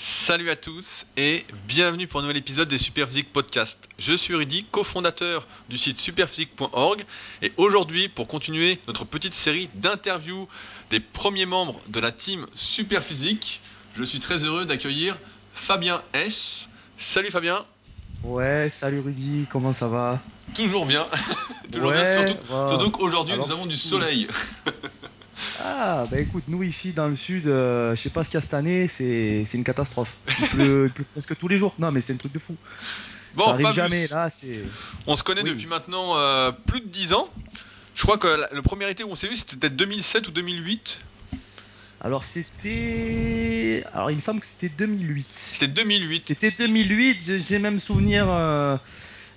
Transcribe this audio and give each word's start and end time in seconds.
Salut 0.00 0.48
à 0.48 0.54
tous 0.54 1.06
et 1.16 1.44
bienvenue 1.66 2.06
pour 2.06 2.20
un 2.20 2.22
nouvel 2.22 2.36
épisode 2.36 2.68
des 2.68 2.78
Superphysique 2.78 3.32
Podcast. 3.32 3.88
Je 3.98 4.14
suis 4.14 4.32
Rudy, 4.32 4.64
cofondateur 4.70 5.44
du 5.68 5.76
site 5.76 5.98
superphysique.org 5.98 7.04
et 7.42 7.52
aujourd'hui 7.56 8.08
pour 8.08 8.28
continuer 8.28 8.78
notre 8.86 9.04
petite 9.04 9.34
série 9.34 9.68
d'interviews 9.74 10.46
des 10.90 11.00
premiers 11.00 11.46
membres 11.46 11.80
de 11.88 11.98
la 11.98 12.12
team 12.12 12.46
Superphysique, 12.54 13.60
je 13.96 14.04
suis 14.04 14.20
très 14.20 14.44
heureux 14.44 14.66
d'accueillir 14.66 15.18
Fabien 15.52 16.00
S. 16.12 16.68
Salut 16.96 17.32
Fabien. 17.32 17.66
Ouais, 18.22 18.68
salut 18.70 19.00
Rudy, 19.00 19.46
comment 19.50 19.72
ça 19.72 19.88
va? 19.88 20.20
Toujours 20.54 20.86
bien. 20.86 21.08
Toujours 21.72 21.90
bien, 21.90 22.04
surtout, 22.68 22.92
qu'aujourd'hui 22.92 23.36
nous 23.36 23.50
avons 23.50 23.66
du 23.66 23.74
soleil. 23.76 24.28
Ah, 25.60 26.06
bah 26.10 26.18
écoute, 26.18 26.44
nous 26.48 26.62
ici 26.62 26.92
dans 26.92 27.08
le 27.08 27.16
sud, 27.16 27.46
euh, 27.48 27.96
je 27.96 28.02
sais 28.02 28.10
pas 28.10 28.22
ce 28.22 28.28
qu'il 28.28 28.36
y 28.36 28.38
a 28.38 28.40
cette 28.40 28.54
année, 28.54 28.86
c'est 28.86 29.44
une 29.54 29.64
catastrophe. 29.64 30.14
Il 30.28 30.48
pleut, 30.48 30.92
presque 31.12 31.36
tous 31.36 31.48
les 31.48 31.58
jours. 31.58 31.74
Non, 31.78 31.90
mais 31.90 32.00
c'est 32.00 32.12
un 32.12 32.16
truc 32.16 32.32
de 32.32 32.38
fou. 32.38 32.56
Bon, 33.34 33.44
ça 33.44 33.50
arrive 33.50 33.72
jamais, 33.72 34.06
là, 34.08 34.30
On 35.06 35.16
se 35.16 35.22
connaît 35.22 35.42
depuis 35.42 35.66
maintenant 35.66 36.16
euh, 36.16 36.52
plus 36.52 36.80
de 36.80 36.86
10 36.86 37.12
ans. 37.14 37.28
Je 37.94 38.02
crois 38.02 38.18
que 38.18 38.28
le 38.52 38.62
premier 38.62 38.88
été 38.88 39.02
où 39.02 39.10
on 39.10 39.16
s'est 39.16 39.28
vu, 39.28 39.36
c'était 39.36 39.56
peut-être 39.56 39.76
2007 39.76 40.28
ou 40.28 40.30
2008. 40.30 41.00
Alors 42.00 42.22
c'était. 42.22 43.82
Alors 43.92 44.12
il 44.12 44.14
me 44.14 44.20
semble 44.20 44.40
que 44.40 44.46
c'était 44.46 44.68
2008. 44.68 45.26
C'était 45.36 45.66
2008. 45.66 46.24
C'était 46.26 46.50
2008, 46.52 47.42
j'ai 47.48 47.58
même 47.58 47.80
souvenir. 47.80 48.26
Euh, 48.28 48.76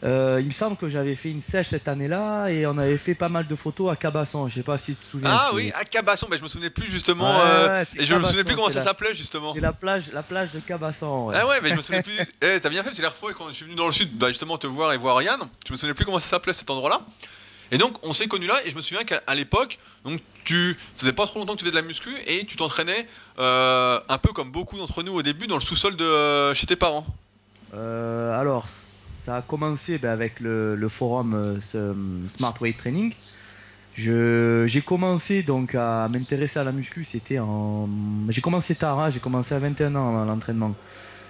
euh, 0.04 0.40
il 0.42 0.48
me 0.48 0.52
semble 0.52 0.78
que 0.78 0.90
j'avais 0.90 1.16
fait 1.16 1.30
une 1.30 1.42
sèche 1.42 1.70
cette 1.70 1.88
année-là 1.88 2.48
et 2.48 2.66
on 2.66 2.78
avait 2.78 2.98
fait 2.98 3.14
pas 3.14 3.30
mal 3.30 3.46
de 3.46 3.56
photos 3.56 3.92
à 3.92 3.96
Cabasson. 3.96 4.48
Je 4.48 4.56
sais 4.56 4.64
pas 4.64 4.78
si 4.78 4.96
tu 4.96 5.02
te 5.04 5.06
souviens. 5.06 5.30
Ah 5.32 5.52
oui, 5.54 5.72
à 5.76 5.86
Cabasson. 5.86 6.28
Mais 6.30 6.38
je 6.38 6.44
me 6.44 6.48
souvenais 6.48 6.72
plus 6.72 6.88
justement. 6.88 7.40
Euh, 7.42 7.84
et 7.98 8.06
je 8.06 8.16
me 8.16 8.24
souvenais 8.24 8.44
plus 8.44 8.56
comment 8.56 8.70
ça 8.70 8.82
s'appelait 8.82 9.14
justement. 9.14 9.54
C'est 9.54 9.62
la 9.62 9.74
plage, 9.74 10.06
la 10.12 10.24
plage 10.24 10.52
de 10.52 10.60
Cabasson. 10.60 11.32
Ah 11.34 11.46
ouais, 11.46 11.60
mais 11.62 11.70
je 11.70 11.76
me 11.76 11.82
souvenais 11.82 12.04
plus. 12.04 12.18
Eh, 12.42 12.60
t'as 12.60 12.70
bien 12.70 12.84
fait. 12.84 12.94
C'est 12.94 13.04
l'air 13.04 13.16
fois 13.16 13.34
quand 13.34 13.50
je 13.50 13.54
suis 13.54 13.66
venu 13.66 13.76
dans 13.76 13.86
le 13.86 13.92
sud, 13.92 14.10
bah, 14.18 14.30
justement 14.30 14.58
te 14.58 14.66
voir 14.66 14.94
et 14.94 14.98
voir 14.98 15.22
Yann. 15.22 15.40
Je 15.68 15.72
me 15.72 15.78
souvenais 15.78 15.94
plus 15.94 16.06
comment 16.06 16.20
ça 16.20 16.30
s'appelait 16.30 16.54
cet 16.54 16.72
endroit-là. 16.72 17.02
Et 17.74 17.78
donc 17.78 17.96
on 18.04 18.12
s'est 18.12 18.28
connus 18.28 18.48
là 18.48 18.60
et 18.66 18.70
je 18.70 18.76
me 18.76 18.82
souviens 18.82 19.06
qu'à 19.06 19.22
l'époque, 19.34 19.80
donc 20.04 20.20
tu, 20.44 20.76
ça 20.96 21.02
faisait 21.02 21.14
pas 21.14 21.26
trop 21.26 21.40
longtemps 21.40 21.54
que 21.54 21.60
tu 21.60 21.64
faisais 21.64 21.72
de 21.72 21.80
la 21.80 21.88
muscu 21.88 22.10
et 22.28 22.46
tu 22.46 22.58
t'entraînais 22.58 23.08
euh, 23.40 23.98
un 24.10 24.18
peu 24.18 24.34
comme 24.34 24.52
beaucoup 24.52 24.78
d'entre 24.78 25.04
nous 25.04 25.14
au 25.14 25.22
début 25.22 25.48
dans 25.48 25.56
le 25.56 25.62
sous-sol 25.62 25.96
de 25.96 26.54
chez 26.54 26.68
tes 26.68 26.76
parents. 26.76 27.06
alors 27.74 28.68
ça 29.22 29.38
a 29.38 29.42
commencé 29.44 30.00
ben, 30.00 30.10
avec 30.10 30.40
le, 30.40 30.90
forum 30.90 31.36
euh, 31.36 31.94
Smart 32.28 32.56
Weight 32.60 32.76
Training. 32.76 33.14
J'ai 33.96 34.82
commencé 34.84 35.44
donc 35.44 35.76
à 35.76 36.08
m'intéresser 36.12 36.60
à 36.60 36.64
la 36.64 36.72
muscu, 36.72 37.06
c'était 37.06 37.38
en. 37.38 37.88
J'ai 38.30 38.42
commencé 38.42 38.74
tard, 38.74 39.00
hein, 39.00 39.12
j'ai 39.12 39.20
commencé 39.20 39.54
à 39.54 39.60
21 39.60 39.96
ans 39.96 40.26
l'entraînement. 40.26 40.74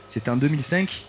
C'était 0.08 0.30
en 0.30 0.38
2005. 0.38 1.06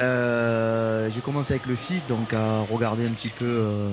Euh, 0.00 1.10
j'ai 1.10 1.20
commencé 1.20 1.54
avec 1.54 1.66
le 1.66 1.74
site, 1.74 2.06
donc 2.06 2.32
à 2.32 2.60
regarder 2.60 3.06
un 3.06 3.10
petit 3.10 3.30
peu 3.30 3.44
euh, 3.44 3.90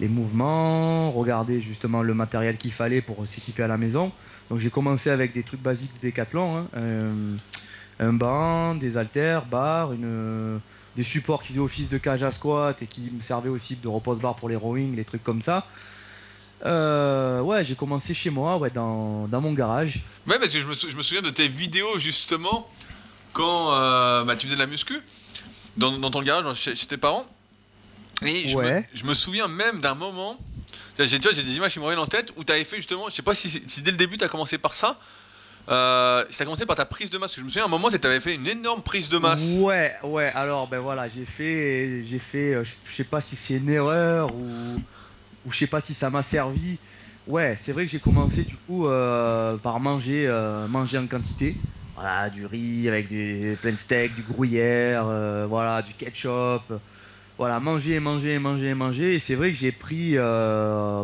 les 0.00 0.08
mouvements, 0.08 1.10
regarder 1.10 1.60
justement 1.60 2.02
le 2.02 2.14
matériel 2.14 2.56
qu'il 2.56 2.72
fallait 2.72 3.02
pour 3.02 3.26
s'équiper 3.26 3.64
à 3.64 3.68
la 3.68 3.76
maison. 3.76 4.10
Donc 4.48 4.60
j'ai 4.60 4.70
commencé 4.70 5.10
avec 5.10 5.34
des 5.34 5.42
trucs 5.42 5.60
basiques 5.60 5.92
du 5.94 6.00
décathlon, 6.00 6.66
hein, 6.74 7.36
un 8.00 8.12
banc, 8.14 8.74
des 8.76 8.96
haltères, 8.96 9.44
barres, 9.44 9.92
une 9.92 10.60
des 10.96 11.02
supports 11.04 11.42
qui 11.42 11.48
faisaient 11.48 11.60
office 11.60 11.88
de 11.88 11.98
cage 11.98 12.22
à 12.22 12.32
squat 12.32 12.80
et 12.82 12.86
qui 12.86 13.10
me 13.12 13.22
servaient 13.22 13.48
aussi 13.48 13.76
de 13.76 13.88
repose-barre 13.88 14.36
pour 14.36 14.48
les 14.48 14.56
rowing, 14.56 14.96
les 14.96 15.04
trucs 15.04 15.22
comme 15.22 15.42
ça. 15.42 15.66
Euh, 16.64 17.40
ouais, 17.40 17.64
j'ai 17.64 17.74
commencé 17.74 18.14
chez 18.14 18.30
moi, 18.30 18.56
ouais, 18.56 18.70
dans, 18.70 19.28
mon 19.28 19.52
garage. 19.52 20.00
Ouais, 20.26 20.38
parce 20.38 20.50
que 20.50 20.60
je 20.60 20.66
me, 20.66 20.74
je 20.74 20.96
me, 20.96 21.02
souviens 21.02 21.22
de 21.22 21.30
tes 21.30 21.46
vidéos 21.46 21.98
justement 21.98 22.68
quand 23.32 23.72
euh, 23.72 24.24
bah, 24.24 24.34
tu 24.34 24.46
faisais 24.46 24.56
de 24.56 24.60
la 24.60 24.66
muscu 24.66 25.00
dans, 25.76 26.10
ton 26.10 26.22
garage 26.22 26.56
chez, 26.56 26.74
tes 26.74 26.96
parents. 26.96 27.26
Et 28.22 28.48
je, 28.48 28.58
me, 28.58 28.82
je 28.92 29.04
me 29.04 29.14
souviens 29.14 29.46
même 29.46 29.80
d'un 29.80 29.94
moment, 29.94 30.36
j'ai 30.98 31.18
des 31.18 31.56
images 31.56 31.72
qui 31.72 31.78
me 31.78 31.84
reviennent 31.84 32.02
en 32.02 32.06
tête 32.06 32.32
où 32.36 32.42
tu 32.42 32.52
avais 32.52 32.64
fait 32.64 32.76
justement, 32.76 33.08
je 33.08 33.14
sais 33.14 33.22
pas 33.22 33.34
si, 33.34 33.48
si 33.48 33.82
dès 33.82 33.92
le 33.92 33.96
début 33.96 34.18
tu 34.18 34.24
as 34.24 34.28
commencé 34.28 34.58
par 34.58 34.74
ça, 34.74 34.98
euh, 35.68 36.24
ça 36.30 36.42
a 36.42 36.44
commencé 36.44 36.66
par 36.66 36.76
ta 36.76 36.86
prise 36.86 37.10
de 37.10 37.18
masse. 37.18 37.36
Je 37.36 37.42
me 37.42 37.48
souviens 37.48 37.64
à 37.64 37.66
un 37.66 37.70
moment, 37.70 37.90
tu 37.90 38.06
avais 38.06 38.20
fait 38.20 38.34
une 38.34 38.46
énorme 38.46 38.82
prise 38.82 39.08
de 39.08 39.18
masse. 39.18 39.58
Ouais, 39.60 39.94
ouais. 40.02 40.32
Alors, 40.34 40.68
ben 40.68 40.78
voilà, 40.78 41.08
j'ai 41.08 41.24
fait, 41.24 42.02
j'ai 42.04 42.18
fait, 42.18 42.54
euh, 42.54 42.64
je 42.64 42.94
sais 42.94 43.04
pas 43.04 43.20
si 43.20 43.36
c'est 43.36 43.56
une 43.56 43.68
erreur 43.68 44.34
ou, 44.34 44.80
ou 45.44 45.52
je 45.52 45.58
sais 45.58 45.66
pas 45.66 45.80
si 45.80 45.94
ça 45.94 46.10
m'a 46.10 46.22
servi. 46.22 46.80
Ouais, 47.26 47.56
c'est 47.58 47.72
vrai 47.72 47.84
que 47.84 47.90
j'ai 47.90 48.00
commencé 48.00 48.44
du 48.44 48.56
coup 48.56 48.86
euh, 48.86 49.56
par 49.58 49.80
manger, 49.80 50.26
manger 50.68 50.98
en 50.98 51.06
quantité. 51.06 51.62
Voilà, 51.94 52.30
du 52.30 52.46
riz 52.46 52.88
avec 52.88 53.08
du 53.08 53.58
plein 53.60 53.76
steak, 53.76 54.14
du 54.14 54.22
gruyère, 54.22 55.04
voilà, 55.48 55.82
du 55.82 55.92
ketchup. 55.94 56.72
Voilà, 57.36 57.60
manger, 57.60 58.00
manger, 58.00 58.38
manger, 58.38 58.74
manger. 58.74 59.14
Et 59.14 59.18
c'est 59.18 59.34
vrai 59.34 59.50
que 59.50 59.56
j'ai 59.56 59.72
pris 59.72 60.16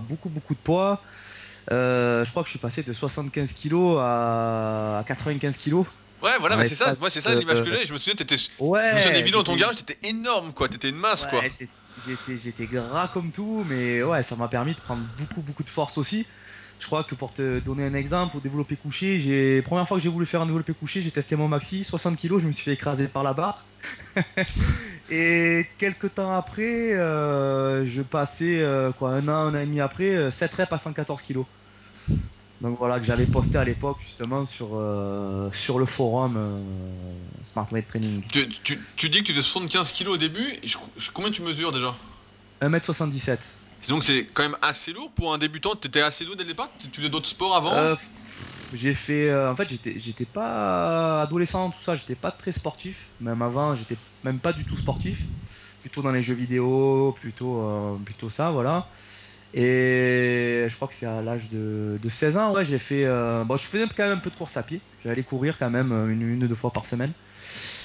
beaucoup, 0.08 0.30
beaucoup 0.30 0.54
de 0.54 0.60
poids. 0.60 1.02
Euh, 1.72 2.24
je 2.24 2.30
crois 2.30 2.42
que 2.42 2.48
je 2.48 2.50
suis 2.50 2.58
passé 2.58 2.82
de 2.82 2.92
75 2.92 3.52
kg 3.52 3.98
à 3.98 5.04
95 5.06 5.56
kg. 5.56 5.74
Ouais, 6.22 6.38
voilà, 6.40 6.56
mais 6.56 6.66
c'est 6.66 6.74
ça, 6.74 6.94
moi 7.00 7.10
c'est 7.10 7.20
ça 7.20 7.34
l'image 7.34 7.62
que 7.62 7.70
j'ai. 7.70 7.84
Je 7.84 7.92
me 7.92 7.98
souviens, 7.98 8.14
t'étais. 8.14 8.36
Ouais. 8.58 8.90
Je 8.90 8.94
me 8.94 9.00
souviens 9.00 9.18
des 9.18 9.22
vidéos 9.22 9.38
dans 9.38 9.52
ton 9.52 9.56
garage, 9.56 9.76
t'étais 9.76 10.08
énorme, 10.08 10.52
quoi. 10.52 10.68
T'étais 10.68 10.88
une 10.88 10.96
masse, 10.96 11.26
quoi. 11.26 11.42
J'étais 12.28 12.66
gras 12.66 13.08
comme 13.12 13.30
tout, 13.30 13.64
mais 13.68 14.02
ouais, 14.02 14.22
ça 14.22 14.36
m'a 14.36 14.48
permis 14.48 14.74
de 14.74 14.80
prendre 14.80 15.02
beaucoup, 15.18 15.42
beaucoup 15.42 15.62
de 15.62 15.68
force 15.68 15.98
aussi. 15.98 16.26
Je 16.80 16.86
crois 16.86 17.04
que 17.04 17.14
pour 17.14 17.32
te 17.32 17.60
donner 17.60 17.86
un 17.86 17.94
exemple, 17.94 18.36
au 18.36 18.40
développé 18.40 18.76
couché, 18.76 19.20
j'ai 19.20 19.62
première 19.62 19.86
fois 19.86 19.96
que 19.96 20.02
j'ai 20.02 20.08
voulu 20.08 20.26
faire 20.26 20.42
un 20.42 20.46
développé 20.46 20.74
couché, 20.74 21.02
j'ai 21.02 21.10
testé 21.10 21.36
mon 21.36 21.48
maxi, 21.48 21.84
60 21.84 22.16
kg, 22.18 22.40
je 22.40 22.46
me 22.46 22.52
suis 22.52 22.64
fait 22.64 22.72
écraser 22.72 23.08
par 23.08 23.22
la 23.22 23.32
barre. 23.32 23.64
Et 25.10 25.66
quelques 25.78 26.14
temps 26.14 26.34
après, 26.34 26.94
euh, 26.94 27.86
je 27.86 28.02
passais 28.02 28.62
euh, 28.62 28.90
quoi 28.92 29.10
un 29.10 29.28
an, 29.28 29.32
un 29.32 29.54
an 29.54 29.58
et 29.58 29.66
demi 29.66 29.80
après, 29.80 30.30
7 30.30 30.52
euh, 30.52 30.56
reps 30.62 30.72
à 30.72 30.78
114 30.78 31.22
kg. 31.22 31.40
Donc 32.60 32.78
voilà 32.78 32.98
que 32.98 33.04
j'avais 33.04 33.26
posté 33.26 33.58
à 33.58 33.64
l'époque 33.64 33.98
justement 34.00 34.46
sur 34.46 34.68
sur 35.52 35.78
le 35.78 35.84
forum 35.84 36.38
Smart 37.42 37.66
Weight 37.70 37.86
Training. 37.86 38.22
Tu, 38.32 38.48
tu, 38.96 39.10
dis 39.10 39.18
que 39.20 39.24
tu 39.24 39.32
faisais 39.32 39.42
75 39.42 39.92
kg 39.92 40.08
au 40.08 40.16
début. 40.16 40.50
combien 41.12 41.30
tu 41.30 41.42
mesures 41.42 41.72
déjà? 41.72 41.94
1m77. 42.62 43.38
Donc 43.88 44.02
c'est 44.02 44.24
quand 44.32 44.44
même 44.44 44.56
assez 44.62 44.94
lourd 44.94 45.10
pour 45.10 45.34
un 45.34 45.38
débutant. 45.38 45.74
Tu 45.76 45.88
étais 45.88 46.00
assez 46.00 46.24
lourd 46.24 46.36
dès 46.36 46.44
le 46.44 46.50
départ? 46.50 46.70
Tu 46.78 46.88
faisais 46.90 47.10
d'autres 47.10 47.28
sports 47.28 47.54
avant? 47.54 47.96
J'ai 48.74 48.94
fait 48.94 49.30
euh, 49.30 49.50
en 49.50 49.56
fait 49.56 49.68
j'étais 49.68 49.94
j'étais 49.98 50.24
pas 50.24 51.22
adolescent 51.22 51.70
tout 51.70 51.82
ça 51.84 51.96
j'étais 51.96 52.14
pas 52.14 52.30
très 52.30 52.52
sportif. 52.52 53.06
Même 53.20 53.40
avant 53.40 53.74
j'étais 53.76 53.96
même 54.24 54.38
pas 54.38 54.52
du 54.52 54.64
tout 54.64 54.76
sportif. 54.76 55.24
Plutôt 55.80 56.02
dans 56.02 56.12
les 56.12 56.22
jeux 56.22 56.34
vidéo 56.34 57.16
plutôt 57.20 57.62
euh, 57.62 57.96
plutôt 58.04 58.30
ça 58.30 58.50
voilà. 58.50 58.86
Et 59.56 60.66
je 60.68 60.74
crois 60.74 60.88
que 60.88 60.94
c'est 60.94 61.06
à 61.06 61.22
l'âge 61.22 61.48
de, 61.52 61.98
16 62.08 62.36
ans 62.36 62.52
ouais 62.52 62.64
j'ai 62.64 62.80
fait 62.80 63.04
euh, 63.04 63.44
bon 63.44 63.56
je 63.56 63.64
faisais 63.64 63.86
quand 63.96 64.02
même 64.02 64.18
un 64.18 64.20
peu 64.20 64.30
de 64.30 64.34
course 64.34 64.56
à 64.56 64.62
pied. 64.62 64.80
J'allais 65.04 65.22
courir 65.22 65.56
quand 65.58 65.70
même 65.70 65.92
une, 66.10 66.22
une 66.22 66.44
ou 66.44 66.48
deux 66.48 66.54
fois 66.54 66.72
par 66.72 66.86
semaine. 66.86 67.12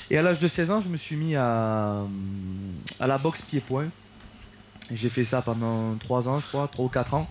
Et 0.10 0.18
à 0.18 0.24
l'âge 0.24 0.40
de 0.40 0.48
16 0.48 0.72
ans 0.72 0.82
je 0.82 0.90
me 0.90 0.98
suis 0.98 1.16
mis 1.16 1.36
à 1.36 2.02
à 3.00 3.08
la 3.08 3.18
boxe 3.18 3.42
pied-point. 3.44 3.88
J'ai 4.92 5.10
fait 5.10 5.26
ça 5.26 5.44
pendant 5.44 5.94
3 5.98 6.28
ans 6.30 6.40
je 6.40 6.48
crois 6.48 6.68
3 6.68 6.86
ou 6.86 6.90
4 6.90 7.14
ans 7.14 7.30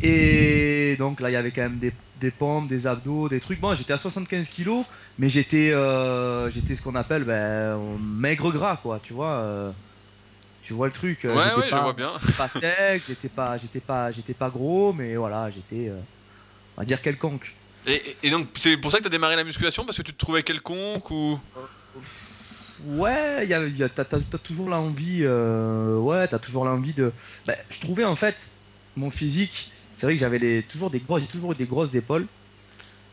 et 0.00 0.96
donc 0.98 1.20
là, 1.20 1.30
il 1.30 1.34
y 1.34 1.36
avait 1.36 1.52
quand 1.52 1.62
même 1.62 1.78
des, 1.78 1.92
des 2.16 2.30
pompes, 2.30 2.68
des 2.68 2.86
abdos, 2.86 3.28
des 3.28 3.40
trucs. 3.40 3.60
Bon, 3.60 3.74
j'étais 3.74 3.92
à 3.92 3.98
75 3.98 4.48
kilos, 4.48 4.84
mais 5.18 5.28
j'étais, 5.28 5.72
euh, 5.72 6.50
j'étais 6.50 6.74
ce 6.74 6.82
qu'on 6.82 6.96
appelle 6.96 7.24
ben, 7.24 7.98
maigre 7.98 8.52
gras, 8.52 8.76
quoi. 8.76 8.98
Tu 9.00 9.12
vois, 9.12 9.36
euh, 9.38 9.72
tu 10.62 10.72
vois 10.72 10.86
le 10.88 10.92
truc. 10.92 11.20
Ouais, 11.24 11.30
ouais, 11.32 11.70
je 11.70 11.76
vois 11.76 11.92
bien. 11.92 12.18
pas 12.36 12.48
sec, 12.48 13.04
j'étais 13.06 13.28
pas, 13.28 13.56
j'étais 13.56 13.80
pas, 13.80 14.10
j'étais 14.10 14.34
pas 14.34 14.50
gros, 14.50 14.92
mais 14.92 15.14
voilà, 15.16 15.50
j'étais, 15.50 15.88
euh, 15.88 16.00
on 16.76 16.82
va 16.82 16.84
dire 16.84 17.00
quelconque. 17.00 17.56
Et, 17.86 18.30
donc, 18.30 18.48
c'est 18.58 18.78
pour 18.78 18.90
ça 18.90 18.96
que 18.96 19.02
tu 19.02 19.08
as 19.08 19.10
démarré 19.10 19.36
la 19.36 19.44
musculation 19.44 19.84
parce 19.84 19.98
que 19.98 20.02
tu 20.02 20.12
te 20.12 20.18
trouvais 20.18 20.42
quelconque 20.42 21.10
ou? 21.10 21.38
Ouais, 22.78 23.46
y 23.46 23.54
a, 23.54 23.64
y 23.66 23.82
a, 23.82 23.88
t'as, 23.88 24.04
toujours 24.38 24.68
l'envie, 24.68 25.24
ouais, 25.24 26.26
t'as 26.26 26.38
toujours 26.40 26.64
l'envie 26.64 26.94
de. 26.94 27.12
Ben, 27.46 27.56
je 27.70 27.78
trouvais 27.78 28.04
en 28.04 28.16
fait 28.16 28.56
mon 28.96 29.10
physique 29.10 29.73
c'est 29.94 30.06
vrai 30.06 30.14
que 30.14 30.20
j'avais 30.20 30.62
toujours 30.62 30.90
des 30.90 31.00
j'ai 31.18 31.26
toujours 31.26 31.52
eu 31.52 31.54
des 31.54 31.66
grosses 31.66 31.94
épaules. 31.94 32.26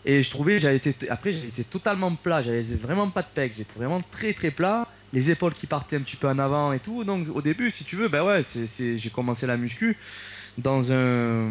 Et 0.03 0.23
je 0.23 0.29
trouvais, 0.31 0.59
j'avais 0.59 0.81
après 1.09 1.31
j'étais 1.31 1.63
totalement 1.63 2.13
plat, 2.15 2.41
j'avais 2.41 2.63
vraiment 2.63 3.07
pas 3.09 3.21
de 3.21 3.27
pec, 3.33 3.53
j'étais 3.55 3.77
vraiment 3.77 4.01
très 4.11 4.33
très 4.33 4.49
plat, 4.49 4.87
les 5.13 5.29
épaules 5.29 5.53
qui 5.53 5.67
partaient 5.67 5.95
un 5.95 6.01
petit 6.01 6.15
peu 6.15 6.27
en 6.27 6.39
avant 6.39 6.73
et 6.73 6.79
tout. 6.79 7.03
Donc 7.03 7.27
au 7.31 7.41
début, 7.41 7.69
si 7.69 7.83
tu 7.83 7.95
veux, 7.95 8.07
ben 8.07 8.23
ouais, 8.23 8.43
j'ai 8.77 9.09
commencé 9.11 9.45
la 9.45 9.57
muscu 9.57 9.95
dans 10.57 10.91
un 10.91 11.49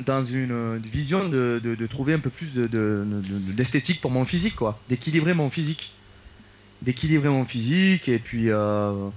dans 0.00 0.22
une, 0.22 0.78
vision 0.78 1.28
de, 1.28 1.86
trouver 1.90 2.12
un 2.12 2.18
peu 2.18 2.30
plus 2.30 2.54
de, 2.54 3.04
d'esthétique 3.52 4.00
pour 4.00 4.12
mon 4.12 4.24
physique, 4.24 4.54
quoi, 4.54 4.78
d'équilibrer 4.88 5.34
mon 5.34 5.50
physique, 5.50 5.92
d'équilibrer 6.82 7.30
mon 7.30 7.44
physique 7.44 8.08
et 8.08 8.18
puis 8.18 8.50
euh, 8.50 9.08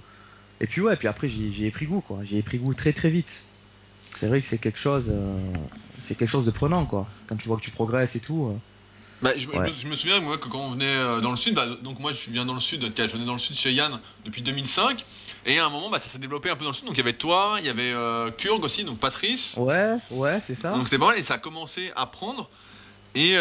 et 0.60 0.66
puis 0.66 0.82
ouais, 0.82 0.96
puis 0.96 1.08
après 1.08 1.30
j'ai, 1.30 1.52
j'ai 1.52 1.70
pris 1.70 1.86
goût, 1.86 2.02
quoi, 2.02 2.22
j'ai 2.24 2.42
pris 2.42 2.58
goût 2.58 2.74
très 2.74 2.94
très 2.94 3.12
vite 3.12 3.44
c'est 4.22 4.28
vrai 4.28 4.40
que 4.40 4.46
c'est 4.46 4.60
quelque 4.60 4.78
chose, 4.78 5.06
euh, 5.10 5.36
c'est 6.00 6.14
quelque 6.14 6.30
chose 6.30 6.46
de 6.46 6.52
prenant 6.52 6.86
quoi. 6.86 7.08
Quand 7.28 7.36
tu 7.38 7.48
vois 7.48 7.58
que 7.58 7.64
tu 7.64 7.72
progresses 7.72 8.16
et 8.16 8.20
tout. 8.20 8.52
Euh. 8.52 8.58
Bah, 9.24 9.32
je, 9.36 9.48
me, 9.88 9.96
souviens 9.96 10.20
moi, 10.20 10.38
que 10.38 10.48
quand 10.48 10.60
on 10.60 10.72
venait 10.72 10.86
euh, 10.86 11.22
dans 11.22 11.32
le 11.32 11.36
sud, 11.36 11.56
bah, 11.56 11.66
donc 11.82 12.00
moi 12.00 12.12
je 12.12 12.30
viens 12.30 12.46
dans 12.46 12.54
le 12.54 12.60
sud, 12.60 12.84
je 12.96 13.04
venais 13.04 13.26
dans 13.26 13.34
le 13.34 13.40
sud 13.40 13.56
chez 13.56 13.72
Yann 13.72 14.00
depuis 14.26 14.44
2005, 14.44 15.04
et 15.48 15.58
à 15.58 15.66
un 15.66 15.70
moment 15.70 15.90
bah, 15.90 15.98
ça 15.98 16.08
s'est 16.08 16.20
développé 16.20 16.52
un 16.52 16.56
peu 16.56 16.64
dans 16.64 16.70
le 16.70 16.76
sud, 16.76 16.86
donc 16.86 16.96
il 16.96 17.00
y 17.00 17.02
avait 17.02 17.14
toi, 17.14 17.56
il 17.60 17.66
y 17.66 17.70
avait 17.70 17.92
euh, 17.94 18.30
Kurg 18.30 18.64
aussi, 18.64 18.84
donc 18.84 19.00
Patrice. 19.00 19.58
Ouais, 19.58 19.96
ouais, 20.12 20.40
c'est 20.40 20.56
ça. 20.56 20.72
Donc 20.72 20.86
c'était 20.86 21.00
pas 21.00 21.08
mal, 21.08 21.18
et 21.18 21.24
ça 21.24 21.36
a 21.36 21.38
commencé 21.40 21.92
à 21.96 22.06
prendre, 22.06 22.48
et 23.16 23.38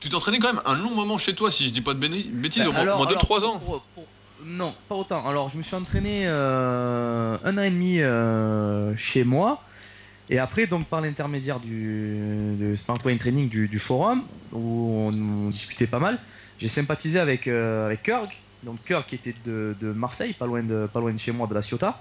tu 0.00 0.08
t'entraînais 0.10 0.40
quand 0.40 0.52
même 0.52 0.62
un 0.66 0.74
long 0.74 0.94
moment 0.94 1.16
chez 1.16 1.34
toi, 1.34 1.50
si 1.50 1.66
je 1.66 1.72
dis 1.72 1.80
pas 1.80 1.94
de 1.94 1.98
bêtises, 1.98 2.64
bah, 2.64 2.68
au 2.68 2.98
moins 2.98 3.06
2-3 3.06 3.44
ans. 3.44 3.60
Non, 4.46 4.74
pas 4.88 4.94
autant. 4.94 5.26
Alors 5.26 5.48
je 5.48 5.58
me 5.58 5.62
suis 5.62 5.74
entraîné 5.74 6.26
un 6.26 7.38
an 7.58 7.62
et 7.62 7.70
demi 7.70 8.00
chez 8.98 9.24
moi. 9.24 9.62
Et 10.30 10.38
après, 10.38 10.66
donc 10.66 10.86
par 10.86 11.00
l'intermédiaire 11.00 11.60
du 11.60 12.74
Smart 12.76 12.98
Training 12.98 13.48
du, 13.48 13.78
forum, 13.78 14.22
où 14.52 15.10
on, 15.12 15.50
discutait 15.50 15.86
pas 15.86 15.98
mal, 15.98 16.18
j'ai 16.58 16.68
sympathisé 16.68 17.18
avec, 17.18 17.46
euh, 17.46 17.94
Kirk, 18.02 18.40
donc 18.62 18.78
Kirk 18.86 19.06
qui 19.06 19.16
était 19.16 19.34
de, 19.44 19.74
Marseille, 19.94 20.32
pas 20.32 20.46
loin 20.46 20.62
de, 20.62 20.88
pas 20.92 21.00
loin 21.00 21.12
de 21.12 21.18
chez 21.18 21.32
moi, 21.32 21.46
de 21.46 21.54
la 21.54 21.62
Ciotat. 21.62 22.00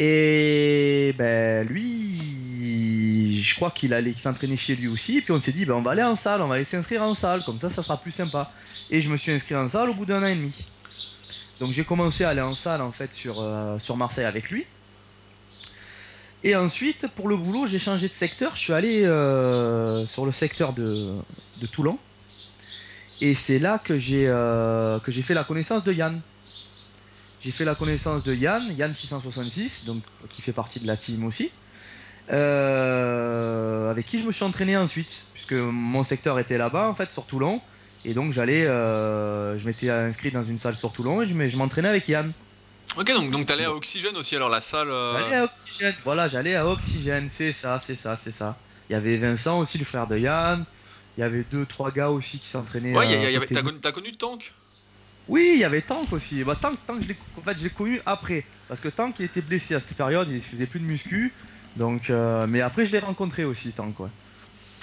Et 0.00 1.12
ben 1.18 1.66
lui, 1.66 3.42
je 3.42 3.56
crois 3.56 3.72
qu'il 3.72 3.92
allait 3.94 4.12
s'entraîner 4.12 4.56
chez 4.56 4.76
lui 4.76 4.86
aussi. 4.86 5.20
Puis 5.20 5.32
on 5.32 5.40
s'est 5.40 5.50
dit, 5.50 5.64
ben 5.64 5.74
on 5.74 5.82
va 5.82 5.90
aller 5.92 6.04
en 6.04 6.14
salle, 6.14 6.40
on 6.40 6.46
va 6.46 6.54
aller 6.54 6.62
s'inscrire 6.62 7.02
en 7.02 7.14
salle, 7.14 7.42
comme 7.44 7.58
ça, 7.58 7.68
ça 7.68 7.82
sera 7.82 8.00
plus 8.00 8.12
sympa. 8.12 8.52
Et 8.90 9.00
je 9.00 9.10
me 9.10 9.16
suis 9.16 9.32
inscrit 9.32 9.56
en 9.56 9.68
salle 9.68 9.90
au 9.90 9.94
bout 9.94 10.06
d'un 10.06 10.22
an 10.22 10.26
et 10.26 10.36
demi. 10.36 10.54
Donc 11.60 11.72
j'ai 11.72 11.84
commencé 11.84 12.24
à 12.24 12.30
aller 12.30 12.40
en 12.40 12.54
salle 12.54 12.80
en 12.80 12.92
fait 12.92 13.12
sur, 13.12 13.40
euh, 13.40 13.78
sur 13.78 13.96
Marseille 13.96 14.24
avec 14.24 14.50
lui. 14.50 14.64
Et 16.44 16.54
ensuite, 16.54 17.08
pour 17.08 17.26
le 17.28 17.36
boulot, 17.36 17.66
j'ai 17.66 17.80
changé 17.80 18.08
de 18.08 18.14
secteur. 18.14 18.54
Je 18.54 18.60
suis 18.60 18.72
allé 18.72 19.04
euh, 19.04 20.06
sur 20.06 20.24
le 20.24 20.30
secteur 20.30 20.72
de, 20.72 21.16
Toulon. 21.72 21.98
Et 23.20 23.34
c'est 23.34 23.58
là 23.58 23.80
que 23.80 23.98
j'ai 23.98 24.28
euh, 24.28 25.00
que 25.00 25.10
j'ai 25.10 25.22
fait 25.22 25.34
la 25.34 25.42
connaissance 25.42 25.82
de 25.82 25.92
Yann. 25.92 26.20
J'ai 27.40 27.50
fait 27.50 27.64
la 27.64 27.74
connaissance 27.74 28.22
de 28.22 28.34
Yann, 28.34 28.72
Yann 28.76 28.94
666, 28.94 29.84
donc 29.84 30.02
qui 30.28 30.42
fait 30.42 30.52
partie 30.52 30.78
de 30.78 30.86
la 30.86 30.96
team 30.96 31.24
aussi, 31.24 31.50
avec 32.28 34.06
qui 34.06 34.20
je 34.20 34.26
me 34.26 34.32
suis 34.32 34.44
entraîné 34.44 34.76
ensuite, 34.76 35.26
puisque 35.34 35.52
mon 35.52 36.02
secteur 36.04 36.38
était 36.38 36.58
là-bas 36.58 36.88
en 36.88 36.94
fait 36.94 37.10
sur 37.12 37.24
Toulon, 37.26 37.60
et 38.08 38.14
donc 38.14 38.32
j'allais, 38.32 38.64
je 38.64 39.66
m'étais 39.66 39.90
inscrit 39.90 40.30
dans 40.30 40.44
une 40.44 40.58
salle 40.58 40.76
sur 40.76 40.92
Toulon 40.92 41.22
et 41.22 41.28
je 41.28 41.56
m'entraînais 41.56 41.88
avec 41.88 42.08
Yann. 42.08 42.32
Ok, 42.96 43.12
donc, 43.12 43.30
donc 43.30 43.46
t'allais 43.46 43.64
à 43.64 43.72
Oxygène 43.72 44.16
aussi, 44.16 44.34
alors 44.34 44.48
la 44.48 44.60
salle. 44.60 44.90
Euh, 44.90 45.18
j'allais 45.18 45.36
à 45.36 45.44
Oxygène, 45.44 45.94
voilà, 46.04 46.28
j'allais 46.28 46.56
à 46.56 46.66
Oxygène, 46.66 47.28
c'est 47.28 47.52
ça, 47.52 47.78
c'est 47.78 47.94
ça, 47.94 48.16
c'est 48.16 48.32
ça. 48.32 48.60
Il 48.88 48.94
y 48.94 48.96
avait 48.96 49.16
Vincent 49.18 49.58
aussi, 49.58 49.78
le 49.78 49.84
frère 49.84 50.06
de 50.06 50.18
Yann. 50.18 50.64
Il 51.16 51.20
y 51.20 51.22
avait 51.22 51.44
deux, 51.44 51.66
trois 51.66 51.90
gars 51.90 52.10
aussi 52.10 52.38
qui 52.38 52.46
s'entraînaient. 52.46 52.96
Ouais, 52.96 53.06
euh, 53.06 53.40
t'as, 53.46 53.62
connu, 53.62 53.80
connu 53.80 54.12
Tank? 54.12 54.54
Oui, 55.26 55.50
il 55.54 55.60
y 55.60 55.64
avait 55.64 55.82
Tank 55.82 56.12
aussi. 56.12 56.42
Bah, 56.44 56.56
Tank, 56.60 56.78
Tank 56.86 57.02
je 57.02 57.08
l'ai, 57.08 57.16
en 57.36 57.42
fait, 57.42 57.58
je 57.58 57.64
l'ai 57.64 57.70
connu 57.70 58.00
après. 58.06 58.46
Parce 58.68 58.80
que 58.80 58.88
Tank, 58.88 59.16
il 59.18 59.26
était 59.26 59.42
blessé 59.42 59.74
à 59.74 59.80
cette 59.80 59.96
période, 59.96 60.28
il 60.30 60.40
faisait 60.40 60.66
plus 60.66 60.80
de 60.80 60.84
muscu. 60.84 61.34
Donc, 61.76 62.08
euh, 62.08 62.46
mais 62.46 62.62
après, 62.62 62.86
je 62.86 62.92
l'ai 62.92 63.00
rencontré 63.00 63.44
aussi, 63.44 63.72
Tank, 63.72 64.00
ouais. 64.00 64.10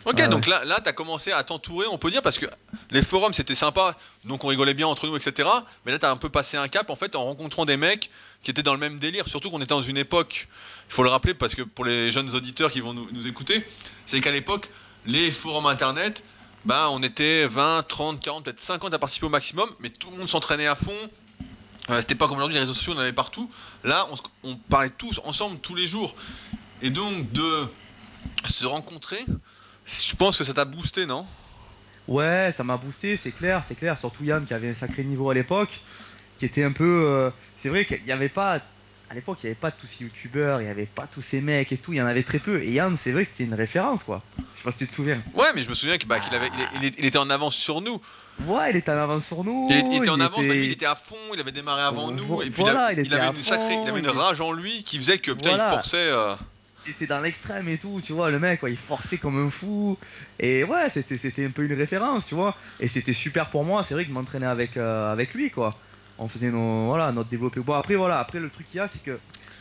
Ok, 0.05 0.21
donc 0.29 0.45
là, 0.45 0.63
là 0.65 0.79
tu 0.81 0.87
as 0.87 0.93
commencé 0.93 1.31
à 1.31 1.43
t'entourer, 1.43 1.87
on 1.87 1.97
peut 1.97 2.11
dire, 2.11 2.21
parce 2.21 2.37
que 2.37 2.45
les 2.91 3.01
forums 3.01 3.33
c'était 3.33 3.55
sympa, 3.55 3.97
donc 4.23 4.43
on 4.43 4.47
rigolait 4.47 4.75
bien 4.75 4.87
entre 4.87 5.07
nous, 5.07 5.17
etc. 5.17 5.49
Mais 5.85 5.91
là, 5.91 5.99
tu 5.99 6.05
as 6.05 6.11
un 6.11 6.17
peu 6.17 6.29
passé 6.29 6.57
un 6.57 6.67
cap 6.67 6.91
en 6.91 6.95
fait 6.95 7.15
en 7.15 7.25
rencontrant 7.25 7.65
des 7.65 7.75
mecs 7.75 8.11
qui 8.43 8.51
étaient 8.51 8.61
dans 8.61 8.73
le 8.73 8.79
même 8.79 8.99
délire. 8.99 9.27
Surtout 9.27 9.49
qu'on 9.49 9.59
était 9.59 9.73
dans 9.73 9.81
une 9.81 9.97
époque, 9.97 10.47
il 10.89 10.93
faut 10.93 11.01
le 11.01 11.09
rappeler, 11.09 11.33
parce 11.33 11.55
que 11.55 11.63
pour 11.63 11.85
les 11.85 12.11
jeunes 12.11 12.35
auditeurs 12.35 12.71
qui 12.71 12.81
vont 12.81 12.93
nous, 12.93 13.27
écouter, 13.27 13.65
c'est 14.05 14.21
qu'à 14.21 14.31
l'époque, 14.31 14.69
les 15.07 15.31
forums 15.31 15.65
internet, 15.65 16.23
bah, 16.65 16.89
on 16.91 17.01
était 17.01 17.47
20, 17.47 17.87
30, 17.87 18.19
40, 18.19 18.45
peut-être 18.45 18.59
50 18.59 18.93
à 18.93 18.99
participer 18.99 19.25
au 19.25 19.29
maximum, 19.29 19.69
mais 19.79 19.89
tout 19.89 20.11
le 20.11 20.17
monde 20.17 20.29
s'entraînait 20.29 20.67
à 20.67 20.75
fond. 20.75 20.93
Euh, 21.89 22.01
c'était 22.01 22.15
pas 22.15 22.27
comme 22.27 22.37
aujourd'hui, 22.37 22.55
les 22.55 22.61
réseaux 22.61 22.73
sociaux, 22.73 22.93
on 22.93 22.97
en 22.97 23.01
avait 23.01 23.13
partout. 23.13 23.49
Là, 23.83 24.07
on, 24.11 24.51
on 24.51 24.55
parlait 24.55 24.91
tous 24.91 25.19
ensemble 25.25 25.59
tous 25.59 25.75
les 25.75 25.87
jours. 25.87 26.15
Et 26.83 26.91
donc, 26.91 27.31
de 27.31 27.67
se 28.47 28.65
rencontrer, 28.65 29.23
je 29.85 30.15
pense 30.15 30.37
que 30.37 30.43
ça 30.43 30.53
t'a 30.53 30.65
boosté, 30.65 31.05
non? 31.05 31.25
Ouais, 32.07 32.51
ça 32.53 32.63
m'a 32.63 32.77
boosté, 32.77 33.17
c'est 33.17 33.31
clair, 33.31 33.63
c'est 33.67 33.75
clair. 33.75 33.97
Surtout 33.97 34.23
Yann 34.23 34.45
qui 34.45 34.53
avait 34.53 34.69
un 34.69 34.75
sacré 34.75 35.03
niveau 35.03 35.29
à 35.29 35.33
l'époque, 35.33 35.81
qui 36.37 36.45
était 36.45 36.63
un 36.63 36.71
peu. 36.71 37.07
Euh, 37.09 37.29
c'est 37.57 37.69
vrai 37.69 37.85
qu'il 37.85 38.03
n'y 38.03 38.11
avait 38.11 38.29
pas. 38.29 38.59
À 39.07 39.13
l'époque, 39.13 39.37
il 39.43 39.45
n'y 39.45 39.51
avait 39.51 39.59
pas 39.59 39.69
tous 39.69 39.85
ces 39.85 40.03
youtubeurs, 40.03 40.61
il 40.61 40.65
n'y 40.65 40.71
avait 40.71 40.87
pas 40.87 41.05
tous 41.05 41.21
ces 41.21 41.39
mecs 41.39 41.71
et 41.71 41.77
tout, 41.77 41.93
il 41.93 41.97
y 41.97 42.01
en 42.01 42.07
avait 42.07 42.23
très 42.23 42.39
peu. 42.39 42.63
Et 42.63 42.71
Yann, 42.71 42.97
c'est 42.97 43.11
vrai 43.11 43.23
que 43.23 43.31
c'était 43.31 43.43
une 43.43 43.53
référence, 43.53 44.03
quoi. 44.03 44.23
Je 44.37 44.43
sais 44.57 44.63
pas 44.63 44.71
si 44.71 44.79
tu 44.79 44.87
te 44.87 44.93
souviens. 44.93 45.21
Ouais, 45.35 45.47
mais 45.53 45.61
je 45.61 45.69
me 45.69 45.75
souviens 45.75 45.99
qu'il 45.99 46.07
bah, 46.07 46.17
avait, 46.31 46.49
il, 46.81 47.05
était 47.05 47.19
en 47.19 47.29
avance 47.29 47.55
sur 47.55 47.81
nous. 47.81 48.01
Ouais, 48.45 48.71
il 48.71 48.77
était 48.77 48.91
en 48.91 48.97
avance 48.97 49.25
sur 49.25 49.43
nous. 49.43 49.67
Il, 49.69 49.97
était 49.97 50.09
en 50.09 50.19
avance, 50.19 50.39
mais 50.39 50.55
lui, 50.55 50.65
il 50.65 50.71
était 50.71 50.87
à 50.87 50.95
fond, 50.95 51.15
il 51.35 51.39
avait 51.39 51.51
démarré 51.51 51.83
avant 51.83 52.09
nous. 52.09 52.41
Et 52.41 52.49
puis 52.49 52.63
voilà, 52.63 52.93
il, 52.93 53.13
avait 53.13 53.27
une 53.27 53.43
sacrée, 53.43 53.75
il 53.75 53.87
avait 53.87 53.99
une 53.99 54.09
rage 54.09 54.41
en 54.41 54.51
lui 54.51 54.83
qui 54.83 54.97
faisait 54.97 55.19
que 55.19 55.31
putain, 55.31 55.51
il 55.51 55.75
forçait. 55.75 55.97
Euh, 55.97 56.35
il 56.85 56.91
était 56.91 57.07
dans 57.07 57.19
l'extrême 57.19 57.67
et 57.67 57.77
tout, 57.77 58.01
tu 58.03 58.13
vois, 58.13 58.29
le 58.29 58.39
mec, 58.39 58.59
il 58.67 58.77
forçait 58.77 59.17
comme 59.17 59.45
un 59.45 59.49
fou. 59.49 59.97
Et 60.39 60.63
ouais, 60.63 60.89
c'était, 60.89 61.17
c'était 61.17 61.45
un 61.45 61.49
peu 61.49 61.63
une 61.63 61.73
référence, 61.73 62.27
tu 62.27 62.35
vois. 62.35 62.55
Et 62.79 62.87
c'était 62.87 63.13
super 63.13 63.49
pour 63.49 63.63
moi, 63.63 63.83
c'est 63.83 63.93
vrai 63.93 64.05
que 64.05 64.11
m'entraîner 64.11 64.45
avec, 64.45 64.77
euh, 64.77 65.11
avec 65.11 65.33
lui, 65.33 65.49
quoi. 65.49 65.77
On 66.17 66.27
faisait 66.27 66.51
nos, 66.51 66.87
voilà, 66.87 67.11
notre 67.11 67.29
développé. 67.29 67.59
Bon, 67.59 67.73
après, 67.73 67.95
voilà, 67.95 68.19
après, 68.19 68.39
le 68.39 68.49
truc 68.49 68.67
qu'il 68.67 68.77
y 68.77 68.79
a, 68.79 68.87
c'est 68.87 69.03
que 69.03 69.17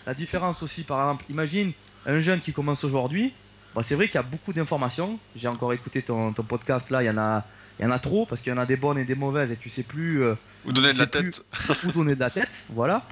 la 0.07 0.15
différence 0.15 0.63
aussi, 0.63 0.83
par 0.83 1.01
exemple, 1.01 1.25
imagine 1.31 1.73
un 2.07 2.21
jeune 2.21 2.41
qui 2.41 2.53
commence 2.53 2.85
aujourd'hui. 2.85 3.33
Bah, 3.75 3.83
c'est 3.83 3.95
vrai 3.95 4.07
qu'il 4.07 4.17
y 4.17 4.19
a 4.19 4.23
beaucoup 4.23 4.53
d'informations. 4.53 5.19
J'ai 5.35 5.49
encore 5.49 5.73
écouté 5.73 6.03
ton, 6.03 6.33
ton 6.33 6.45
podcast 6.45 6.91
là, 6.91 7.03
il 7.03 7.07
y 7.07 7.11
en 7.11 7.19
a. 7.19 7.45
Il 7.81 7.85
y 7.85 7.89
en 7.89 7.91
a 7.91 7.99
trop 7.99 8.25
parce 8.25 8.41
qu'il 8.41 8.53
y 8.53 8.55
en 8.55 8.59
a 8.59 8.67
des 8.67 8.77
bonnes 8.77 8.99
et 8.99 9.05
des 9.05 9.17
mauvaises 9.17 9.51
et 9.51 9.57
tu 9.57 9.69
sais 9.69 9.83
plus 9.83 10.23
euh, 10.23 10.37
où 10.65 10.71
donner 10.71 10.93
de 10.93 10.99
la 11.01 11.09
tête. 11.09 11.45
où 11.85 11.91
donner 11.91 12.15
de 12.15 12.21
la 12.21 12.31
tête, 12.31 12.67
voilà. 12.69 13.05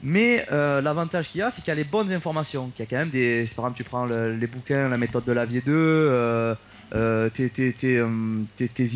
Mais 0.00 0.44
euh, 0.52 0.80
l'avantage 0.82 1.30
qu'il 1.30 1.38
y 1.38 1.42
a, 1.42 1.50
c'est 1.50 1.62
qu'il 1.62 1.70
y 1.70 1.72
a 1.72 1.74
les 1.76 1.84
bonnes 1.84 2.12
informations. 2.12 2.70
Qu'il 2.72 2.82
y 2.82 2.86
a 2.86 2.86
quand 2.86 2.96
même 2.96 3.10
des. 3.10 3.46
Par 3.56 3.64
exemple, 3.66 3.76
tu 3.78 3.84
prends 3.84 4.04
les 4.06 4.46
bouquins, 4.46 4.88
la 4.88 4.98
méthode 4.98 5.24
de 5.24 5.32
Lavier 5.32 5.62
2, 5.62 5.72
euh, 5.74 6.54
euh, 6.94 7.30
tes, 7.30 7.50
tes 7.50 7.98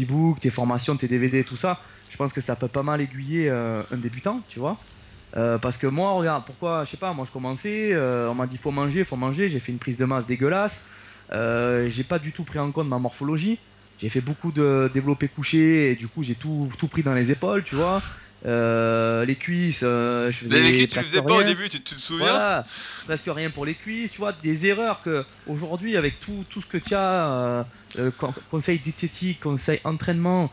e-books, 0.03 0.41
tes 0.41 0.51
formations, 0.51 0.97
tes 0.97 1.09
DVD, 1.09 1.45
tout 1.45 1.57
ça. 1.57 1.81
Je 2.09 2.17
pense 2.17 2.33
que 2.33 2.41
ça 2.41 2.57
peut 2.57 2.69
pas 2.69 2.83
mal 2.83 3.01
aiguiller 3.01 3.49
un 3.51 3.87
débutant, 3.99 4.43
tu 4.49 4.59
vois. 4.59 4.87
parce 5.33 5.79
que 5.79 5.87
moi, 5.87 6.13
regarde, 6.13 6.45
pourquoi, 6.47 6.85
je 6.85 6.91
sais 6.91 6.97
pas, 6.97 7.13
moi 7.13 7.25
je 7.27 7.31
commençais, 7.33 7.95
on 7.97 8.35
m'a 8.35 8.47
dit 8.47 8.57
faut 8.59 8.71
manger, 8.71 9.05
faut 9.05 9.17
manger, 9.17 9.49
j'ai 9.49 9.61
fait 9.61 9.73
une 9.73 9.79
prise 9.79 9.99
de 9.99 10.05
masse 10.05 10.27
dégueulasse, 10.27 10.89
j'ai 11.31 12.05
pas 12.05 12.19
du 12.19 12.33
tout 12.33 12.45
pris 12.45 12.59
en 12.59 12.73
compte 12.73 12.89
ma 12.89 12.99
morphologie, 12.99 13.61
j'ai 13.97 14.09
fait 14.09 14.21
beaucoup 14.21 14.53
de 14.53 14.91
développé 14.93 15.29
couché 15.29 15.91
et 15.93 15.97
du 15.97 16.09
coup 16.09 16.23
j'ai 16.23 16.37
tout, 16.37 16.71
tout 16.79 16.89
pris 16.89 17.03
dans 17.03 17.15
les 17.15 17.31
épaules, 17.33 17.65
tu 17.65 17.75
vois. 17.75 18.07
Euh, 18.47 19.25
les 19.25 19.35
cuisses, 19.35 19.81
euh, 19.83 20.31
je 20.31 20.45
faisais 20.45 20.61
les, 20.61 20.71
cuisses, 20.71 20.89
tu 20.89 21.03
faisais 21.03 21.23
pas 21.23 21.35
au 21.35 21.43
début, 21.43 21.69
tu, 21.69 21.81
te 21.81 21.95
souviens 21.95 22.27
Voilà, 22.27 22.67
presque 23.05 23.27
rien 23.27 23.51
pour 23.51 23.67
les 23.67 23.75
cuisses, 23.75 24.13
tu 24.13 24.19
vois, 24.19 24.33
des 24.33 24.67
erreurs 24.67 25.01
que 25.03 25.25
aujourd'hui, 25.49 25.97
avec 25.97 26.21
tout, 26.21 26.45
tout 26.49 26.61
ce 26.61 26.67
que 26.67 26.79
tu 26.79 26.95
as, 26.95 27.67
euh, 27.99 28.11
conseil 28.51 28.79
diététique, 28.79 29.41
conseil 29.41 29.81
entraînement, 29.85 30.53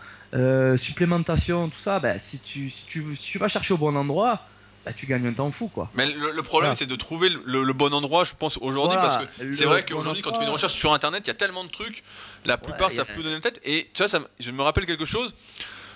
supplémentation, 0.78 1.70
tout 1.70 1.80
ça, 1.80 2.00
bah, 2.00 2.18
si, 2.18 2.40
tu, 2.40 2.70
si, 2.70 2.86
tu, 2.88 3.04
si 3.16 3.32
tu 3.32 3.38
vas 3.38 3.48
chercher 3.48 3.76
au 3.76 3.78
bon 3.78 3.96
endroit, 3.96 4.42
bah, 4.86 4.92
tu 4.92 5.06
gagnes 5.06 5.28
un 5.28 5.34
temps 5.34 5.52
fou 5.52 5.68
quoi. 5.68 5.90
Mais 5.94 6.06
le, 6.08 6.42
problème 6.42 6.76
c'est 6.76 6.86
de 6.86 6.96
trouver 6.96 7.30
le, 7.30 7.74
bon 7.74 7.94
endroit, 7.94 8.24
je 8.24 8.34
pense 8.38 8.58
aujourd'hui, 8.58 8.98
parce 8.98 9.18
que 9.18 9.54
c'est 9.54 9.66
vrai 9.66 9.86
qu'aujourd'hui 9.86 10.24
quand 10.24 10.32
tu 10.32 10.40
fais 10.40 10.46
une 10.46 10.52
recherche 10.52 10.74
sur 10.74 10.92
internet, 10.92 11.22
il 11.26 11.28
y 11.28 11.32
a 11.32 11.36
tellement 11.36 11.64
de 11.64 11.70
trucs, 11.70 12.04
la 12.46 12.58
plupart 12.58 12.92
savent 12.92 13.08
plus 13.08 13.22
donner 13.22 13.36
la 13.36 13.42
tête. 13.42 13.62
Et 13.64 13.90
tu 13.94 14.00
vois, 14.00 14.10
ça, 14.10 14.20
je 14.40 14.52
me 14.52 14.64
rappelle 14.64 14.88
quelque 14.88 15.06
chose. 15.06 15.36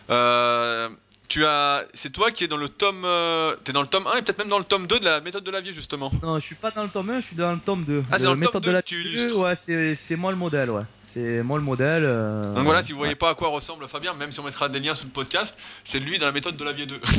Euh, 0.10 0.89
tu 1.29 1.45
as, 1.45 1.86
c'est 1.93 2.12
toi 2.12 2.31
qui 2.31 2.43
es 2.43 2.48
dans 2.48 2.57
le 2.57 2.67
tome, 2.67 3.03
euh, 3.05 3.55
t'es 3.63 3.71
dans 3.71 3.81
le 3.81 3.88
tome 3.88 4.07
1 4.07 4.17
et 4.17 4.21
peut-être 4.24 4.39
même 4.39 4.50
dans 4.50 4.57
le 4.57 4.65
tome 4.65 4.88
2 4.88 5.00
de 5.00 5.05
la 5.05 5.21
méthode 5.21 5.43
de 5.43 5.51
la 5.51 5.62
vie 5.62 5.71
justement. 5.71 6.12
Non, 6.24 6.39
je 6.39 6.45
suis 6.45 6.55
pas 6.55 6.71
dans 6.71 6.83
le 6.83 6.89
tome 6.89 7.12
1, 7.12 7.21
je 7.21 7.27
suis 7.27 7.36
dans 7.36 7.53
le 7.53 7.59
tome 7.59 7.83
2. 7.86 8.03
Ah, 8.12 8.17
c'est 8.17 8.25
dans 8.25 8.33
le 8.33 8.39
méthode 8.39 8.53
tome 8.53 8.62
2 8.63 8.69
de 8.69 8.74
la 8.74 8.81
tu 8.81 9.01
illustres. 9.01 9.38
Ouais, 9.38 9.95
c'est 9.95 10.15
moi 10.15 10.31
le 10.31 10.38
modèle, 10.38 10.71
ouais. 10.71 10.81
C'est 11.13 11.44
moi 11.44 11.58
le 11.58 11.63
modèle. 11.63 12.04
Euh, 12.06 12.54
Donc 12.54 12.66
voilà, 12.66 12.84
si 12.84 12.92
vous 12.92 12.98
voyez 12.98 13.16
pas 13.16 13.30
à 13.30 13.36
quoi 13.36 13.50
ressemble 13.50 13.88
Fabien, 13.88 14.13
même 14.13 14.32
si 14.32 14.39
on 14.39 14.44
mettra 14.44 14.70
des 14.70 14.80
liens 14.80 14.96
sous 14.96 15.06
le 15.06 15.12
podcast, 15.12 15.58
c'est 15.84 16.00
lui 16.00 16.20
dans 16.20 16.25
la 16.28 16.32
méthode 16.32 16.58
de 16.58 16.63
la 16.63 16.72
vie 16.72 16.88
2. 16.88 17.00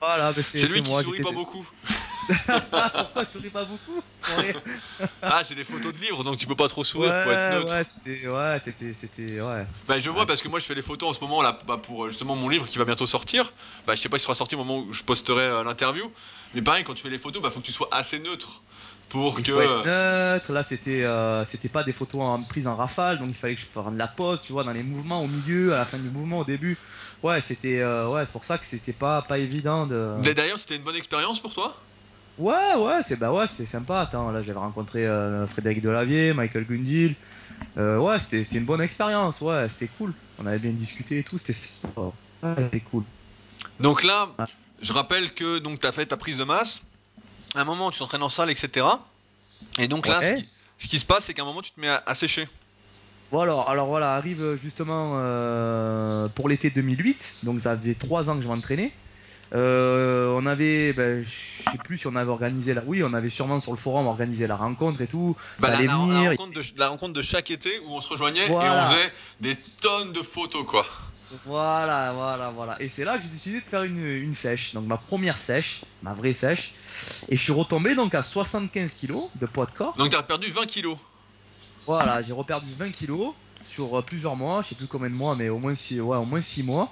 Voilà, 0.00 0.32
c'est 0.42 0.66
lui 0.66 0.82
qui 0.82 0.90
sourit 0.90 1.22
pas 1.22 1.32
beaucoup. 1.32 1.66
Pourquoi 2.28 3.24
tu 3.24 3.38
souris 3.38 3.50
pas 3.50 3.64
beaucoup 3.64 4.02
Ah, 5.22 5.42
c'est 5.42 5.54
des 5.54 5.64
photos 5.64 5.94
de 5.94 5.98
livres, 5.98 6.22
donc 6.22 6.36
tu 6.36 6.46
peux 6.46 6.54
pas 6.54 6.68
trop 6.68 6.84
sourire 6.84 7.10
ouais, 7.10 7.22
pour 7.24 7.32
être 7.32 7.54
neutre. 7.54 7.74
Ouais, 7.74 7.84
c'était, 7.84 8.28
ouais, 8.28 8.60
c'était, 8.62 8.94
c'était, 8.94 9.40
ouais. 9.40 9.66
Bah, 9.88 9.98
je 9.98 10.10
vois 10.10 10.26
parce 10.26 10.42
que 10.42 10.48
moi 10.48 10.60
je 10.60 10.66
fais 10.66 10.74
les 10.74 10.82
photos 10.82 11.08
en 11.08 11.12
ce 11.12 11.20
moment 11.20 11.42
là, 11.42 11.58
bah, 11.66 11.78
pour 11.78 12.08
justement 12.10 12.36
mon 12.36 12.48
livre 12.48 12.66
qui 12.66 12.78
va 12.78 12.84
bientôt 12.84 13.06
sortir. 13.06 13.52
Bah, 13.86 13.94
je 13.94 14.00
sais 14.00 14.08
pas 14.08 14.18
s'il 14.18 14.24
sera 14.24 14.34
sorti 14.34 14.54
au 14.54 14.58
moment 14.58 14.80
où 14.80 14.92
je 14.92 15.02
posterai 15.02 15.42
euh, 15.42 15.64
l'interview, 15.64 16.10
mais 16.54 16.62
pareil, 16.62 16.84
quand 16.84 16.94
tu 16.94 17.02
fais 17.02 17.10
les 17.10 17.18
photos, 17.18 17.42
bah, 17.42 17.50
faut 17.50 17.60
que 17.60 17.66
tu 17.66 17.72
sois 17.72 17.88
assez 17.90 18.18
neutre 18.18 18.62
pour 19.14 19.40
que. 19.40 19.84
neutre. 19.84 20.52
Là, 20.52 20.62
c'était, 20.64 21.04
euh, 21.04 21.44
c'était 21.44 21.68
pas 21.68 21.84
des 21.84 21.92
photos 21.92 22.20
en, 22.20 22.42
prises 22.42 22.66
en 22.66 22.74
rafale, 22.74 23.20
donc 23.20 23.28
il 23.30 23.34
fallait 23.34 23.54
que 23.54 23.60
je 23.60 23.66
prenne 23.66 23.96
la 23.96 24.08
pose, 24.08 24.40
tu 24.42 24.52
vois, 24.52 24.64
dans 24.64 24.72
les 24.72 24.82
mouvements 24.82 25.22
au 25.22 25.28
milieu, 25.28 25.72
à 25.72 25.78
la 25.78 25.84
fin 25.84 25.98
du 25.98 26.10
mouvement, 26.10 26.40
au 26.40 26.44
début. 26.44 26.76
Ouais, 27.22 27.40
c'était, 27.40 27.80
euh, 27.80 28.10
ouais, 28.10 28.26
c'est 28.26 28.32
pour 28.32 28.44
ça 28.44 28.58
que 28.58 28.66
c'était 28.66 28.92
pas, 28.92 29.22
pas 29.22 29.38
évident 29.38 29.86
de. 29.86 30.20
D'ailleurs, 30.34 30.58
c'était 30.58 30.74
une 30.74 30.82
bonne 30.82 30.96
expérience 30.96 31.38
pour 31.38 31.54
toi? 31.54 31.72
Ouais, 32.36 32.74
ouais, 32.76 33.00
c'est 33.04 33.14
bah 33.14 33.32
ouais, 33.32 33.46
c'est 33.46 33.66
sympa. 33.66 34.00
Attends, 34.00 34.32
là, 34.32 34.42
j'avais 34.42 34.58
rencontré 34.58 35.06
euh, 35.06 35.46
Frédéric 35.46 35.80
Delavier, 35.80 36.34
Michael 36.34 36.66
Gundil. 36.66 37.14
ouais, 37.76 38.18
c'était 38.18 38.58
une 38.58 38.64
bonne 38.64 38.80
expérience, 38.80 39.40
ouais, 39.40 39.68
c'était 39.68 39.90
cool. 39.96 40.12
On 40.40 40.46
avait 40.46 40.58
bien 40.58 40.72
discuté 40.72 41.20
et 41.20 41.22
tout, 41.22 41.38
c'était 41.38 41.56
ouais, 42.42 42.80
cool. 42.90 43.04
Donc 43.78 44.02
là, 44.02 44.28
je 44.82 44.92
rappelle 44.92 45.32
que 45.32 45.60
donc 45.60 45.80
tu 45.80 45.86
as 45.86 45.92
fait 45.92 46.06
ta 46.06 46.16
prise 46.16 46.38
de 46.38 46.44
masse. 46.44 46.80
À 47.54 47.60
un 47.60 47.64
moment, 47.64 47.90
tu 47.90 47.98
t'entraînes 47.98 48.22
en 48.22 48.28
salle, 48.28 48.50
etc. 48.50 48.86
Et 49.78 49.88
donc 49.88 50.06
là, 50.06 50.20
ce, 50.78 50.88
qui, 50.88 50.98
se 50.98 51.04
passe, 51.04 51.24
c'est 51.24 51.34
qu'à 51.34 51.42
un 51.42 51.46
moment, 51.46 51.62
tu 51.62 51.70
te 51.70 51.80
mets 51.80 51.88
à, 51.88 52.14
sécher. 52.14 52.48
Voilà, 53.30 53.60
alors 53.68 53.86
voilà, 53.86 54.14
arrive 54.14 54.58
justement 54.62 55.14
euh, 55.16 56.28
pour 56.28 56.48
l'été 56.48 56.70
2008, 56.70 57.38
donc 57.42 57.60
ça 57.60 57.76
faisait 57.76 57.94
trois 57.94 58.28
ans 58.30 58.36
que 58.36 58.42
je 58.42 58.48
m'entraînais. 58.48 58.92
Euh, 59.54 60.34
on 60.36 60.46
avait, 60.46 60.92
ben, 60.92 61.24
je 61.24 61.70
sais 61.70 61.78
plus 61.78 61.98
si 61.98 62.06
on 62.06 62.16
avait 62.16 62.30
organisé 62.30 62.74
la, 62.74 62.82
oui, 62.86 63.02
on 63.04 63.12
avait 63.14 63.30
sûrement 63.30 63.60
sur 63.60 63.72
le 63.72 63.78
forum 63.78 64.06
organisé 64.06 64.46
la 64.46 64.56
rencontre 64.56 65.00
et 65.00 65.06
tout. 65.06 65.36
Bah, 65.60 65.70
la, 65.80 65.96
rencontre 66.88 67.12
de, 67.12 67.22
chaque 67.22 67.50
été 67.50 67.78
où 67.80 67.94
on 67.94 68.00
se 68.00 68.08
rejoignait 68.08 68.46
et 68.46 68.50
on 68.50 68.86
faisait 68.86 69.12
des 69.40 69.56
tonnes 69.80 70.12
de 70.12 70.22
photos, 70.22 70.64
quoi. 70.66 70.86
Voilà, 71.46 72.12
voilà, 72.14 72.50
voilà. 72.50 72.80
Et 72.80 72.88
c'est 72.88 73.04
là 73.04 73.16
que 73.16 73.24
j'ai 73.24 73.28
décidé 73.28 73.60
de 73.60 73.64
faire 73.64 73.82
une, 73.82 74.34
sèche. 74.34 74.74
Donc 74.74 74.86
ma 74.86 74.96
première 74.96 75.36
sèche, 75.36 75.82
ma 76.02 76.14
vraie 76.14 76.32
sèche. 76.32 76.74
Et 77.28 77.36
je 77.36 77.42
suis 77.42 77.52
retombé 77.52 77.94
donc 77.94 78.14
à 78.14 78.22
75 78.22 78.94
kilos 78.94 79.24
de 79.36 79.46
poids 79.46 79.66
de 79.66 79.72
corps. 79.72 79.96
Donc 79.96 80.10
tu 80.10 80.16
as 80.16 80.22
perdu 80.22 80.50
20 80.50 80.66
kilos. 80.66 80.98
Voilà, 81.86 82.22
j'ai 82.22 82.32
reperdu 82.32 82.68
20 82.78 82.90
kilos 82.90 83.34
sur 83.66 83.98
euh, 83.98 84.02
plusieurs 84.02 84.36
mois. 84.36 84.62
Je 84.62 84.70
sais 84.70 84.74
plus 84.74 84.86
combien 84.86 85.10
de 85.10 85.14
mois, 85.14 85.36
mais 85.36 85.48
au 85.48 85.58
moins 85.58 85.74
6, 85.74 86.00
ouais, 86.00 86.16
au 86.16 86.24
moins 86.24 86.40
6 86.40 86.62
mois. 86.62 86.90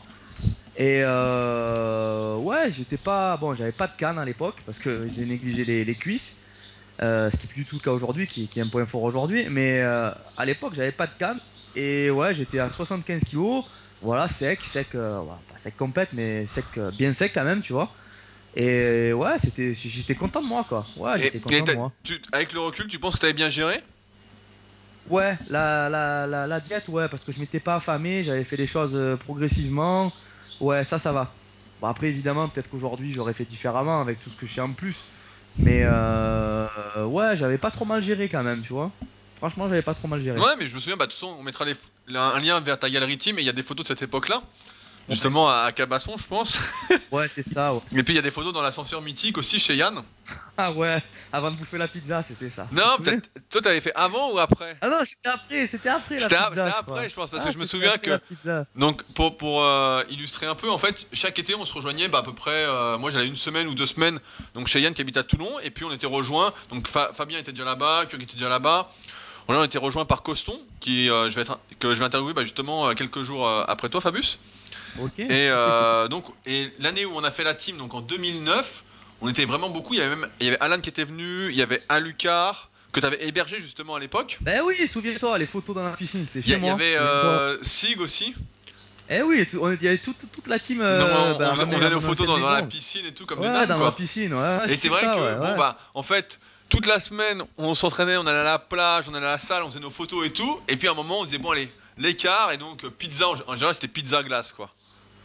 Et 0.77 1.03
euh, 1.05 2.37
ouais, 2.37 2.71
j'étais 2.71 2.97
pas. 2.97 3.37
Bon, 3.37 3.55
j'avais 3.55 3.73
pas 3.73 3.87
de 3.87 3.93
canne 3.97 4.19
à 4.19 4.25
l'époque 4.25 4.57
parce 4.65 4.79
que 4.79 5.09
j'ai 5.15 5.27
négligé 5.27 5.65
les, 5.65 5.95
cuisses. 5.95 6.39
Euh, 7.03 7.31
ce 7.31 7.37
qui 7.37 7.47
est 7.47 7.49
plus 7.49 7.63
du 7.63 7.67
tout 7.67 7.77
le 7.77 7.81
cas 7.81 7.91
aujourd'hui, 7.91 8.27
qui, 8.27 8.49
est 8.57 8.61
un 8.63 8.69
point 8.69 8.87
fort 8.87 9.03
aujourd'hui. 9.03 9.47
Mais 9.51 9.81
euh, 9.83 10.11
à 10.37 10.45
l'époque, 10.45 10.73
j'avais 10.75 10.93
pas 10.93 11.07
de 11.07 11.13
canne. 11.19 11.39
Et 11.77 12.11
ouais, 12.11 12.35
j'étais 12.35 12.59
à 12.59 12.71
75 12.71 13.25
kilos. 13.25 13.65
Voilà, 14.01 14.29
sec, 14.29 14.61
sec, 14.63 14.93
pas 14.93 15.59
sec 15.59 15.77
complète, 15.77 16.09
mais 16.13 16.45
sec, 16.47 16.65
bien 16.99 17.13
sec 17.13 17.33
quand 17.35 17.45
même, 17.45 17.63
tu 17.63 17.73
vois. 17.73 17.89
Et 18.55 19.13
ouais, 19.13 19.39
c'était, 19.39 19.75
j'étais 19.75 20.15
content 20.15 20.43
de 20.43 20.47
moi, 20.47 20.65
quoi. 20.69 20.87
Ouais, 20.97 21.19
j'étais 21.19 21.41
content 21.41 21.65
de 21.65 21.75
moi. 21.75 21.93
avec 22.33 22.53
le 22.53 22.61
recul, 22.61 22.87
tu 22.87 22.99
penses 22.99 23.15
que 23.15 23.21
t'avais 23.21 23.33
bien 23.33 23.49
géré? 23.49 23.83
Ouais, 25.09 25.37
la, 25.49 25.89
la, 25.89 26.47
la, 26.47 26.61
diète, 26.61 26.89
ouais, 26.89 27.09
parce 27.09 27.25
que 27.25 27.33
je 27.33 27.41
m'étais 27.41 27.61
pas 27.61 27.77
affamé, 27.77 28.23
j'avais 28.25 28.45
fait 28.45 28.57
les 28.57 28.67
choses 28.67 28.95
euh, 28.95 29.17
progressivement. 29.17 30.13
Ouais, 30.61 30.85
ça, 30.85 30.99
ça 30.99 31.13
va. 31.13 31.35
Bon, 31.81 31.89
après, 31.89 32.09
évidemment, 32.09 32.49
peut-être 32.49 32.71
qu'aujourd'hui, 32.71 33.13
j'aurais 33.13 33.33
fait 33.33 33.45
différemment 33.45 34.01
avec 34.01 34.21
tout 34.23 34.31
ce 34.31 34.37
que 34.37 34.47
je 34.47 34.55
sais 34.55 34.61
en 34.61 34.73
plus. 34.73 34.97
Mais 35.59 35.83
euh, 35.85 36.67
ouais, 37.07 37.37
j'avais 37.37 37.59
pas 37.59 37.71
trop 37.71 37.85
mal 37.85 38.03
géré 38.03 38.29
quand 38.29 38.43
même, 38.43 38.63
tu 38.63 38.73
vois. 38.73 38.93
Franchement, 39.37 39.69
j'avais 39.69 39.83
pas 39.83 39.95
trop 39.95 40.09
mal 40.09 40.23
géré. 40.23 40.39
Ouais, 40.39 40.57
mais 40.59 40.67
je 40.67 40.75
me 40.75 40.81
souviens, 40.81 40.97
bah, 40.97 41.07
de 41.07 41.11
toute 41.11 41.19
façon, 41.19 41.37
on 41.39 41.43
mettra 41.43 41.65
un 42.15 42.39
lien 42.39 42.61
vers 42.61 42.79
ta 42.79 42.89
galerie 42.89 43.19
team 43.19 43.39
et 43.39 43.43
il 43.43 43.45
y 43.45 43.51
a 43.51 43.53
des 43.53 43.63
photos 43.63 43.85
de 43.85 43.89
cette 43.89 44.03
époque-là. 44.03 44.43
Justement 45.09 45.49
à 45.51 45.73
Cabasson, 45.73 46.17
je 46.17 46.27
pense. 46.27 46.59
Ouais, 47.11 47.29
c'est 47.29 47.43
ça. 47.43 47.75
Ouais. 47.75 47.81
Et 47.95 48.03
puis 48.03 48.15
il 48.15 48.17
y 48.17 48.19
a 48.19 48.23
des 48.23 48.31
photos 48.31 48.55
dans 48.55 48.63
l'ascenseur 48.63 49.03
mythique 49.03 49.37
aussi 49.37 49.59
chez 49.59 49.77
Yann. 49.77 50.03
Ah 50.59 50.71
ouais, 50.73 50.99
avant 51.33 51.51
de 51.51 51.57
bouffer 51.57 51.79
la 51.79 51.89
pizza, 51.89 52.23
c'était 52.23 52.51
ça. 52.51 52.69
Non, 52.73 52.99
peut-être. 52.99 53.31
Toi, 53.51 53.63
t'avais 53.63 53.81
fait 53.81 53.93
avant 53.95 54.33
ou 54.33 54.39
après? 54.39 54.77
Ah 54.83 54.91
non, 54.91 54.99
c'était 55.03 55.31
après, 55.31 55.67
c'était 55.67 55.89
après 55.89 56.19
la 56.19 56.29
pizza. 56.29 56.49
C'était 56.51 56.61
après, 56.61 57.09
je 57.09 57.15
pense, 57.15 57.31
parce 57.31 57.43
que 57.43 57.49
ah, 57.49 57.53
je 57.53 57.59
me 57.59 57.65
souviens 57.65 57.97
que. 57.97 58.21
Donc, 58.77 59.03
pour, 59.15 59.37
pour 59.39 59.63
euh, 59.63 60.03
illustrer 60.11 60.47
un 60.47 60.55
peu, 60.55 60.71
en 60.71 60.77
fait, 60.77 61.07
chaque 61.15 61.39
été, 61.39 61.55
on 61.55 61.65
se 61.65 61.73
rejoignait 61.73 62.09
bah, 62.09 62.19
à 62.19 62.23
peu 62.23 62.35
près. 62.35 62.51
Euh, 62.51 62.99
moi, 62.99 63.11
j'allais 63.11 63.27
une 63.27 63.37
semaine 63.37 63.67
ou 63.67 63.75
deux 63.75 63.87
semaines, 63.87 64.21
donc 64.55 64.69
chez 64.69 64.81
Yann 64.81 64.93
qui 64.93 65.01
habite 65.01 65.17
à 65.17 65.23
Toulon, 65.23 65.59
et 65.61 65.71
puis 65.71 65.87
on 65.87 65.93
était 65.93 66.07
rejoints. 66.07 66.53
Donc, 66.69 66.87
Fabien 66.87 67.39
était 67.39 67.53
déjà 67.53 67.65
là-bas, 67.65 68.05
Kyo 68.11 68.19
était 68.19 68.35
déjà 68.35 68.51
là-bas. 68.51 68.89
On 69.49 69.59
a 69.59 69.65
été 69.65 69.79
rejoint 69.79 70.05
par 70.05 70.23
Coston, 70.23 70.57
qui, 70.81 71.11
euh, 71.11 71.31
je 71.31 71.35
vais 71.35 71.43
être, 71.43 71.59
que 71.79 71.95
je 71.95 71.99
vais 71.99 72.05
interviewer 72.05 72.35
bah, 72.35 72.45
justement 72.45 72.95
quelques 72.95 73.23
jours 73.23 73.49
après 73.49 73.89
toi, 73.89 74.03
Et, 75.19 75.49
donc, 76.11 76.27
et 76.47 76.73
l'année 76.81 77.05
où 77.05 77.13
on 77.15 77.25
a 77.25 77.31
fait 77.31 77.45
la 77.45 77.55
team, 77.55 77.77
donc 77.77 77.95
en 77.95 78.01
2009, 78.01 78.85
on 79.21 79.29
était 79.29 79.45
vraiment 79.45 79.71
beaucoup. 79.71 79.95
Il 79.95 80.01
y 80.01 80.03
avait 80.03 80.17
même 80.17 80.29
il 80.41 80.47
y 80.47 80.49
avait 80.49 80.61
Alan 80.61 80.81
qui 80.81 80.89
était 80.89 81.05
venu, 81.05 81.49
il 81.49 81.57
y 81.57 81.63
avait 81.63 81.83
Alucard 81.89 82.71
que 82.93 83.01
tu 83.01 83.07
avais 83.07 83.25
hébergé 83.27 83.61
justement 83.61 83.95
à 83.95 84.01
l'époque. 84.01 84.39
Ben 84.43 84.63
oui, 84.65 84.87
souviens-toi, 84.87 85.39
les 85.39 85.47
photos 85.47 85.75
dans 85.75 85.85
la 85.85 85.93
piscine, 85.93 86.27
c'est 86.31 86.43
chez 86.43 86.57
moi. 86.59 86.77
Il 86.79 86.93
y 86.93 86.95
avait 86.95 87.59
Sig 87.63 88.01
aussi. 88.01 88.35
Eh 89.11 89.23
oui, 89.23 89.47
il 89.53 89.83
y 89.83 89.89
avait 89.89 89.99
toute, 89.99 90.31
toute 90.33 90.47
la 90.47 90.59
team. 90.59 90.81
on, 90.81 91.39
bah, 91.39 91.55
faisait 91.55 91.91
nos 91.91 92.01
photos 92.01 92.27
dans, 92.27 92.39
la 92.39 92.63
piscine 92.63 93.07
et 93.07 93.13
tout, 93.13 93.27
comme 93.27 93.41
ouais, 93.41 93.51
des 93.51 93.67
dans 93.67 93.83
la 93.83 93.93
piscine, 93.93 94.33
ouais. 94.33 94.59
Et 94.69 94.77
c'est 94.77 94.89
vrai 94.89 95.03
que, 95.03 95.41
bon, 95.41 95.57
bah, 95.57 95.77
en 95.95 96.03
fait, 96.03 96.39
toute 96.69 96.87
la 96.87 97.01
semaine, 97.01 97.43
on 97.59 97.75
s'entraînait, 97.75 98.17
on 98.17 98.27
allait 98.27 98.39
à 98.39 98.45
la 98.45 98.59
plage, 98.59 99.09
on 99.09 99.15
allait 99.15 99.27
à 99.27 99.33
la 99.33 99.39
salle, 99.39 99.63
on 99.65 99.69
faisait 99.69 99.81
nos 99.81 99.91
photos 99.91 100.27
et 100.27 100.31
tout. 100.31 100.61
Et 100.69 100.77
puis 100.77 100.89
à 100.89 100.93
un 100.93 100.95
moment, 100.95 101.21
on 101.21 101.25
disait, 101.25 101.39
bon, 101.39 101.51
allez, 101.51 101.71
l'écart, 101.99 102.53
et 102.53 102.57
donc 102.57 102.87
pizza, 102.91 103.29
en 103.29 103.55
général, 103.55 103.75
c'était 103.75 103.89
pizza 103.89 104.23
glace, 104.23 104.53
quoi. 104.53 104.71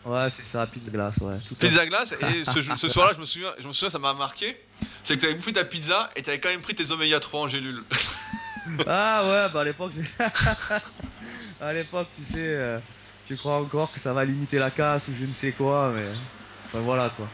Ouais, 0.08 0.30
c'est 0.30 0.46
ça, 0.46 0.66
pizza 0.66 0.90
glace, 0.90 1.18
ouais. 1.18 1.36
pizza 1.60 1.86
glace, 1.86 2.14
et 2.14 2.46
ce, 2.46 2.88
soir-là, 2.88 3.12
je 3.14 3.20
me 3.20 3.26
souviens, 3.26 3.52
je 3.60 3.68
me 3.68 3.74
souviens, 3.74 3.90
ça 3.90 4.00
m'a 4.00 4.14
marqué, 4.14 4.58
c'est 5.04 5.16
que 5.16 5.20
tu 5.20 5.26
avais 5.26 5.36
bouffé 5.36 5.52
ta 5.52 5.66
pizza 5.66 6.10
et 6.16 6.22
tu 6.22 6.30
avais 6.30 6.40
quand 6.40 6.48
même 6.48 6.62
pris 6.62 6.76
tes 6.76 6.92
oméga 6.92 7.20
3 7.20 7.42
en 7.42 7.48
gélule. 7.50 7.84
ah 8.88 9.24
ouais, 9.26 9.54
bah 9.54 9.62
à 9.62 9.64
l'époque, 9.66 9.92
à 11.62 11.74
l'époque, 11.74 12.08
tu 12.16 12.24
sais, 12.24 12.38
euh, 12.38 12.80
tu 13.28 13.36
crois 13.36 13.60
encore 13.60 13.92
que 13.92 14.00
ça 14.00 14.14
va 14.14 14.24
limiter 14.24 14.60
la 14.60 14.72
casse 14.72 15.10
ou 15.10 15.12
je 15.20 15.26
ne 15.26 15.34
sais 15.34 15.52
quoi, 15.52 15.92
mais 15.94 16.06
enfin 16.66 16.80
voilà 16.80 17.10
quoi. 17.10 17.28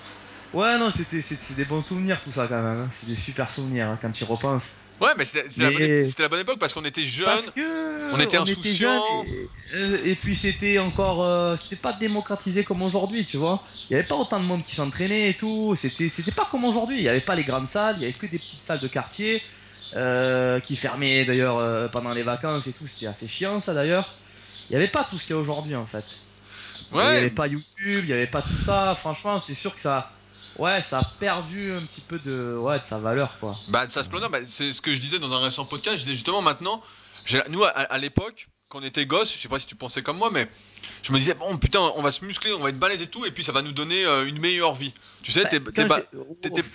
Ouais, 0.53 0.80
non, 0.80 0.89
c'était 0.89 1.22
c'est 1.22 1.56
des 1.56 1.65
bons 1.65 1.84
souvenirs 1.84 2.20
tout 2.24 2.32
ça 2.32 2.48
quand 2.48 2.62
même. 2.62 2.82
Hein. 2.82 2.89
C'est 2.92 3.08
des 3.08 3.15
super 3.15 3.51
souvenirs 3.51 3.88
hein, 3.88 4.00
quand 4.01 4.12
tu 4.12 4.24
y 4.24 4.27
repenses. 4.27 4.72
Ouais, 5.03 5.12
mais 5.17 5.25
c'était 5.25 6.24
la, 6.24 6.29
bonne 6.29 6.39
époque 6.39 6.60
parce 6.60 6.72
qu'on 6.74 6.86
était 6.86 7.03
jeunes, 7.03 7.27
on 8.13 8.19
était 8.22 8.38
insouciants. 8.38 9.03
Euh, 9.75 9.98
et, 10.05 10.15
puis 10.15 10.33
c'était 10.33 10.79
encore, 10.79 11.25
euh, 11.25 11.57
c'était 11.57 11.75
pas 11.75 11.91
démocratisé 11.91 12.63
comme 12.63 12.81
aujourd'hui, 12.83 13.25
tu 13.25 13.36
vois. 13.36 13.62
Il 13.89 13.93
y 13.93 13.95
avait 13.98 14.07
pas 14.07 14.15
autant 14.15 14.39
de 14.39 14.45
monde 14.45 14.63
qui 14.63 14.75
s'entraînait 14.75 15.31
et 15.31 15.33
tout. 15.33 15.75
C'était 15.75 16.31
pas 16.31 16.48
comme 16.50 16.63
aujourd'hui. 16.63 17.00
Il 17.00 17.03
y 17.03 17.10
avait 17.10 17.19
pas 17.19 17.36
les 17.36 17.43
grandes 17.43 17.67
salles, 17.67 17.95
il 17.98 18.03
y 18.03 18.05
avait 18.05 18.13
que 18.13 18.27
des 18.27 18.39
petites 18.39 18.63
salles 18.63 18.79
de 18.79 18.88
quartier 18.88 19.41
euh, 19.93 20.62
qui 20.62 20.77
fermaient 20.77 21.25
d'ailleurs 21.25 21.91
pendant 21.91 22.13
les 22.13 22.24
vacances 22.24 22.67
et 22.67 22.72
tout. 22.72 22.88
C'était 22.88 23.07
assez 23.07 23.27
chiant 23.27 23.60
ça 23.60 23.74
d'ailleurs. 23.74 24.07
Il 24.69 24.74
y 24.74 24.75
avait 24.77 24.88
pas 24.88 25.03
tout 25.03 25.19
ce 25.19 25.25
qu'il 25.25 25.36
y 25.36 25.38
a 25.38 25.41
aujourd'hui 25.41 25.75
en 25.75 25.86
fait. 25.86 26.05
Ouais. 26.93 27.03
Il 27.03 27.15
y 27.15 27.17
avait 27.17 27.29
pas 27.29 27.48
YouTube, 27.48 27.65
il 28.03 28.10
y 28.10 28.13
avait 28.13 28.27
pas 28.27 28.41
tout 28.41 28.63
ça. 28.65 28.95
Franchement, 28.98 29.41
c'est 29.41 29.55
sûr 29.55 29.75
que 29.75 29.81
ça 29.81 30.13
ouais, 30.57 30.81
ça 30.81 31.00
a 31.00 31.03
perdu 31.19 31.72
un 31.72 31.81
petit 31.81 32.01
peu 32.01 32.19
de, 32.19 32.57
ouais, 32.60 32.79
de 32.79 32.83
sa 32.83 33.00
valeur, 33.00 33.38
quoi. 33.39 33.55
Bah, 33.69 33.86
de 33.86 33.91
sa 33.91 34.03
splendeur, 34.03 34.29
bah, 34.29 34.39
c'est 34.45 34.74
ce 34.74 34.81
que 34.81 34.93
je 34.93 35.01
disais 35.01 35.19
dans 35.19 35.31
un 35.31 35.41
récent 35.41 35.65
podcast. 35.65 35.98
Je 35.98 36.03
disais 36.03 36.13
justement 36.13 36.41
maintenant, 36.41 36.81
nous, 37.50 37.63
à, 37.63 37.98
l'époque, 37.98 38.48
quand 38.69 38.79
on 38.79 38.83
était 38.83 39.05
gosse, 39.05 39.33
je 39.33 39.39
sais 39.39 39.48
pas 39.48 39.60
si 39.60 39.67
tu 39.67 39.75
pensais 39.75 40.01
comme 40.01 40.17
moi, 40.17 40.29
mais 40.31 40.48
je 41.03 41.12
me 41.12 41.17
disais, 41.17 41.33
bon, 41.33 41.57
putain, 41.57 41.79
on 41.95 42.01
va 42.01 42.12
se 42.12 42.25
muscler, 42.25 42.53
on 42.53 42.60
va 42.60 42.69
être 42.69 42.79
balèze 42.79 43.01
et 43.01 43.07
tout, 43.07 43.25
et 43.25 43.31
puis 43.31 43.43
ça 43.43 43.51
va 43.51 43.62
nous 43.62 43.72
donner 43.72 44.05
euh, 44.05 44.27
une 44.27 44.39
meilleure 44.39 44.74
vie. 44.74 44.93
Tu 45.22 45.31
sais, 45.31 45.43
bah, 45.88 46.01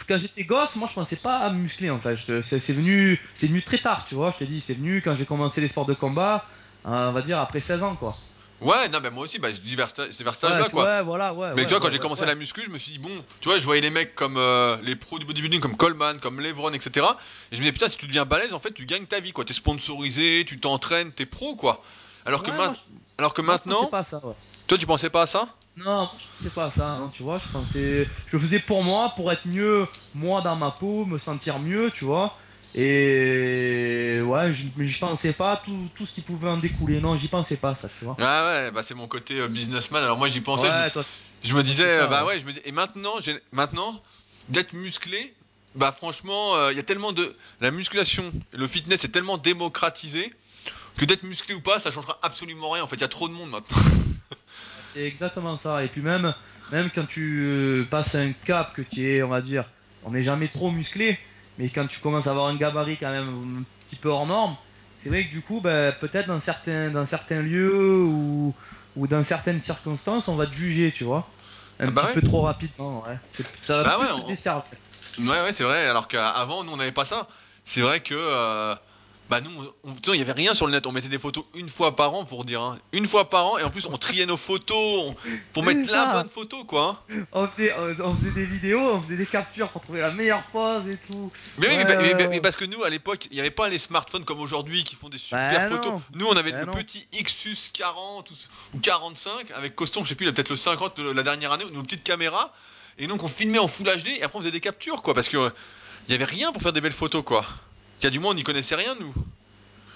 quand 0.08 0.18
j'étais 0.18 0.44
gosse, 0.44 0.76
moi, 0.76 0.88
je 0.88 0.94
pensais 0.94 1.16
pas 1.16 1.38
à 1.38 1.50
muscler, 1.50 1.90
en 1.90 1.98
fait. 1.98 2.16
C'est 2.42 2.72
venu, 2.72 3.20
venu 3.40 3.62
très 3.62 3.78
tard, 3.78 4.06
tu 4.08 4.14
vois. 4.14 4.32
Je 4.32 4.44
te 4.44 4.44
dis, 4.44 4.60
c'est 4.60 4.74
venu 4.74 5.02
quand 5.02 5.14
j'ai 5.14 5.26
commencé 5.26 5.60
les 5.60 5.68
sports 5.68 5.86
de 5.86 5.94
combat, 5.94 6.46
on 6.84 7.12
va 7.12 7.22
dire 7.22 7.38
après 7.38 7.60
16 7.60 7.82
ans, 7.82 7.96
quoi. 7.96 8.16
Ouais, 8.60 8.88
non, 8.88 8.98
mais 9.00 9.10
moi 9.10 9.24
aussi, 9.24 9.38
bah, 9.38 9.50
je 9.50 9.60
dis 9.60 9.76
vers, 9.76 9.88
c'est 9.90 10.22
vers 10.22 10.34
cet 10.34 10.44
âge-là, 10.44 10.68
quoi. 10.68 10.84
Ouais, 10.84 11.02
voilà, 11.02 11.32
ouais. 11.32 11.54
Mais 11.54 11.62
tu 11.62 11.70
vois, 11.70 11.80
quand 11.80 11.90
j'ai 11.90 11.98
commencé 11.98 12.26
la 12.26 12.34
muscu, 12.34 12.62
je 12.64 12.70
me 12.70 12.78
suis 12.78 12.92
dit, 12.92 12.98
bon, 12.98 13.24
tu 13.40 13.48
vois, 13.48 13.58
je 13.58 13.64
voyais 13.64 13.80
les 13.80 13.90
mecs 13.90 14.14
comme 14.14 14.36
euh, 14.36 14.76
les 14.82 14.96
pros 14.96 15.18
du 15.18 15.26
bodybuilding, 15.26 15.60
comme 15.60 15.76
Coleman, 15.76 16.18
comme 16.18 16.40
Levron, 16.40 16.72
etc. 16.72 17.06
Et 17.52 17.54
je 17.54 17.58
me 17.58 17.62
disais, 17.62 17.72
putain, 17.72 17.88
si 17.88 17.96
tu 17.96 18.06
deviens 18.06 18.24
balèze, 18.24 18.54
en 18.54 18.58
fait, 18.58 18.72
tu 18.72 18.84
gagnes 18.84 19.06
ta 19.06 19.20
vie, 19.20 19.32
quoi. 19.32 19.44
T'es 19.44 19.54
sponsorisé, 19.54 20.44
tu 20.46 20.58
t'entraînes, 20.58 21.12
t'es 21.12 21.26
pro, 21.26 21.54
quoi. 21.54 21.82
Alors 22.26 22.42
que, 22.42 22.50
Alors 23.16 23.32
que 23.32 23.42
maintenant. 23.42 23.86
pas 23.86 24.02
ça, 24.02 24.20
Toi, 24.66 24.76
tu 24.76 24.86
pensais 24.86 25.10
pas 25.10 25.22
à 25.22 25.26
ça? 25.26 25.48
Non, 25.76 26.10
je 26.18 26.26
pensais 26.36 26.50
pas 26.50 26.64
à 26.66 26.70
ça, 26.72 26.88
hein, 26.88 27.12
tu 27.14 27.22
vois. 27.22 27.38
Je 27.38 27.46
pensais. 27.52 28.08
Je 28.26 28.36
le 28.36 28.42
faisais 28.42 28.58
pour 28.58 28.82
moi, 28.82 29.12
pour 29.14 29.30
être 29.30 29.46
mieux, 29.46 29.86
moi, 30.12 30.40
dans 30.40 30.56
ma 30.56 30.72
peau, 30.72 31.06
me 31.06 31.18
sentir 31.18 31.60
mieux, 31.60 31.92
tu 31.92 32.04
vois. 32.04 32.36
Et 32.74 34.20
ouais, 34.22 34.52
je, 34.52 34.98
pensais 34.98 35.32
pas 35.32 35.60
tout, 35.64 35.88
tout, 35.94 36.04
ce 36.04 36.14
qui 36.14 36.20
pouvait 36.20 36.48
en 36.48 36.58
découler. 36.58 37.00
Non, 37.00 37.16
j'y 37.16 37.28
pensais 37.28 37.56
pas, 37.56 37.74
ça, 37.74 37.88
tu 37.88 38.04
vois. 38.04 38.16
Ah 38.20 38.46
ouais, 38.46 38.70
bah 38.70 38.82
c'est 38.82 38.94
mon 38.94 39.08
côté 39.08 39.40
euh, 39.40 39.48
businessman. 39.48 40.02
Alors 40.02 40.18
moi, 40.18 40.28
j'y 40.28 40.40
pensais. 40.40 40.68
je, 41.42 41.54
me, 41.54 41.62
disais, 41.62 42.06
bah 42.08 42.26
ouais, 42.26 42.38
je 42.38 42.44
me 42.44 42.52
dis, 42.52 42.60
et 42.64 42.72
maintenant, 42.72 43.14
maintenant, 43.52 44.00
d'être 44.50 44.74
musclé, 44.74 45.34
bah 45.74 45.92
franchement, 45.92 46.56
euh, 46.56 46.72
il 46.72 46.76
y 46.76 46.80
a 46.80 46.82
tellement 46.82 47.12
de. 47.12 47.34
La 47.60 47.70
musculation, 47.70 48.30
le 48.52 48.66
fitness 48.66 49.04
est 49.04 49.08
tellement 49.08 49.38
démocratisé 49.38 50.32
que 50.96 51.04
d'être 51.04 51.22
musclé 51.22 51.54
ou 51.54 51.60
pas, 51.60 51.80
ça 51.80 51.90
changera 51.90 52.18
absolument 52.22 52.70
rien. 52.70 52.82
En 52.82 52.86
fait, 52.86 52.96
il 52.96 53.02
y 53.02 53.04
a 53.04 53.08
trop 53.08 53.28
de 53.28 53.34
monde 53.34 53.50
maintenant. 53.50 53.78
c'est 54.94 55.06
exactement 55.06 55.56
ça. 55.56 55.84
Et 55.84 55.88
puis 55.88 56.02
même, 56.02 56.34
même 56.70 56.90
quand 56.94 57.06
tu 57.06 57.40
euh, 57.44 57.84
passes 57.88 58.14
un 58.14 58.32
cap 58.32 58.74
que 58.74 58.82
tu 58.82 59.14
es, 59.14 59.22
on 59.22 59.28
va 59.28 59.40
dire, 59.40 59.64
on 60.04 60.10
n'est 60.10 60.22
jamais 60.22 60.48
trop 60.48 60.70
musclé 60.70 61.18
mais 61.58 61.70
quand 61.70 61.86
tu 61.88 62.00
commences 62.00 62.26
à 62.26 62.30
avoir 62.32 62.46
un 62.48 62.56
gabarit 62.56 62.98
quand 62.98 63.10
même 63.10 63.60
un 63.60 63.64
petit 63.80 63.96
peu 63.98 64.08
hors 64.10 64.26
norme, 64.26 64.56
c'est 64.98 65.10
vrai 65.10 65.24
que 65.26 65.30
du 65.30 65.42
coup, 65.42 65.60
ben, 65.60 65.94
peut-être 66.00 66.26
dans 66.28 66.40
certains, 66.40 66.90
dans 66.90 67.06
certains 67.06 67.42
lieux 67.42 68.02
ou, 68.04 68.56
ou 68.96 69.06
dans 69.08 69.22
certaines 69.24 69.60
circonstances, 69.60 70.28
on 70.28 70.36
va 70.36 70.46
te 70.46 70.52
juger, 70.54 70.92
tu 70.92 71.04
vois. 71.04 71.36
Un 71.80 71.86
ah 71.86 71.90
bah 71.90 72.02
petit 72.02 72.08
peu 72.08 72.22
trop 72.22 72.42
rapidement, 72.42 73.04
ouais. 73.04 73.18
Ça 73.64 73.84
va 73.84 73.84
bah 73.84 73.98
ouais, 73.98 74.10
ouais, 75.18 75.42
ouais, 75.42 75.52
c'est 75.52 75.64
vrai. 75.64 75.86
Alors 75.86 76.08
qu'avant, 76.08 76.64
nous, 76.64 76.72
on 76.72 76.76
n'avait 76.76 76.92
pas 76.92 77.04
ça. 77.04 77.28
C'est 77.64 77.80
vrai 77.82 78.02
que. 78.02 78.14
Euh, 78.16 78.74
Bah 79.28 79.40
nous, 79.42 79.50
il 80.14 80.18
y 80.18 80.22
avait 80.22 80.32
rien 80.32 80.54
sur 80.54 80.66
le 80.66 80.72
net. 80.72 80.86
On 80.86 80.92
mettait 80.92 81.08
des 81.08 81.18
photos 81.18 81.44
une 81.54 81.68
fois 81.68 81.94
par 81.96 82.14
an 82.14 82.24
pour 82.24 82.44
dire, 82.44 82.62
hein. 82.62 82.78
une 82.92 83.06
fois 83.06 83.28
par 83.28 83.46
an, 83.46 83.58
et 83.58 83.62
en 83.62 83.70
plus 83.70 83.86
on 83.86 83.98
triait 83.98 84.24
nos 84.24 84.38
photos 84.38 85.14
pour 85.52 85.62
mettre 85.64 85.90
la 85.90 86.06
bonne 86.06 86.28
photo, 86.28 86.64
quoi. 86.64 87.04
Hein. 87.10 87.24
On 87.32 87.46
faisait, 87.46 87.74
on 87.76 88.14
faisait 88.14 88.30
des 88.32 88.46
vidéos, 88.46 88.80
on 88.80 89.02
faisait 89.02 89.16
des 89.16 89.26
captures 89.26 89.68
pour 89.68 89.82
trouver 89.82 90.00
la 90.00 90.12
meilleure 90.12 90.42
pose 90.44 90.88
et 90.88 90.96
tout. 91.10 91.30
Mais 91.58 91.68
oui, 91.68 91.76
mais, 92.30 92.40
parce 92.40 92.56
que 92.56 92.64
nous, 92.64 92.84
à 92.84 92.90
l'époque, 92.90 93.26
il 93.30 93.34
n'y 93.34 93.40
avait 93.40 93.50
pas 93.50 93.68
les 93.68 93.78
smartphones 93.78 94.24
comme 94.24 94.40
aujourd'hui 94.40 94.82
qui 94.84 94.96
font 94.96 95.10
des 95.10 95.18
super 95.18 95.68
bah 95.70 95.76
photos. 95.76 96.00
Nous, 96.14 96.26
on 96.26 96.36
avait 96.36 96.52
bah 96.52 96.64
le 96.64 96.66
petit 96.72 97.06
Xus 97.12 97.70
40 97.72 98.30
ou 98.74 98.78
45 98.80 99.50
avec 99.54 99.74
Coston, 99.74 100.04
je 100.04 100.08
sais 100.10 100.14
plus, 100.14 100.24
il 100.26 100.30
a 100.30 100.32
peut-être 100.32 100.48
le 100.48 100.56
50 100.56 100.96
de 100.96 101.10
la 101.10 101.22
dernière 101.22 101.52
année, 101.52 101.64
nos 101.72 101.82
petites 101.82 102.04
caméras. 102.04 102.52
Et 102.98 103.06
donc 103.06 103.22
on 103.22 103.28
filmait 103.28 103.58
en 103.58 103.68
Full 103.68 103.86
HD 103.86 104.08
et 104.08 104.22
après 104.22 104.38
on 104.38 104.40
faisait 104.40 104.50
des 104.50 104.60
captures, 104.60 105.02
quoi, 105.02 105.14
parce 105.14 105.28
que 105.28 105.52
il 106.08 106.12
y 106.12 106.14
avait 106.14 106.24
rien 106.24 106.52
pour 106.52 106.62
faire 106.62 106.72
des 106.72 106.80
belles 106.80 106.92
photos, 106.92 107.22
quoi. 107.22 107.44
Il 108.00 108.04
y 108.04 108.06
a 108.06 108.10
du 108.10 108.18
moins 108.18 108.32
on 108.32 108.34
n'y 108.34 108.44
connaissait 108.44 108.74
rien, 108.74 108.94
nous. 109.00 109.12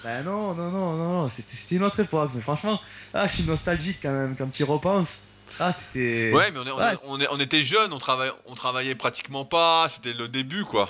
Bah 0.03 0.21
non, 0.21 0.53
non, 0.53 0.69
non, 0.69 0.97
non, 0.97 1.31
c'était 1.33 1.75
une 1.75 1.83
autre 1.83 2.01
époque, 2.01 2.31
mais 2.35 2.41
franchement, 2.41 2.79
ah, 3.13 3.25
je 3.27 3.35
suis 3.35 3.43
nostalgique 3.43 3.99
quand 4.01 4.11
même 4.11 4.35
quand 4.37 4.49
tu 4.49 4.63
y 4.63 4.65
repenses. 4.65 5.19
Ah, 5.59 5.71
c'était. 5.71 6.31
Ouais, 6.33 6.51
mais 6.51 6.59
on, 7.07 7.17
on, 7.31 7.39
était 7.39 7.63
jeunes, 7.63 7.93
on, 7.93 7.99
travaillait, 7.99 8.33
on 8.45 8.55
travaillait 8.55 8.95
pratiquement 8.95 9.45
pas, 9.45 9.87
c'était 9.87 10.13
le 10.13 10.27
début, 10.27 10.65
quoi. 10.65 10.89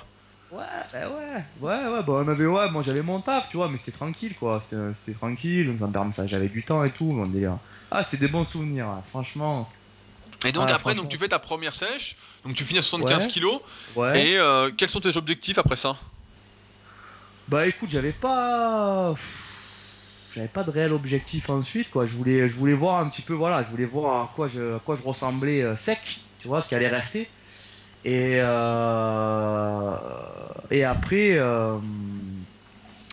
Ouais, 0.51 0.61
bah 0.91 0.99
ouais, 1.09 1.43
ouais, 1.61 1.87
ouais, 1.87 2.03
bah 2.03 2.13
on 2.13 2.27
avait, 2.27 2.45
ouais, 2.45 2.69
moi 2.69 2.83
j'avais 2.83 3.01
mon 3.01 3.19
taf, 3.19 3.49
tu 3.49 3.57
vois, 3.57 3.69
mais 3.69 3.77
c'était 3.77 3.91
tranquille, 3.91 4.35
quoi, 4.35 4.61
c'était 4.69 5.17
tranquille, 5.17 5.75
donc 5.77 6.13
ça 6.13 6.27
j'avais 6.27 6.47
du 6.47 6.63
temps 6.63 6.83
et 6.83 6.91
tout, 6.91 7.05
mon 7.05 7.23
délire. 7.23 7.57
Ah, 7.91 8.03
c'est 8.03 8.17
des 8.17 8.27
bons 8.27 8.45
souvenirs, 8.45 8.87
franchement. 9.09 9.69
Et 10.45 10.51
donc 10.51 10.69
après, 10.71 10.95
donc 10.95 11.09
tu 11.09 11.17
fais 11.17 11.27
ta 11.27 11.39
première 11.39 11.75
sèche, 11.75 12.15
donc 12.45 12.55
tu 12.55 12.63
finis 12.63 12.79
à 12.79 12.83
75 12.83 13.27
kg. 13.27 13.45
Ouais. 13.95 14.27
Et 14.27 14.37
euh, 14.37 14.71
quels 14.75 14.89
sont 14.89 14.99
tes 14.99 15.17
objectifs 15.17 15.57
après 15.57 15.75
ça? 15.75 15.95
Bah 17.47 17.67
écoute, 17.67 17.89
j'avais 17.89 18.13
pas 18.13 19.15
j'avais 20.29 20.47
pas 20.47 20.63
de 20.63 20.71
réel 20.71 20.93
objectif 20.93 21.49
ensuite 21.49 21.89
quoi. 21.89 22.05
Je 22.05 22.15
voulais 22.15 22.47
je 22.49 22.55
voulais 22.55 22.73
voir 22.73 22.99
un 22.99 23.09
petit 23.09 23.21
peu 23.21 23.33
voilà, 23.33 23.63
je 23.63 23.69
voulais 23.69 23.85
voir 23.85 24.23
à 24.23 24.33
quoi 24.33 24.47
je 24.47 24.77
quoi 24.79 24.95
je 24.95 25.03
ressemblais 25.03 25.61
euh, 25.61 25.75
sec, 25.75 26.21
tu 26.39 26.47
vois, 26.47 26.61
ce 26.61 26.69
qui 26.69 26.75
allait 26.75 26.87
rester. 26.87 27.29
Et 28.03 28.39
euh, 28.41 29.97
et 30.71 30.83
après 30.83 31.37
euh, 31.37 31.79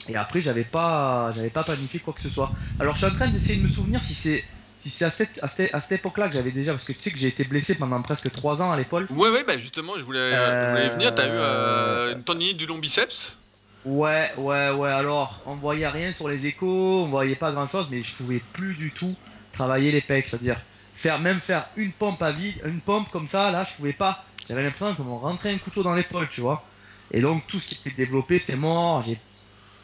et 0.09 0.17
après 0.17 0.41
j'avais 0.41 0.65
pas 0.65 1.33
j'avais 1.35 1.51
pas 1.51 1.63
planifié 1.65 2.01
quoi 2.01 2.15
que 2.15 2.21
ce 2.21 2.31
soit. 2.31 2.55
Alors 2.79 2.95
je 2.95 2.99
suis 2.99 3.07
en 3.07 3.13
train 3.13 3.31
d'essayer 3.31 3.59
de 3.59 3.63
me 3.63 3.69
souvenir 3.69 4.03
si 4.03 4.15
c'est 4.15 4.45
si 4.77 4.89
c'est 4.89 5.05
à 5.05 5.11
cette, 5.11 5.39
à 5.43 5.49
cette, 5.81 5.93
époque-là 5.93 6.29
que 6.29 6.35
j'avais 6.35 6.53
déjà, 6.53 6.73
parce 6.73 6.87
que 6.87 6.95
tu 6.95 7.01
sais 7.01 7.11
que 7.11 7.19
j'ai 7.19 7.29
été 7.29 7.45
blessé 7.45 7.75
pendant 7.75 8.01
presque 8.01 8.33
3 8.33 8.63
ans 8.63 8.73
à 8.73 8.79
l'épaule. 8.79 9.07
Ouais, 9.11 9.29
ouais, 9.29 9.45
bah 9.45 9.59
justement, 9.59 9.99
je 9.99 10.05
voulais, 10.05 10.33
je 10.33 10.71
voulais 10.71 10.89
venir. 10.89 11.15
T'as 11.15 11.27
eu 11.29 12.13
une 12.15 12.25
tendinite 12.25 12.57
du 12.57 12.65
long 12.65 12.79
biceps? 12.79 13.40
Ouais, 13.85 14.31
ouais, 14.37 14.71
ouais. 14.73 14.91
Alors, 14.91 15.43
on 15.47 15.57
voyait 15.57 15.89
rien 15.89 16.13
sur 16.13 16.29
les 16.29 16.47
échos, 16.47 17.05
on 17.05 17.09
voyait 17.09 17.37
pas 17.37 17.53
grand 17.53 17.67
chose, 17.67 17.89
mais 17.91 18.03
je 18.03 18.15
pouvais 18.15 18.41
plus 18.41 18.75
du 18.77 18.93
tout 18.93 19.17
travailler 19.53 19.91
les 19.91 20.03
pecs. 20.03 20.27
C'est-à-dire, 20.29 20.63
faire, 20.93 21.19
même 21.19 21.41
faire 21.41 21.71
une 21.77 21.95
pompe 21.95 22.21
à 22.23 22.31
vide, 22.33 22.61
une 22.65 22.83
pompe 22.83 23.09
comme 23.11 23.27
ça, 23.27 23.51
là, 23.51 23.65
je 23.65 23.75
pouvais 23.75 23.95
pas. 23.95 24.23
J'avais 24.49 24.63
l'impression 24.63 24.95
qu'on 24.97 25.05
me 25.05 25.13
rentrait 25.15 25.53
un 25.53 25.59
couteau 25.59 25.83
dans 25.83 25.95
l'épaule, 25.95 26.29
tu 26.29 26.43
vois. 26.43 26.69
Et 27.11 27.21
donc, 27.23 27.47
tout 27.47 27.59
ce 27.59 27.69
qui 27.69 27.77
était 27.77 27.97
développé, 27.97 28.39
c'était 28.39 28.57
mort. 28.57 29.03
J'ai, 29.03 29.19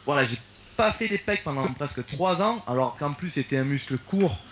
voilà, 0.05 0.25
j'ai 0.25 0.39
pas 0.77 0.91
fait 0.93 1.07
les 1.07 1.17
pecs 1.19 1.43
pendant 1.43 1.73
presque 1.73 2.05
3 2.05 2.41
ans, 2.43 2.63
alors 2.67 2.97
qu'en 2.97 3.13
plus, 3.13 3.31
c'était 3.31 3.57
un 3.57 3.65
muscle 3.65 3.97
court. 3.99 4.47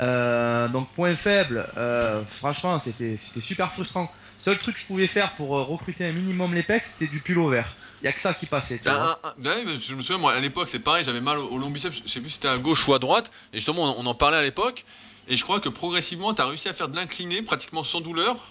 Euh, 0.00 0.68
donc, 0.68 0.94
point 0.94 1.14
faible, 1.16 1.70
euh, 1.76 2.24
franchement, 2.26 2.78
c'était, 2.78 3.16
c'était 3.16 3.40
super 3.42 3.72
frustrant. 3.72 4.10
Seul 4.38 4.58
truc 4.58 4.76
que 4.76 4.80
je 4.80 4.86
pouvais 4.86 5.06
faire 5.06 5.34
pour 5.36 5.56
euh, 5.58 5.62
recruter 5.64 6.06
un 6.06 6.12
minimum 6.12 6.54
les 6.54 6.62
pecs, 6.62 6.84
c'était 6.84 7.08
du 7.08 7.22
pull 7.22 7.50
vert. 7.50 7.76
Il 8.02 8.06
y 8.06 8.08
a 8.08 8.12
que 8.12 8.20
ça 8.20 8.32
qui 8.32 8.46
passait. 8.46 8.78
Tu 8.78 8.84
ben, 8.84 9.16
ben 9.38 9.78
je 9.78 9.94
me 9.94 10.00
souviens, 10.00 10.18
moi, 10.18 10.32
à 10.32 10.40
l'époque, 10.40 10.68
c'est 10.70 10.78
pareil, 10.78 11.04
j'avais 11.04 11.20
mal 11.20 11.38
au, 11.38 11.58
long 11.58 11.70
biceps, 11.70 12.02
je 12.04 12.08
sais 12.08 12.20
plus 12.20 12.30
si 12.30 12.34
c'était 12.36 12.48
à 12.48 12.56
gauche 12.56 12.88
ou 12.88 12.94
à 12.94 12.98
droite, 12.98 13.30
et 13.52 13.56
justement, 13.56 13.98
on, 13.98 14.06
en 14.06 14.14
parlait 14.14 14.38
à 14.38 14.42
l'époque, 14.42 14.84
et 15.28 15.36
je 15.36 15.42
crois 15.44 15.60
que 15.60 15.68
progressivement, 15.68 16.32
tu 16.32 16.40
as 16.40 16.46
réussi 16.46 16.68
à 16.68 16.72
faire 16.72 16.88
de 16.88 16.96
l'incliné 16.96 17.42
pratiquement 17.42 17.84
sans 17.84 18.00
douleur. 18.00 18.46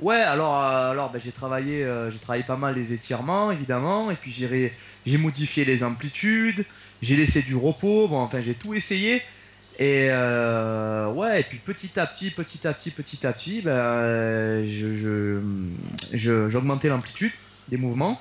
Ouais, 0.00 0.16
alors, 0.20 0.60
euh, 0.60 0.90
alors 0.90 1.10
ben, 1.10 1.20
j'ai 1.24 1.32
travaillé, 1.32 1.84
euh, 1.84 2.10
j'ai 2.10 2.18
travaillé 2.18 2.44
pas 2.44 2.56
mal 2.56 2.74
les 2.74 2.92
étirements, 2.92 3.50
évidemment, 3.50 4.10
et 4.10 4.14
puis 4.14 4.32
j'ai, 4.32 5.18
modifié 5.18 5.64
les 5.64 5.82
amplitudes, 5.82 6.64
j'ai 7.02 7.16
laissé 7.16 7.42
du 7.42 7.56
repos, 7.56 8.06
bon, 8.06 8.20
enfin, 8.20 8.40
j'ai 8.40 8.54
tout 8.54 8.74
essayé. 8.74 9.22
Et 9.80 10.06
euh, 10.10 11.10
ouais, 11.10 11.40
et 11.40 11.42
puis 11.42 11.58
petit 11.58 11.98
à 11.98 12.06
petit, 12.06 12.30
petit 12.30 12.66
à 12.68 12.72
petit, 12.72 12.92
petit 12.92 13.26
à 13.26 13.32
petit, 13.32 13.62
ben, 13.62 14.64
je, 14.64 14.94
je, 16.12 16.48
j'augmentais 16.48 16.88
l'amplitude 16.88 17.32
des 17.68 17.76
mouvements. 17.76 18.20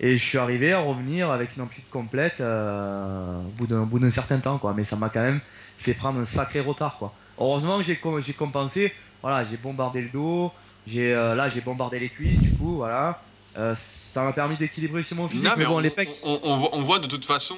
Et 0.00 0.16
je 0.16 0.24
suis 0.24 0.38
arrivé 0.38 0.72
à 0.72 0.80
revenir 0.80 1.30
avec 1.30 1.56
une 1.56 1.62
amplitude 1.62 1.90
complète 1.90 2.40
euh, 2.40 3.40
au 3.40 3.50
bout 3.50 3.66
d'un 3.66 3.82
bout 3.82 3.98
d'un 3.98 4.10
certain 4.10 4.38
temps, 4.38 4.58
quoi. 4.58 4.72
Mais 4.76 4.84
ça 4.84 4.96
m'a 4.96 5.08
quand 5.08 5.22
même 5.22 5.40
fait 5.76 5.94
prendre 5.94 6.20
un 6.20 6.24
sacré 6.24 6.60
retard, 6.60 6.96
quoi. 6.98 7.12
Heureusement 7.38 7.78
que 7.78 7.84
j'ai 7.84 7.98
j'ai 8.24 8.32
compensé. 8.32 8.92
Voilà, 9.22 9.44
j'ai 9.44 9.56
bombardé 9.56 10.02
le 10.02 10.08
dos. 10.08 10.52
J'ai 10.86 11.12
euh, 11.12 11.34
là 11.34 11.48
j'ai 11.48 11.60
bombardé 11.60 11.98
les 11.98 12.08
cuisses, 12.08 12.40
du 12.40 12.50
coup, 12.52 12.76
voilà. 12.76 13.20
Euh, 13.56 13.74
ça 13.74 14.22
m'a 14.22 14.32
permis 14.32 14.56
d'équilibrer 14.56 15.02
sur 15.02 15.16
mon 15.16 15.28
physique. 15.28 15.50
mais, 15.56 15.64
bon, 15.64 15.76
on, 15.76 15.78
les 15.80 15.90
pecs. 15.90 16.14
On, 16.22 16.80
voit, 16.80 17.00
de 17.00 17.06
toute 17.06 17.24
façon, 17.24 17.56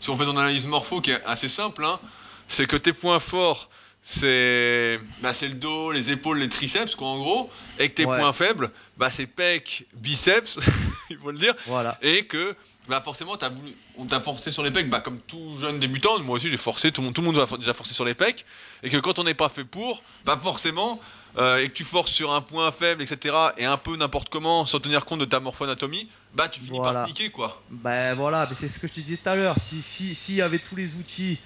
si 0.00 0.10
on 0.10 0.16
fait 0.16 0.24
une 0.24 0.36
analyse 0.36 0.66
morpho 0.66 1.00
qui 1.00 1.12
est 1.12 1.24
assez 1.24 1.48
simple, 1.48 1.84
hein, 1.84 2.00
c'est 2.48 2.66
que 2.66 2.76
tes 2.76 2.92
points 2.92 3.20
forts 3.20 3.68
c'est 4.08 5.00
bah, 5.20 5.32
le 5.42 5.54
dos, 5.54 5.90
les 5.90 6.12
épaules, 6.12 6.38
les 6.38 6.48
triceps, 6.48 6.94
quoi, 6.94 7.08
en 7.08 7.18
gros. 7.18 7.50
Et 7.80 7.88
que 7.88 7.94
tes 7.94 8.04
points 8.04 8.32
faibles, 8.32 8.70
bah, 8.96 9.10
c'est 9.10 9.26
pecs, 9.26 9.84
biceps, 9.94 10.60
il 11.10 11.18
faut 11.18 11.32
le 11.32 11.38
dire. 11.38 11.56
Voilà. 11.66 11.98
Et 12.02 12.24
que 12.24 12.54
bah, 12.88 13.00
forcément, 13.00 13.34
as 13.34 13.48
voulu, 13.48 13.74
on 13.98 14.06
t'a 14.06 14.20
forcé 14.20 14.52
sur 14.52 14.62
les 14.62 14.70
pecs, 14.70 14.88
bah, 14.88 15.00
comme 15.00 15.20
tout 15.20 15.56
jeune 15.58 15.80
débutant. 15.80 16.20
Moi 16.20 16.36
aussi, 16.36 16.50
j'ai 16.50 16.56
forcé, 16.56 16.92
tout, 16.92 17.02
tout, 17.10 17.20
le 17.20 17.32
monde 17.32 17.38
a 17.40 17.56
déjà 17.56 17.74
forcé 17.74 17.94
sur 17.94 18.04
les 18.04 18.14
pecs. 18.14 18.46
Et 18.84 18.90
que 18.90 18.96
quand 18.98 19.18
on 19.18 19.24
n'est 19.24 19.34
pas 19.34 19.48
fait 19.48 19.64
pour, 19.64 20.04
bah, 20.24 20.38
forcément, 20.40 21.00
euh, 21.38 21.58
et 21.58 21.68
que 21.68 21.74
tu 21.74 21.82
forces 21.82 22.12
sur 22.12 22.32
un 22.32 22.42
point 22.42 22.70
faible, 22.70 23.02
etc., 23.02 23.34
et 23.58 23.64
un 23.64 23.76
peu 23.76 23.96
n'importe 23.96 24.28
comment, 24.28 24.64
sans 24.66 24.78
tenir 24.78 25.04
compte 25.04 25.18
de 25.18 25.24
ta 25.24 25.40
morphoanatomie, 25.40 26.08
bah, 26.32 26.46
tu 26.46 26.60
finis 26.60 26.78
par 26.80 27.02
piquer, 27.02 27.30
quoi. 27.30 27.60
Ben 27.70 28.14
voilà, 28.14 28.48
c'est 28.54 28.68
ce 28.68 28.78
que 28.78 28.86
je 28.86 28.92
te 28.92 29.00
disais 29.00 29.16
tout 29.16 29.30
à 29.30 29.34
l'heure. 29.34 29.56
S'il 29.58 29.82
si, 29.82 30.14
si 30.14 30.36
y 30.36 30.42
avait 30.42 30.60
tous 30.60 30.76
les 30.76 30.94
outils 30.94 31.40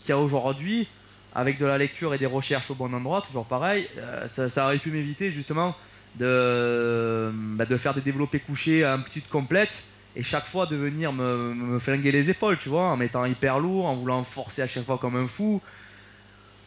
qu'il 0.00 0.08
y 0.08 0.12
a 0.12 0.18
aujourd'hui, 0.18 0.88
avec 1.32 1.58
de 1.58 1.66
la 1.66 1.78
lecture 1.78 2.14
et 2.14 2.18
des 2.18 2.26
recherches 2.26 2.70
au 2.70 2.74
bon 2.74 2.92
endroit, 2.92 3.22
toujours 3.22 3.46
pareil, 3.46 3.88
euh, 3.98 4.26
ça, 4.28 4.64
aurait 4.64 4.78
pu 4.78 4.90
m'éviter 4.90 5.30
justement 5.30 5.76
de, 6.16 7.30
bah, 7.32 7.66
de 7.66 7.76
faire 7.76 7.94
des 7.94 8.00
développés 8.00 8.40
couchés 8.40 8.84
à 8.84 8.94
amplitude 8.94 9.28
complète 9.28 9.86
et 10.16 10.24
chaque 10.24 10.46
fois 10.46 10.66
de 10.66 10.74
venir 10.74 11.12
me, 11.12 11.78
flinguer 11.78 12.10
les 12.10 12.30
épaules, 12.30 12.58
tu 12.58 12.68
vois, 12.68 12.84
en 12.84 12.96
mettant 12.96 13.24
hyper 13.26 13.60
lourd, 13.60 13.86
en 13.86 13.94
voulant 13.94 14.24
forcer 14.24 14.62
à 14.62 14.66
chaque 14.66 14.84
fois 14.84 14.98
comme 14.98 15.14
un 15.14 15.28
fou. 15.28 15.62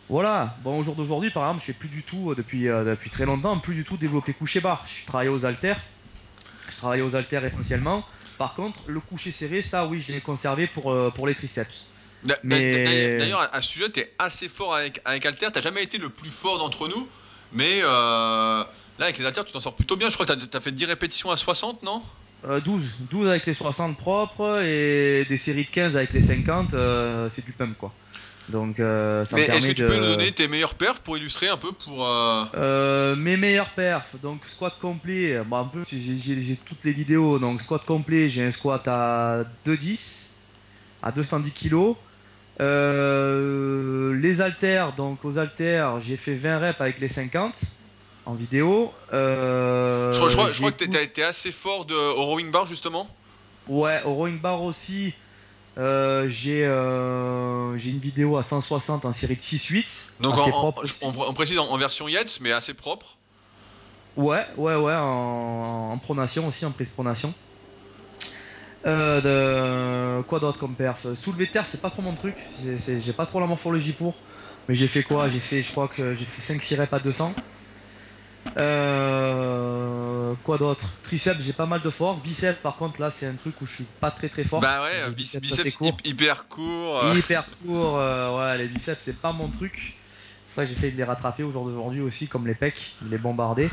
Voilà. 0.08 0.58
Bon, 0.64 0.80
au 0.80 0.84
jour 0.84 0.96
d'aujourd'hui, 0.96 1.30
par 1.30 1.44
exemple, 1.44 1.62
je 1.62 1.66
fais 1.66 1.78
plus 1.78 1.90
du 1.90 2.04
tout, 2.04 2.32
euh, 2.32 2.36
depuis, 2.36 2.70
euh, 2.70 2.86
depuis 2.86 3.10
très 3.10 3.26
longtemps, 3.26 3.58
plus 3.60 3.76
du 3.76 3.84
tout 3.84 3.98
développer 3.98 4.34
couché 4.34 4.62
barre. 4.62 4.86
Je 4.88 5.06
travaille 5.06 5.28
aux 5.28 5.46
haltères. 5.46 5.80
Je 6.70 6.78
travaille 6.78 7.02
aux 7.02 7.16
haltères 7.18 7.44
essentiellement. 7.44 8.06
Par 8.38 8.54
contre, 8.54 8.80
le 8.88 9.02
coucher 9.02 9.34
serré, 9.34 9.62
ça, 9.62 9.88
oui, 9.88 10.00
je 10.00 10.14
l'ai 10.14 10.22
conservé 10.22 10.68
pour 10.68 11.28
les 11.28 11.36
triceps. 11.36 11.93
D'ailleurs, 12.26 13.50
à 13.52 13.62
ce 13.62 13.70
sujet, 13.70 13.90
tu 13.90 14.00
es 14.02 14.14
assez 14.20 14.48
fort 14.48 14.76
avec, 14.76 15.02
avec 15.06 15.26
Alter. 15.26 15.48
Tu 15.54 15.62
jamais 15.62 15.84
été 15.84 15.98
le 15.98 16.10
plus 16.10 16.30
fort 16.30 16.58
d'entre 16.58 16.88
nous, 16.88 17.08
mais 17.52 17.82
euh, 17.82 17.88
là, 17.88 18.66
avec 19.00 19.18
les 19.18 19.26
Alter, 19.26 19.42
tu 19.46 19.52
t'en 19.52 19.60
sors 19.60 19.76
plutôt 19.76 19.96
bien. 19.96 20.10
Je 20.10 20.16
crois 20.16 20.26
que 20.26 20.34
tu 20.34 20.58
as, 20.58 20.62
fait 20.62 20.72
10 20.72 20.86
répétitions 20.86 21.32
à 21.32 21.38
60, 21.38 21.84
non? 21.84 22.02
12. 22.44 22.50
Euh, 22.50 22.86
12 23.12 23.28
avec 23.28 23.46
les 23.46 23.54
60 23.54 23.98
propres 23.98 24.62
et 24.64 25.26
des 25.30 25.38
séries 25.38 25.64
de 25.64 25.70
15 25.70 25.96
avec 25.96 26.12
les 26.12 26.22
50, 26.22 26.74
euh, 26.74 27.30
c'est 27.34 27.46
du 27.46 27.54
pump 27.54 27.78
quoi. 27.78 27.94
Donc, 28.50 28.76
ça 28.78 29.24
Mais 29.32 29.44
est-ce 29.44 29.68
que 29.68 29.72
tu 29.72 29.86
peux 29.86 29.96
nous 29.96 30.06
donner 30.06 30.34
tes 30.34 30.50
meilleurs 30.50 30.74
perfs 30.74 31.00
pour 31.00 31.18
illustrer 31.18 31.48
un 31.48 31.56
peu 31.56 31.72
pour. 31.72 32.06
mes 32.54 33.38
meilleurs 33.38 33.70
perfs, 33.70 34.16
donc 34.22 34.42
squat 34.48 34.78
complet, 34.82 35.42
peu 35.72 35.84
j'ai 35.90 36.60
toutes 36.66 36.84
les 36.84 36.92
vidéos, 36.92 37.40
donc 37.40 37.62
squat 37.62 37.86
complet, 37.86 38.30
j'ai 38.30 38.44
un 38.44 38.52
squat 38.52 38.86
à 38.88 39.44
2,10 39.66 40.32
à 41.04 41.12
210 41.12 41.52
kg. 41.52 41.96
Euh, 42.60 44.16
les 44.16 44.42
haltères, 44.42 44.94
donc 44.94 45.26
aux 45.26 45.38
haltères, 45.38 46.00
j'ai 46.02 46.18
fait 46.18 46.36
20 46.36 46.60
reps 46.60 46.82
avec 46.82 47.00
les 47.00 47.10
50 47.10 47.54
en 48.26 48.34
vidéo. 48.34 48.94
Euh, 49.12 50.12
je, 50.12 50.36
crois, 50.36 50.72
que 50.72 50.84
tu 50.84 50.98
été 50.98 51.24
assez 51.24 51.52
fort 51.52 51.86
de, 51.86 51.96
au 51.96 52.24
rowing 52.24 52.52
bar 52.52 52.66
justement. 52.66 53.08
Ouais, 53.68 54.02
au 54.06 54.14
rowing 54.14 54.40
bar 54.40 54.62
aussi. 54.62 55.14
Euh, 55.80 56.30
j'ai 56.30 57.90
une 57.90 58.00
vidéo 58.00 58.38
à 58.38 58.44
160 58.44 59.06
en 59.06 59.14
série 59.14 59.36
de 59.36 59.42
6-8. 59.42 59.86
Donc 60.20 60.38
en, 60.38 60.76
on, 61.02 61.34
précise 61.34 61.58
en, 61.58 61.78
version 61.78 62.08
Yates, 62.08 62.40
mais 62.42 62.52
assez 62.52 62.76
propre. 62.76 63.18
Ouais, 64.16 64.46
ouais, 64.58 64.76
ouais, 64.76 64.94
en, 64.96 65.90
en 65.92 65.98
pronation 65.98 66.48
aussi, 66.48 66.66
en 66.66 66.72
prise 66.72 66.90
pronation. 66.90 67.34
Euh, 68.86 70.20
de... 70.20 70.24
Quoi 70.24 70.40
d'autre 70.40 70.60
comme 70.60 70.76
perf? 70.76 71.08
Soulever 71.16 71.48
terre, 71.48 71.66
c'est 71.66 71.82
pas 71.82 71.90
trop 71.90 72.02
mon 72.02 72.14
truc. 72.14 72.36
J'ai 72.62 73.14
pas 73.14 73.26
trop 73.26 73.40
la 73.40 73.48
morphologie 73.48 73.94
pour. 73.94 74.16
Mais 74.68 74.76
j'ai 74.76 74.88
fait 74.88 75.04
quoi? 75.04 75.30
J'ai 75.30 75.40
fait, 75.40 75.62
je 75.62 75.72
crois 75.72 75.88
que 75.88 76.14
j'ai 76.14 76.26
fait 76.26 76.54
5-6 76.54 76.80
reps 76.80 76.94
à 76.94 77.00
200. 77.00 77.34
Euh... 78.60 80.34
quoi 80.44 80.58
d'autre? 80.58 80.84
Triceps, 81.04 81.42
j'ai 81.42 81.54
pas 81.54 81.66
mal 81.66 81.82
de 81.82 81.90
force. 81.90 82.22
Biceps, 82.22 82.60
par 82.62 82.76
contre, 82.76 83.00
là, 83.02 83.10
c'est 83.10 83.26
un 83.26 83.36
truc 83.36 83.62
où 83.62 83.66
je 83.66 83.76
suis 83.76 83.88
pas 84.00 84.12
très 84.12 84.30
très 84.30 84.44
fort. 84.44 84.60
Bah 84.60 84.84
ouais, 84.84 85.10
biceps, 85.12 85.48
hyper 86.04 86.48
court. 86.48 87.06
Hyper 87.16 87.46
court, 87.66 87.96
ouais, 87.96 88.58
les 88.58 88.68
biceps, 88.68 89.02
c'est 89.02 89.18
pas 89.20 89.32
mon 89.32 89.50
truc. 89.50 89.96
C'est 90.50 90.56
ça 90.56 90.66
que 90.66 90.74
j'essaye 90.74 90.92
de 90.92 90.98
les 90.98 91.04
rattraper 91.04 91.44
au 91.44 91.52
jour 91.52 91.66
d'aujourd'hui 91.66 92.02
aussi, 92.02 92.28
comme 92.28 92.48
les 92.48 92.54
pecs, 92.56 92.96
les 93.10 93.18
bombarder. 93.18 93.70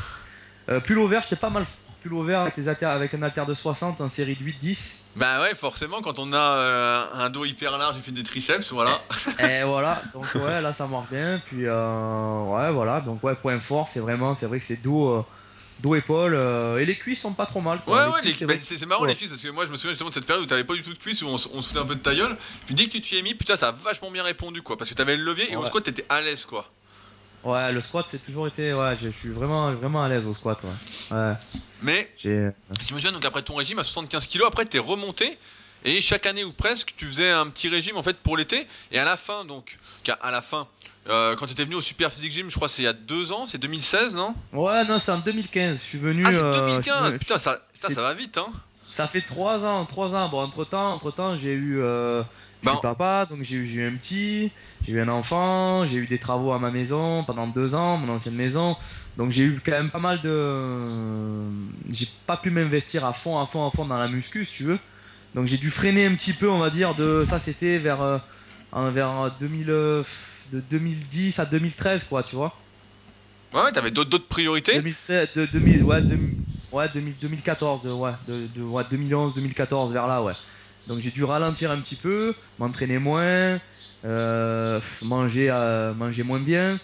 Euh, 0.69 0.79
pull 0.79 1.05
vert, 1.07 1.23
j'étais 1.23 1.35
pas 1.35 1.49
mal 1.49 1.65
pull 2.01 2.25
vert 2.25 2.41
avec, 2.41 2.83
avec 2.83 3.13
un 3.13 3.23
alter 3.23 3.43
de 3.47 3.53
60 3.53 4.01
en 4.01 4.09
série 4.09 4.35
de 4.35 4.43
8-10. 4.43 5.01
Bah 5.15 5.41
ouais, 5.41 5.55
forcément, 5.55 6.01
quand 6.01 6.19
on 6.19 6.33
a 6.33 6.37
euh, 6.37 7.05
un 7.13 7.29
dos 7.29 7.45
hyper 7.45 7.77
large 7.77 7.97
et 7.97 8.01
fait 8.01 8.11
des 8.11 8.23
triceps, 8.23 8.71
voilà. 8.71 9.01
et, 9.39 9.63
voilà, 9.63 10.01
donc 10.13 10.25
ouais, 10.35 10.61
là 10.61 10.73
ça 10.73 10.87
marche 10.87 11.09
bien. 11.09 11.41
Puis 11.45 11.65
euh, 11.65 12.41
ouais, 12.43 12.71
voilà, 12.71 13.01
donc 13.01 13.23
ouais, 13.23 13.35
point 13.35 13.59
fort, 13.59 13.87
c'est 13.91 13.99
vraiment, 13.99 14.35
c'est 14.35 14.45
vrai 14.45 14.59
que 14.59 14.65
c'est 14.65 14.81
dos 14.81 15.25
dos 15.81 15.95
épaule 15.95 16.35
et 16.79 16.85
les 16.85 16.95
cuisses 16.95 17.21
sont 17.21 17.33
pas 17.33 17.47
trop 17.47 17.59
mal 17.59 17.79
ouais 17.87 17.93
ouais 17.93 18.45
bah, 18.45 18.53
c'est 18.61 18.85
marrant 18.85 19.03
les 19.03 19.15
cuisses 19.15 19.29
parce 19.29 19.41
que 19.41 19.47
moi 19.47 19.65
je 19.65 19.71
me 19.71 19.77
souviens 19.77 19.93
justement 19.93 20.09
de 20.09 20.13
cette 20.13 20.27
période 20.27 20.43
où 20.43 20.47
t'avais 20.47 20.63
pas 20.63 20.75
du 20.75 20.83
tout 20.83 20.93
de 20.93 20.97
cuisses 20.99 21.23
où 21.23 21.25
on, 21.25 21.37
se 21.37 21.49
foutait 21.49 21.79
un 21.79 21.85
peu 21.85 21.95
de 21.95 22.01
ta 22.01 22.13
gueule. 22.13 22.37
Puis 22.67 22.75
dès 22.75 22.85
que 22.85 22.91
tu 22.91 23.01
t'y 23.01 23.17
es 23.17 23.23
mis 23.23 23.33
putain 23.33 23.55
ça 23.55 23.69
a 23.69 23.71
vachement 23.71 24.11
bien 24.11 24.21
répondu 24.21 24.61
quoi 24.61 24.77
parce 24.77 24.91
que 24.91 24.95
t'avais 24.95 25.17
le 25.17 25.23
levier 25.23 25.51
et 25.51 25.55
au 25.55 25.65
squat 25.65 25.83
t'étais 25.83 26.05
à 26.07 26.21
l'aise 26.21 26.45
quoi 26.45 26.69
Ouais, 27.43 27.71
le 27.71 27.81
squat, 27.81 28.05
c'est 28.09 28.23
toujours 28.23 28.47
été. 28.47 28.73
Ouais, 28.73 28.95
je 29.01 29.09
suis 29.09 29.29
vraiment, 29.29 29.71
vraiment 29.73 30.03
à 30.03 30.09
l'aise 30.09 30.25
au 30.25 30.33
squat. 30.33 30.59
Ouais. 31.11 31.33
Mais, 31.81 32.11
je 32.23 32.29
me 32.39 32.83
souviens, 32.83 33.11
donc 33.11 33.25
après 33.25 33.41
ton 33.41 33.55
régime 33.55 33.79
à 33.79 33.83
75 33.83 34.27
kg, 34.27 34.43
après 34.45 34.65
t'es 34.65 34.79
remonté. 34.79 35.37
Et 35.83 35.99
chaque 36.01 36.25
année 36.27 36.43
ou 36.43 36.51
presque, 36.51 36.93
tu 36.95 37.07
faisais 37.07 37.31
un 37.31 37.47
petit 37.47 37.67
régime 37.67 37.97
en 37.97 38.03
fait 38.03 38.17
pour 38.17 38.37
l'été. 38.37 38.67
Et 38.91 38.99
à 38.99 39.03
la 39.03 39.17
fin, 39.17 39.45
donc, 39.45 39.77
à 40.21 40.31
la 40.31 40.41
fin, 40.41 40.67
euh, 41.09 41.35
quand 41.35 41.47
tu 41.47 41.53
étais 41.53 41.63
venu 41.63 41.75
au 41.75 41.81
Super 41.81 42.11
Physique 42.13 42.31
Gym, 42.31 42.49
je 42.49 42.55
crois 42.55 42.69
c'est 42.69 42.83
il 42.83 42.85
y 42.85 42.87
a 42.87 42.93
deux 42.93 43.31
ans, 43.31 43.47
c'est 43.47 43.57
2016, 43.57 44.13
non? 44.13 44.35
Ouais, 44.53 44.85
non, 44.85 44.99
c'est 44.99 45.11
en 45.11 45.17
2015. 45.17 45.77
Je 45.77 45.83
suis 45.83 45.97
venu. 45.97 46.23
Ah, 46.25 46.31
c'est 46.31 46.51
2015 46.51 47.13
euh, 47.13 47.17
Putain, 47.17 47.39
ça, 47.39 47.61
ça, 47.73 47.89
va 47.89 48.13
vite, 48.13 48.37
hein 48.37 48.49
Ça 48.77 49.07
fait 49.07 49.21
trois 49.21 49.65
ans, 49.65 49.85
trois 49.85 50.13
ans. 50.15 50.29
Bon, 50.29 50.41
entre 50.41 50.65
temps, 50.65 50.93
entre 50.93 51.09
temps 51.11 51.35
j'ai 51.37 51.53
eu. 51.53 51.79
Euh, 51.81 52.21
je 52.63 52.69
suis 52.69 52.81
papa, 52.81 53.25
donc 53.29 53.43
j'ai 53.43 53.57
eu 53.57 53.87
un 53.87 53.95
petit, 53.95 54.51
j'ai 54.85 54.93
eu 54.93 55.01
un 55.01 55.07
enfant, 55.07 55.85
j'ai 55.87 55.97
eu 55.97 56.07
des 56.07 56.19
travaux 56.19 56.51
à 56.51 56.59
ma 56.59 56.71
maison 56.71 57.23
pendant 57.23 57.47
deux 57.47 57.73
ans, 57.75 57.97
mon 57.97 58.13
ancienne 58.13 58.35
maison. 58.35 58.75
Donc 59.17 59.31
j'ai 59.31 59.43
eu 59.43 59.59
quand 59.63 59.71
même 59.71 59.89
pas 59.89 59.99
mal 59.99 60.21
de... 60.21 61.91
J'ai 61.91 62.07
pas 62.27 62.37
pu 62.37 62.49
m'investir 62.49 63.05
à 63.05 63.13
fond, 63.13 63.39
à 63.39 63.45
fond, 63.47 63.67
à 63.67 63.71
fond 63.71 63.85
dans 63.85 63.97
la 63.97 64.07
muscu, 64.07 64.45
si 64.45 64.53
tu 64.57 64.63
veux. 64.63 64.79
Donc 65.35 65.47
j'ai 65.47 65.57
dû 65.57 65.71
freiner 65.71 66.05
un 66.05 66.15
petit 66.15 66.33
peu, 66.33 66.49
on 66.49 66.59
va 66.59 66.69
dire, 66.69 66.95
de... 66.95 67.25
Ça 67.27 67.39
c'était 67.39 67.77
vers, 67.77 68.01
euh, 68.01 68.19
vers 68.91 69.31
2000, 69.39 69.69
euh, 69.69 70.03
de 70.51 70.59
2010 70.59 71.39
à 71.39 71.45
2013, 71.45 72.05
quoi, 72.05 72.23
tu 72.23 72.35
vois. 72.35 72.53
Ouais, 73.53 73.71
t'avais 73.71 73.91
d'autres 73.91 74.17
priorités? 74.27 74.75
2013, 74.75 75.29
de, 75.35 75.45
2000, 75.45 75.83
ouais, 75.83 76.03
ouais 76.71 76.87
2014, 76.93 77.87
ouais, 77.87 78.11
de, 78.27 78.47
de, 78.55 78.61
ouais, 78.61 78.83
2011, 78.89 79.35
2014, 79.35 79.91
vers 79.91 80.07
là, 80.07 80.21
ouais. 80.23 80.33
Donc 80.87 80.99
j'ai 80.99 81.11
dû 81.11 81.23
ralentir 81.23 81.71
un 81.71 81.79
petit 81.79 81.95
peu, 81.95 82.33
m'entraîner 82.59 82.97
moins, 82.97 83.59
euh, 84.03 84.79
manger, 85.01 85.49
euh, 85.51 85.93
manger 85.93 86.23
moins 86.23 86.39
bien. 86.39 86.79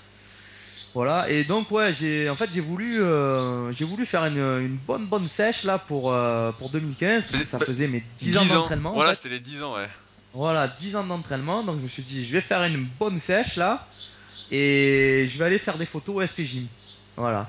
Voilà, 0.94 1.30
et 1.30 1.44
donc 1.44 1.70
ouais, 1.70 1.94
j'ai 1.94 2.28
en 2.30 2.36
fait 2.36 2.50
j'ai 2.52 2.62
voulu 2.62 3.04
euh, 3.04 3.72
j'ai 3.72 3.86
voulu 3.86 4.06
faire 4.06 4.26
une, 4.26 4.38
une, 4.38 4.78
bonne 4.78 5.06
bonne 5.06 5.28
sèche 5.28 5.64
là 5.64 5.78
pour 5.78 6.16
pour 6.58 6.70
2015 6.70 7.26
parce 7.26 7.44
que 7.44 7.48
ça 7.48 7.60
faisait 7.60 7.88
mes 7.88 8.04
10, 8.18 8.38
ans 8.38 8.46
d'entraînement. 8.46 8.94
Voilà, 8.94 9.14
c'était 9.14 9.30
les 9.30 9.40
10 9.40 9.62
ans, 9.62 9.76
ouais. 9.76 9.88
Voilà, 10.34 10.68
10 10.68 10.96
ans 10.96 11.04
d'entraînement, 11.04 11.64
donc 11.64 11.80
je 11.80 11.84
me 11.84 11.88
suis 11.88 12.02
dit 12.02 12.26
je 12.26 12.34
vais 12.34 12.42
faire 12.42 12.64
une 12.64 12.88
bonne 13.00 13.20
sèche 13.20 13.58
là 13.58 13.88
et 14.50 15.28
je 15.30 15.38
vais 15.38 15.46
aller 15.46 15.60
faire 15.60 15.78
des 15.78 15.86
photos 15.86 16.16
au 16.16 16.26
SP 16.26 16.42
Gym. 16.46 16.66
Voilà. 17.16 17.48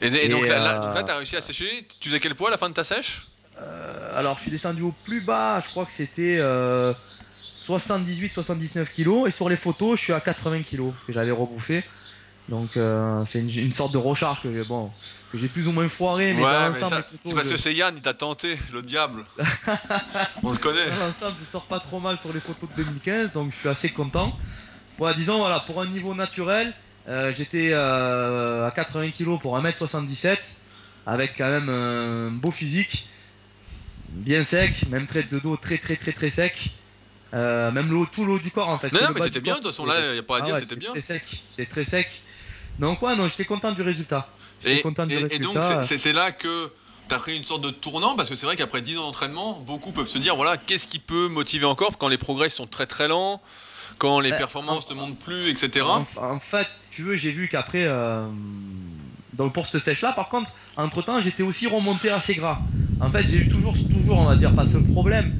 Et, 0.00 0.28
donc, 0.28 0.46
là, 0.46 0.58
là, 0.92 1.02
t'as 1.02 1.16
réussi 1.16 1.36
à 1.36 1.40
sécher. 1.40 1.86
Tu 2.00 2.08
faisais 2.08 2.20
quel 2.20 2.34
poids 2.34 2.48
à 2.48 2.50
la 2.50 2.58
fin 2.58 2.68
de 2.68 2.74
ta 2.74 2.84
sèche? 2.84 3.26
Alors, 4.14 4.36
je 4.36 4.42
suis 4.42 4.50
descendu 4.50 4.82
au 4.82 4.92
plus 5.04 5.20
bas, 5.20 5.60
je 5.60 5.70
crois 5.70 5.84
que 5.84 5.92
c'était 5.92 6.38
78-79 6.38 8.78
euh, 8.78 8.84
kilos. 8.84 9.28
Et 9.28 9.30
sur 9.30 9.48
les 9.48 9.56
photos, 9.56 9.98
je 9.98 10.04
suis 10.04 10.12
à 10.12 10.20
80 10.20 10.62
kilos, 10.62 10.92
que 11.06 11.12
j'avais 11.12 11.30
rebouffé. 11.30 11.84
Donc, 12.48 12.76
euh, 12.76 13.24
c'est 13.32 13.40
une, 13.40 13.72
sorte 13.72 13.92
de 13.92 13.98
recharge 13.98 14.42
que 14.42 14.52
j'ai 14.52 14.64
bon, 14.64 14.90
que 15.32 15.38
j'ai 15.38 15.48
plus 15.48 15.66
ou 15.66 15.72
moins 15.72 15.88
foiré. 15.88 16.34
Mais 16.34 16.44
ouais, 16.44 16.50
c'est 17.24 17.34
parce 17.34 17.50
que 17.50 17.56
c'est 17.56 17.74
Yann, 17.74 17.94
il 17.96 18.02
t'a 18.02 18.14
tenté, 18.14 18.58
le 18.72 18.82
diable. 18.82 19.24
On 20.42 20.52
le 20.52 20.58
connaît. 20.58 20.90
Dans 20.90 21.06
l'ensemble, 21.06 21.36
je 21.40 21.46
sors 21.50 21.64
pas 21.64 21.80
trop 21.80 22.00
mal 22.00 22.18
sur 22.18 22.32
les 22.32 22.40
photos 22.40 22.68
de 22.76 22.82
2015, 22.82 23.32
donc 23.32 23.52
je 23.52 23.56
suis 23.56 23.68
assez 23.68 23.88
content. 23.88 24.36
Bon, 24.98 25.10
disons, 25.16 25.38
voilà, 25.38 25.60
pour 25.60 25.80
un 25.80 25.86
niveau 25.86 26.14
naturel, 26.14 26.72
j'étais 27.34 27.72
à 27.72 28.70
80 28.76 29.10
kilos 29.10 29.40
pour 29.40 29.58
1m77, 29.58 30.36
avec 31.06 31.34
quand 31.38 31.48
même 31.48 31.70
un 31.70 32.30
beau 32.30 32.50
physique 32.50 33.08
bien 34.14 34.44
sec, 34.44 34.86
même 34.88 35.06
trait 35.06 35.24
de 35.30 35.38
dos 35.38 35.56
très 35.56 35.78
très 35.78 35.96
très 35.96 36.12
très 36.12 36.30
sec. 36.30 36.70
Euh, 37.34 37.72
même 37.72 37.90
l'eau, 37.90 38.06
tout 38.06 38.24
l'eau 38.24 38.38
du 38.38 38.50
corps 38.50 38.68
en 38.68 38.78
fait. 38.78 38.92
Non, 38.92 39.00
mais 39.12 39.20
t'étais 39.20 39.40
bien, 39.40 39.54
de 39.54 39.58
toute 39.58 39.70
façon 39.70 39.86
là, 39.86 40.14
il 40.14 40.18
a 40.18 40.22
pas 40.22 40.36
à 40.36 40.40
ah 40.42 40.46
dire, 40.46 40.56
t'étais 40.58 40.76
bien. 40.76 40.92
Très 40.92 41.00
sec, 41.00 41.22
j'étais 41.50 41.68
très 41.68 41.84
sec. 41.84 42.22
Donc 42.78 43.02
ouais, 43.02 43.16
non, 43.16 43.28
j'étais 43.28 43.44
content 43.44 43.72
du 43.72 43.82
résultat. 43.82 44.28
Et, 44.64 44.80
content 44.82 45.04
du 45.06 45.16
résultat. 45.16 45.34
et, 45.34 45.38
donc 45.40 45.58
c'est 45.82 46.12
là 46.12 46.32
que 46.32 46.70
t'as 47.08 47.18
pris 47.18 47.36
une 47.36 47.44
sorte 47.44 47.62
de 47.62 47.70
tournant 47.70 48.14
parce 48.16 48.28
que 48.28 48.34
c'est 48.34 48.46
vrai 48.46 48.56
qu'après 48.56 48.80
10 48.80 48.98
ans 48.98 49.02
d'entraînement, 49.02 49.62
beaucoup 49.66 49.92
peuvent 49.92 50.08
se 50.08 50.18
dire 50.18 50.36
voilà, 50.36 50.56
qu'est-ce 50.56 50.86
qui 50.86 50.98
peut 50.98 51.28
motiver 51.28 51.66
encore 51.66 51.98
quand 51.98 52.08
les 52.08 52.18
progrès 52.18 52.48
sont 52.48 52.66
très 52.66 52.86
très 52.86 53.08
lents, 53.08 53.42
quand 53.98 54.20
les 54.20 54.30
performances 54.30 54.88
ne 54.90 54.94
montent 54.94 55.18
plus, 55.18 55.48
etc. 55.48 55.86
En, 56.16 56.38
fait, 56.38 56.66
si 56.70 56.90
tu 56.90 57.02
veux, 57.02 57.16
j'ai 57.16 57.32
vu 57.32 57.48
qu'après, 57.48 57.84
euh, 57.84 58.26
donc 59.34 59.52
pour 59.52 59.66
cette 59.66 59.82
sèche 59.82 60.02
là, 60.02 60.12
par 60.12 60.28
contre, 60.28 60.50
entre 60.76 61.02
temps, 61.02 61.20
j'étais 61.20 61.42
aussi 61.42 61.66
remonté 61.66 62.10
assez 62.10 62.34
gras. 62.34 62.58
En 63.00 63.10
fait, 63.10 63.24
j'ai 63.30 63.38
eu 63.38 63.48
toujours, 63.48 63.74
toujours, 64.14 64.26
on 64.26 64.28
va 64.28 64.36
dire, 64.36 64.54
pas 64.54 64.64
ce 64.64 64.78
problème, 64.78 65.32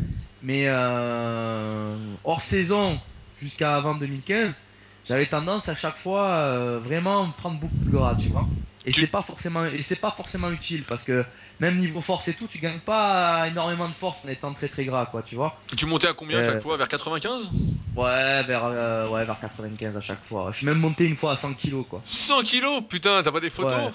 mais 0.43 0.65
euh, 0.67 1.97
hors 2.25 2.41
saison 2.41 2.99
jusqu'à 3.41 3.77
avant 3.77 3.95
2015, 3.95 4.63
j'avais 5.07 5.27
tendance 5.27 5.69
à 5.69 5.75
chaque 5.75 5.97
fois 5.97 6.29
euh, 6.29 6.79
vraiment 6.79 7.29
prendre 7.39 7.59
beaucoup 7.59 7.85
de 7.85 7.91
gras, 7.91 8.17
tu 8.17 8.31
vois. 8.31 8.49
Et 8.87 8.93
c'est 8.93 9.07
pas 9.07 9.23
forcément, 9.23 9.65
et 9.65 9.83
c'est 9.83 10.01
pas 10.01 10.11
forcément 10.11 10.51
utile 10.51 10.83
parce 10.85 11.05
que 11.05 11.25
même 11.61 11.77
niveau 11.77 12.01
force 12.01 12.29
et 12.29 12.35
tout, 12.35 12.47
tu 12.49 12.59
gagnes 12.59 12.81
pas 12.81 13.47
énormément 13.49 13.89
de 13.89 13.95
force 13.95 14.25
en 14.25 14.29
étant 14.29 14.53
très 14.53 14.69
très 14.69 14.85
gras, 14.85 15.07
quoi, 15.07 15.23
tu 15.23 15.35
vois. 15.37 15.59
tu 15.77 15.87
montais 15.87 16.09
à 16.09 16.13
combien 16.13 16.39
à 16.39 16.43
chaque 16.43 16.57
euh, 16.57 16.61
fois? 16.61 16.77
Vers 16.77 16.89
95 16.89 17.49
Ouais, 17.97 18.43
vers, 18.43 18.65
ouais, 19.11 19.25
vers 19.25 19.39
95 19.41 19.97
à 19.97 20.01
chaque 20.01 20.25
fois. 20.25 20.49
Je 20.51 20.59
suis 20.59 20.67
même 20.67 20.79
monté 20.79 21.05
une 21.05 21.17
fois 21.17 21.33
à 21.33 21.37
100 21.37 21.55
kg 21.55 21.83
quoi. 21.89 22.01
100 22.05 22.43
kg 22.43 22.87
Putain, 22.89 23.23
t'as 23.23 23.31
pas 23.31 23.41
des 23.41 23.51
photos? 23.51 23.93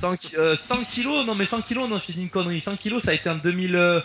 100, 0.00 0.16
100 0.56 0.84
kg 0.84 1.26
Non, 1.26 1.34
mais 1.34 1.44
100 1.44 1.62
kg, 1.62 1.88
non, 1.88 1.98
je 1.98 2.12
dis 2.12 2.22
une 2.22 2.30
connerie. 2.30 2.60
100 2.60 2.76
kg, 2.76 3.00
ça 3.00 3.10
a 3.10 3.14
été 3.14 3.28
en 3.28 3.36
2000. 3.36 4.02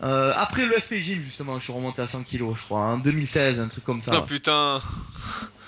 Euh, 0.00 0.32
après 0.36 0.64
le 0.66 0.78
SP 0.78 1.02
Gym, 1.02 1.20
justement, 1.20 1.58
je 1.58 1.64
suis 1.64 1.72
remonté 1.72 2.02
à 2.02 2.06
100 2.06 2.22
kg, 2.22 2.54
je 2.54 2.64
crois, 2.64 2.80
en 2.80 2.98
2016, 2.98 3.60
un 3.60 3.68
truc 3.68 3.84
comme 3.84 4.00
ça. 4.00 4.12
Oh 4.16 4.22
putain 4.22 4.78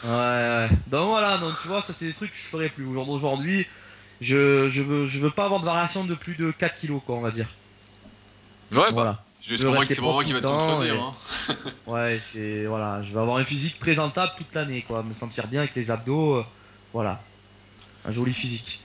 Ouais, 0.05 0.11
ouais. 0.11 0.69
Donc 0.87 1.09
voilà, 1.09 1.37
donc 1.39 1.53
tu 1.61 1.69
vois, 1.69 1.83
ça 1.83 1.93
c'est 1.93 2.07
des 2.07 2.15
trucs 2.15 2.31
que 2.31 2.37
je 2.37 2.49
ferais 2.49 2.69
plus. 2.69 2.87
Aujourd'hui, 2.87 3.67
je, 4.21 4.69
je, 4.71 4.83
veux, 4.83 5.09
je 5.09 5.19
veux 5.19 5.31
pas 5.31 5.47
avoir 5.47 5.61
de 5.61 5.65
variation 5.65 6.05
de 6.05 6.15
plus 6.15 6.35
de 6.35 6.51
4 6.51 6.77
kilos, 6.77 7.01
quoi, 7.05 7.17
on 7.17 7.21
va 7.21 7.31
dire. 7.31 7.49
Ouais, 8.73 8.79
bah, 8.79 8.89
voilà. 8.91 9.25
C'est 9.43 9.65
moi 9.65 9.85
qui 10.25 10.33
va 10.33 10.41
te 10.41 10.47
contredire. 10.47 11.03
Hein. 11.03 11.55
ouais, 11.87 12.21
c'est 12.23 12.67
voilà, 12.67 13.03
je 13.03 13.13
vais 13.13 13.21
avoir 13.21 13.39
un 13.39 13.45
physique 13.45 13.79
présentable 13.79 14.33
toute 14.37 14.55
l'année, 14.55 14.85
quoi, 14.87 15.03
me 15.03 15.15
sentir 15.15 15.47
bien 15.47 15.61
avec 15.61 15.75
les 15.75 15.91
abdos, 15.91 16.37
euh, 16.37 16.45
voilà, 16.93 17.21
un 18.05 18.13
joli 18.13 18.35
physique. 18.35 18.81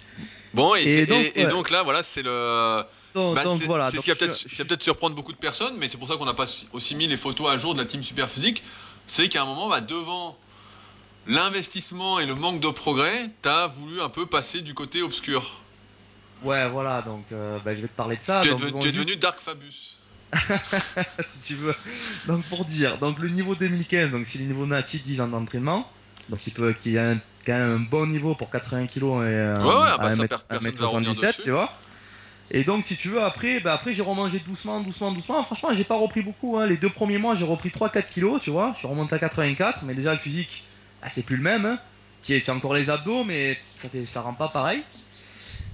Bon, 0.53 0.73
et, 0.75 1.05
donc, 1.05 1.69
là, 1.69 1.83
voilà, 1.83 2.01
c'est 2.01 2.23
le. 2.23 2.83
Donc, 3.13 3.35
bah. 3.35 3.89
C'est 3.89 3.97
ce 3.97 4.03
qui 4.03 4.09
va 4.09 4.65
peut-être 4.65 4.83
surprendre 4.83 5.15
beaucoup 5.15 5.33
de 5.33 5.37
personnes, 5.37 5.75
mais 5.77 5.87
c'est 5.89 5.97
pour 5.97 6.07
ça 6.07 6.15
qu'on 6.15 6.25
n'a 6.25 6.33
pas 6.33 6.45
aussi 6.73 6.95
mis 6.95 7.07
les 7.07 7.17
photos 7.17 7.49
à 7.49 7.57
jour 7.57 7.73
de 7.73 7.79
la 7.79 7.85
team 7.85 8.03
super 8.03 8.29
physique. 8.29 8.63
C'est 9.05 9.29
qu'à 9.29 9.43
un 9.43 9.45
moment, 9.45 9.69
bah, 9.69 9.81
devant 9.81 10.37
l'investissement 11.27 12.19
et 12.19 12.25
le 12.25 12.35
manque 12.35 12.59
de 12.59 12.69
progrès, 12.69 13.29
t'as 13.41 13.67
voulu 13.67 14.01
un 14.01 14.09
peu 14.09 14.25
passer 14.25 14.61
du 14.61 14.73
côté 14.73 15.01
obscur. 15.01 15.61
Ouais, 16.43 16.67
voilà, 16.69 17.01
donc 17.01 17.23
euh, 17.31 17.57
bah, 17.63 17.75
je 17.75 17.81
vais 17.81 17.87
te 17.87 17.95
parler 17.95 18.17
de 18.17 18.23
ça. 18.23 18.41
Tu 18.41 18.49
es, 18.49 18.55
devenu 18.55 19.15
Dark 19.15 19.39
Fabus. 19.39 19.97
si 21.21 21.39
tu 21.45 21.55
veux. 21.55 21.75
Donc 22.27 22.43
pour 22.45 22.65
dire, 22.65 22.97
donc 22.97 23.19
le 23.19 23.29
niveau 23.29 23.55
2015, 23.55 24.11
donc 24.11 24.25
si 24.25 24.37
le 24.37 24.45
niveau 24.45 24.65
natif 24.65 25.01
10 25.01 25.21
ans 25.21 25.27
d'entraînement, 25.27 25.89
donc 26.29 26.45
il 26.45 26.53
peut 26.53 26.73
qu'il 26.73 26.91
y 26.93 26.97
a 26.97 27.11
un, 27.11 27.17
quand 27.45 27.53
même 27.53 27.75
un 27.75 27.79
bon 27.79 28.05
niveau 28.05 28.35
pour 28.35 28.49
80 28.49 28.87
kg 28.87 28.97
et 28.97 29.03
euh, 29.03 29.55
ouais, 29.55 29.63
ouais, 29.63 29.97
bah, 29.97 30.11
ça, 30.11 30.27
personne 30.27 30.75
77, 30.75 31.41
tu 31.43 31.51
vois. 31.51 31.71
Et 32.51 32.63
donc 32.63 32.85
si 32.85 32.95
tu 32.95 33.09
veux 33.09 33.23
après, 33.23 33.59
bah, 33.59 33.73
après 33.73 33.93
j'ai 33.93 34.01
remangé 34.01 34.39
doucement, 34.39 34.81
doucement, 34.81 35.11
doucement. 35.11 35.43
Franchement, 35.43 35.73
j'ai 35.73 35.83
pas 35.83 35.95
repris 35.95 36.21
beaucoup. 36.21 36.57
Hein. 36.57 36.67
Les 36.67 36.77
deux 36.77 36.89
premiers 36.89 37.17
mois, 37.17 37.35
j'ai 37.35 37.45
repris 37.45 37.69
3-4 37.69 38.05
kilos, 38.05 38.41
tu 38.41 38.49
vois. 38.49 38.71
Je 38.73 38.79
suis 38.79 38.87
remonté 38.87 39.15
à 39.15 39.19
84, 39.19 39.83
mais 39.83 39.93
déjà 39.93 40.11
le 40.13 40.19
physique 40.19 40.63
ah, 41.05 41.09
c'est 41.09 41.23
plus 41.23 41.37
le 41.37 41.43
même. 41.43 41.65
Hein. 41.65 41.79
Tu 42.23 42.41
as 42.45 42.53
encore 42.53 42.73
les 42.73 42.89
abdos, 42.89 43.23
mais 43.23 43.57
ça, 43.75 43.87
ça 44.07 44.21
rend 44.21 44.33
pas 44.33 44.49
pareil. 44.49 44.81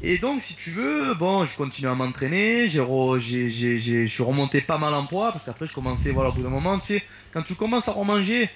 Et 0.04 0.18
donc, 0.18 0.42
si 0.42 0.56
tu 0.56 0.72
veux, 0.72 1.14
bon, 1.14 1.46
je 1.46 1.56
continue 1.56 1.88
à 1.88 1.96
m'entraîner, 1.96 2.68
j'ai, 2.68 3.50
je 3.50 4.06
suis 4.06 4.24
remonté 4.24 4.60
pas 4.60 4.78
mal 4.78 4.94
en 4.94 5.06
poids, 5.06 5.32
parce 5.32 5.46
qu'après, 5.46 5.68
je 5.68 5.74
commençais, 5.74 6.12
voilà, 6.12 6.32
au 6.32 6.34
bout 6.34 6.44
d'un 6.44 6.50
moment, 6.50 6.78
tu 6.80 6.88
sais, 6.88 7.04
quand 7.32 7.44
tu 7.44 7.56
commences 7.56 7.88
à 7.88 7.94
remanger 7.94 8.50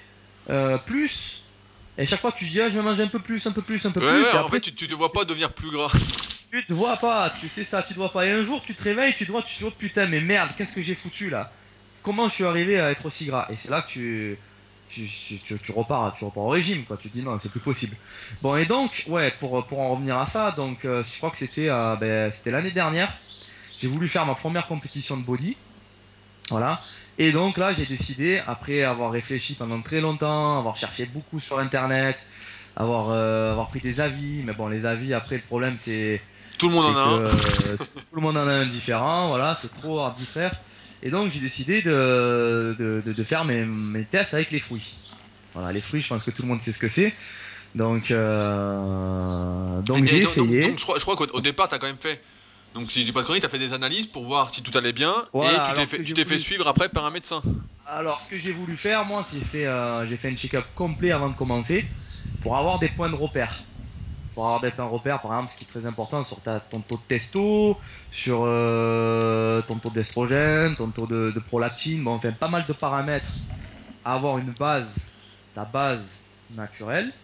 euh, 0.50 0.76
plus, 0.78 1.42
et 1.96 2.04
chaque 2.04 2.20
fois, 2.20 2.32
tu 2.32 2.44
dis, 2.44 2.60
ah, 2.60 2.68
je 2.68 2.74
vais 2.74 2.82
manger 2.82 3.04
un 3.04 3.08
peu 3.08 3.20
plus, 3.20 3.46
un 3.46 3.52
peu 3.52 3.62
plus, 3.62 3.86
un 3.86 3.90
peu 3.90 4.00
plus. 4.00 4.08
Ouais, 4.08 4.38
en 4.38 4.48
fait, 4.48 4.60
tu, 4.60 4.74
tu 4.74 4.86
te 4.86 4.94
vois 4.94 5.12
pas 5.12 5.24
devenir 5.24 5.52
plus 5.52 5.70
gras. 5.70 5.90
Tu 6.52 6.64
te 6.64 6.72
vois 6.72 6.96
pas, 6.96 7.34
tu 7.40 7.48
sais 7.48 7.64
ça, 7.64 7.82
tu 7.82 7.92
te 7.92 7.98
vois 7.98 8.10
pas. 8.10 8.24
Et 8.24 8.30
un 8.30 8.42
jour, 8.42 8.62
tu 8.62 8.72
te 8.72 8.82
réveilles, 8.82 9.12
tu 9.14 9.26
te 9.26 9.32
vois, 9.32 9.42
tu 9.42 9.52
te 9.52 9.58
dis, 9.58 9.64
oh 9.66 9.72
putain, 9.76 10.06
mais 10.06 10.20
merde, 10.20 10.50
qu'est-ce 10.56 10.72
que 10.72 10.80
j'ai 10.80 10.94
foutu 10.94 11.28
là? 11.28 11.52
Comment 12.02 12.28
je 12.28 12.34
suis 12.34 12.44
arrivé 12.44 12.78
à 12.78 12.92
être 12.92 13.04
aussi 13.04 13.26
gras? 13.26 13.48
Et 13.50 13.56
c'est 13.56 13.68
là 13.68 13.82
que 13.82 13.88
tu, 13.88 14.38
tu, 14.88 15.08
tu, 15.44 15.58
tu, 15.58 15.72
repars, 15.72 16.14
tu 16.14 16.24
repars 16.24 16.44
au 16.44 16.48
régime, 16.48 16.84
quoi. 16.84 16.96
Tu 16.96 17.08
te 17.08 17.16
dis 17.16 17.22
non, 17.22 17.38
c'est 17.40 17.50
plus 17.50 17.60
possible. 17.60 17.96
Bon, 18.42 18.56
et 18.56 18.64
donc, 18.64 19.04
ouais, 19.08 19.32
pour, 19.40 19.66
pour 19.66 19.80
en 19.80 19.90
revenir 19.90 20.16
à 20.18 20.26
ça, 20.26 20.52
donc, 20.52 20.84
euh, 20.84 21.02
je 21.02 21.16
crois 21.18 21.30
que 21.30 21.36
c'était, 21.36 21.68
euh, 21.68 21.96
ben, 21.96 22.30
c'était 22.30 22.50
l'année 22.50 22.70
dernière. 22.70 23.12
J'ai 23.80 23.88
voulu 23.88 24.08
faire 24.08 24.24
ma 24.26 24.34
première 24.34 24.66
compétition 24.66 25.16
de 25.16 25.22
body. 25.22 25.56
Voilà. 26.50 26.80
Et 27.18 27.32
donc 27.32 27.56
là, 27.56 27.72
j'ai 27.72 27.86
décidé, 27.86 28.40
après 28.46 28.82
avoir 28.82 29.10
réfléchi 29.10 29.54
pendant 29.54 29.80
très 29.80 30.00
longtemps, 30.00 30.58
avoir 30.58 30.76
cherché 30.76 31.06
beaucoup 31.06 31.40
sur 31.40 31.58
Internet, 31.58 32.26
avoir, 32.76 33.10
euh, 33.10 33.52
avoir 33.52 33.68
pris 33.68 33.80
des 33.80 34.00
avis, 34.00 34.42
mais 34.44 34.52
bon, 34.52 34.68
les 34.68 34.86
avis, 34.86 35.14
après, 35.14 35.36
le 35.36 35.42
problème, 35.42 35.76
c'est... 35.78 36.20
Tout 36.58 36.68
le 36.68 36.74
monde 36.74 36.96
en 36.96 36.98
a 36.98 37.02
un. 37.02 37.28
tout 37.76 38.14
le 38.14 38.20
monde 38.22 38.36
en 38.38 38.46
a 38.46 38.52
un 38.52 38.66
différent, 38.66 39.28
voilà, 39.28 39.54
c'est 39.54 39.72
trop 39.80 40.00
arbitraire. 40.00 40.54
Et 41.02 41.10
donc, 41.10 41.30
j'ai 41.32 41.40
décidé 41.40 41.82
de, 41.82 42.74
de, 42.78 43.12
de, 43.12 43.24
faire 43.24 43.44
mes, 43.44 43.64
mes 43.64 44.04
tests 44.04 44.34
avec 44.34 44.50
les 44.50 44.60
fruits. 44.60 44.96
Voilà, 45.54 45.72
les 45.72 45.80
fruits, 45.80 46.02
je 46.02 46.08
pense 46.08 46.24
que 46.24 46.30
tout 46.30 46.42
le 46.42 46.48
monde 46.48 46.60
sait 46.60 46.72
ce 46.72 46.78
que 46.78 46.88
c'est. 46.88 47.14
Donc, 47.74 48.10
euh, 48.10 49.80
donc 49.82 50.06
j'ai 50.06 50.18
essayé. 50.18 50.62
Donc, 50.62 50.78
je 50.78 50.84
crois, 50.84 50.98
je 50.98 51.04
crois 51.04 51.16
qu'au 51.16 51.40
départ, 51.40 51.68
tu 51.68 51.74
as 51.74 51.78
quand 51.78 51.86
même 51.86 51.96
fait 52.00 52.20
donc 52.76 52.92
si 52.92 53.00
je 53.00 53.06
dis 53.06 53.12
pas 53.12 53.22
de 53.22 53.26
conneries, 53.26 53.40
tu 53.40 53.46
as 53.46 53.48
fait 53.48 53.58
des 53.58 53.72
analyses 53.72 54.06
pour 54.06 54.24
voir 54.24 54.54
si 54.54 54.62
tout 54.62 54.76
allait 54.76 54.92
bien 54.92 55.14
et 55.34 56.02
tu 56.04 56.12
t'es 56.12 56.26
fait, 56.26 56.38
suivre 56.38 56.68
après 56.68 56.90
par 56.90 57.06
un 57.06 57.10
médecin. 57.10 57.40
Alors 57.86 58.20
ce 58.20 58.34
que 58.34 58.40
j'ai 58.40 58.52
voulu 58.52 58.76
faire, 58.76 59.06
moi, 59.06 59.26
j'ai 59.32 59.40
fait, 59.40 59.66
euh, 59.66 60.06
j'ai 60.06 60.18
fait 60.18 60.28
un 60.28 60.36
check-up 60.36 60.66
complet 60.74 61.10
avant 61.10 61.30
de 61.30 61.34
commencer 61.34 61.86
pour 62.42 62.54
avoir 62.58 62.78
des 62.78 62.88
points 62.88 63.08
de 63.08 63.14
repère. 63.14 63.62
Pour 64.36 64.44
avoir 64.44 64.60
points 64.60 64.84
de 64.84 64.90
repère, 64.90 65.22
par 65.22 65.32
exemple, 65.32 65.50
ce 65.50 65.56
qui 65.56 65.64
est 65.64 65.66
très 65.66 65.86
important 65.86 66.22
sur 66.22 66.42
ton 66.42 66.80
taux 66.82 66.98
de 66.98 67.02
testo, 67.08 67.80
sur 68.10 68.42
euh, 68.44 69.62
ton 69.62 69.76
taux 69.76 69.88
d'estrogène, 69.88 70.76
ton 70.76 70.90
taux 70.90 71.06
de, 71.06 71.32
prolactine, 71.48 72.04
bon, 72.04 72.16
enfin 72.16 72.32
pas 72.32 72.48
mal 72.48 72.66
de 72.68 72.74
paramètres 72.74 73.32
à 74.04 74.12
avoir 74.12 74.36
une 74.36 74.52
base, 74.52 74.98
ta 75.54 75.64
base 75.64 76.18
naturelle 76.50 77.14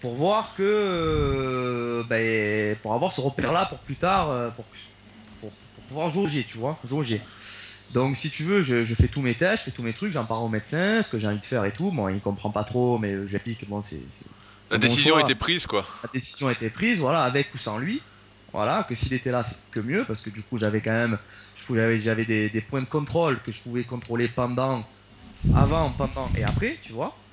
pour 0.00 0.16
voir 0.16 0.54
que 0.56 0.64
euh, 0.64 2.02
ben, 2.08 2.76
pour 2.82 2.92
avoir 2.94 3.12
ce 3.12 3.20
repère 3.20 3.52
là 3.52 3.64
pour 3.66 3.78
plus 3.78 3.94
tard 3.94 4.30
euh, 4.30 4.50
pour, 4.50 4.64
pouvoir 5.88 6.10
jauger 6.10 6.44
tu 6.44 6.58
vois 6.58 6.76
jauger. 6.84 7.20
Donc 7.92 8.16
si 8.16 8.30
tu 8.30 8.42
veux 8.42 8.64
je, 8.64 8.84
je, 8.84 8.94
fais 8.96 9.06
tous 9.06 9.22
mes 9.22 9.34
tests 9.34 9.60
je 9.60 9.70
fais 9.70 9.70
tous 9.70 9.84
mes 9.84 9.92
trucs 9.92 10.12
j'en 10.12 10.24
parle 10.24 10.42
au 10.42 10.48
médecin 10.48 11.02
ce 11.04 11.10
que 11.10 11.20
j'ai 11.20 11.28
envie 11.28 11.38
de 11.38 11.44
faire 11.44 11.64
et 11.64 11.72
tout. 11.72 11.92
Bon 11.92 12.08
il 12.08 12.20
comprend 12.20 12.50
pas 12.50 12.64
trop 12.64 12.98
mais 12.98 13.28
j'applique 13.28 13.68
bon 13.68 13.80
c'est 13.80 14.00
la 14.70 14.78
décision 14.78 15.16
a 15.16 15.20
été 15.20 15.34
prise 15.34 15.66
quoi 15.66 15.84
la 16.02 16.08
décision 16.12 16.48
a 16.48 16.52
été 16.52 16.70
prise 16.70 16.98
voilà 16.98 17.24
avec 17.24 17.54
ou 17.54 17.58
sans 17.58 17.78
lui 17.78 18.00
voilà 18.52 18.84
que 18.88 18.94
s'il 18.94 19.12
était 19.12 19.30
là 19.30 19.44
c'est 19.44 19.56
que 19.70 19.80
mieux 19.80 20.04
parce 20.04 20.22
que 20.22 20.30
du 20.30 20.42
coup 20.42 20.58
j'avais 20.58 20.80
quand 20.80 20.92
même 20.92 21.18
j'avais 21.70 22.24
des, 22.24 22.50
des 22.50 22.60
points 22.62 22.82
de 22.82 22.86
contrôle 22.86 23.42
que 23.42 23.52
je 23.52 23.62
pouvais 23.62 23.84
contrôler 23.84 24.28
pendant 24.28 24.84
avant 25.52 25.92
pendant 25.92 26.32
et 26.34 26.44
après 26.44 26.78
tu 26.82 26.92
vois 26.92 27.24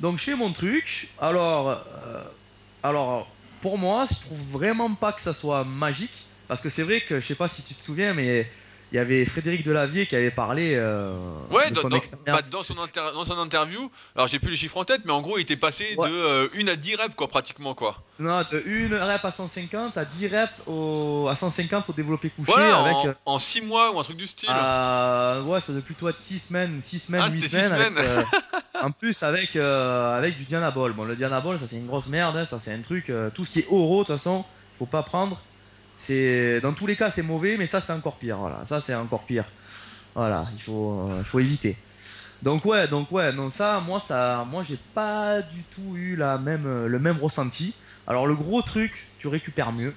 donc 0.00 0.18
je 0.18 0.24
fais 0.24 0.36
mon 0.36 0.52
truc. 0.52 1.14
Alors, 1.18 1.68
euh, 1.68 2.24
alors 2.82 3.40
pour 3.60 3.78
moi, 3.78 4.06
je 4.10 4.20
trouve 4.20 4.40
vraiment 4.50 4.94
pas 4.94 5.12
que 5.12 5.20
ça 5.20 5.32
soit 5.32 5.64
magique. 5.64 6.28
Parce 6.48 6.60
que 6.60 6.68
c'est 6.68 6.82
vrai 6.82 7.00
que, 7.00 7.20
je 7.20 7.26
sais 7.26 7.34
pas 7.36 7.48
si 7.48 7.62
tu 7.62 7.74
te 7.74 7.82
souviens, 7.82 8.12
mais 8.14 8.50
il 8.92 8.96
y 8.96 8.98
avait 8.98 9.24
Frédéric 9.24 9.64
Delavier 9.64 10.06
qui 10.06 10.14
avait 10.16 10.30
parlé. 10.30 10.74
Euh, 10.74 11.14
ouais, 11.50 11.70
de 11.70 11.76
son 11.76 11.88
dans, 11.88 11.98
bah, 12.26 12.42
dans, 12.50 12.62
son 12.62 12.74
dans, 12.74 13.24
son 13.24 13.38
interview, 13.38 13.90
alors 14.14 14.28
j'ai 14.28 14.38
plus 14.38 14.50
les 14.50 14.56
chiffres 14.56 14.76
en 14.76 14.84
tête, 14.84 15.02
mais 15.06 15.12
en 15.12 15.22
gros, 15.22 15.38
il 15.38 15.42
était 15.42 15.56
passé 15.56 15.96
de 15.96 16.08
euh, 16.08 16.48
1 16.60 16.68
à 16.68 16.76
10 16.76 16.96
reps, 16.96 17.14
quoi, 17.14 17.26
pratiquement, 17.26 17.74
quoi. 17.74 18.02
Non, 18.18 18.42
de 18.52 18.92
1 18.92 19.04
rep 19.04 19.24
à 19.24 19.30
150 19.30 19.96
à 19.96 20.04
10 20.04 20.26
reps 20.28 20.52
au, 20.66 21.26
à 21.28 21.34
150 21.34 21.88
au 21.88 21.92
développé 21.92 22.30
couché. 22.30 22.52
avec, 22.52 22.94
en, 22.94 23.08
euh, 23.08 23.14
en 23.24 23.38
6 23.38 23.62
mois 23.62 23.92
ou 23.92 23.98
un 23.98 24.02
truc 24.02 24.18
du 24.18 24.26
style. 24.26 24.50
Euh, 24.52 25.42
ouais, 25.42 25.60
ça 25.60 25.72
doit 25.72 25.82
plutôt 25.82 26.08
être 26.08 26.20
6 26.20 26.38
semaines, 26.38 26.80
6 26.82 26.98
semaines, 26.98 27.22
ah, 27.24 27.30
8 27.30 27.48
semaines. 27.48 27.68
semaines. 27.68 27.96
Avec, 27.96 28.10
euh, 28.10 28.22
en 28.82 28.90
plus, 28.90 29.22
avec, 29.22 29.56
euh, 29.56 30.18
avec 30.18 30.36
du 30.36 30.44
Dianabol. 30.44 30.92
Bon, 30.92 31.04
le 31.04 31.16
Dianabol, 31.16 31.58
ça 31.58 31.66
c'est 31.66 31.76
une 31.76 31.86
grosse 31.86 32.08
merde, 32.08 32.36
hein, 32.36 32.44
ça 32.44 32.58
c'est 32.60 32.72
un 32.72 32.82
truc. 32.82 33.08
Euh, 33.10 33.30
tout 33.30 33.44
ce 33.44 33.52
qui 33.52 33.60
est 33.60 33.66
oro, 33.70 34.02
de 34.02 34.06
toute 34.06 34.16
façon, 34.16 34.44
faut 34.78 34.86
pas 34.86 35.02
prendre. 35.02 35.40
Dans 36.08 36.72
tous 36.72 36.86
les 36.86 36.96
cas 36.96 37.10
c'est 37.10 37.22
mauvais, 37.22 37.56
mais 37.56 37.66
ça 37.66 37.80
c'est 37.80 37.92
encore 37.92 38.16
pire. 38.16 38.38
Voilà, 38.38 38.64
ça 38.66 38.80
c'est 38.80 38.94
encore 38.94 39.24
pire. 39.24 39.44
Voilà, 40.14 40.46
il 40.54 40.60
faut, 40.60 41.08
euh, 41.08 41.40
éviter. 41.40 41.76
Donc 42.42 42.64
ouais, 42.64 42.88
donc 42.88 43.10
ouais, 43.12 43.32
non 43.32 43.50
ça, 43.50 43.80
moi 43.80 44.00
ça, 44.00 44.46
moi 44.50 44.64
j'ai 44.64 44.78
pas 44.94 45.42
du 45.42 45.62
tout 45.74 45.96
eu 45.96 46.16
la 46.16 46.38
même, 46.38 46.66
euh, 46.66 46.86
le 46.88 46.98
même 46.98 47.18
ressenti. 47.18 47.74
Alors 48.06 48.26
le 48.26 48.34
gros 48.34 48.62
truc, 48.62 49.08
tu 49.18 49.28
récupères 49.28 49.72
mieux. 49.72 49.94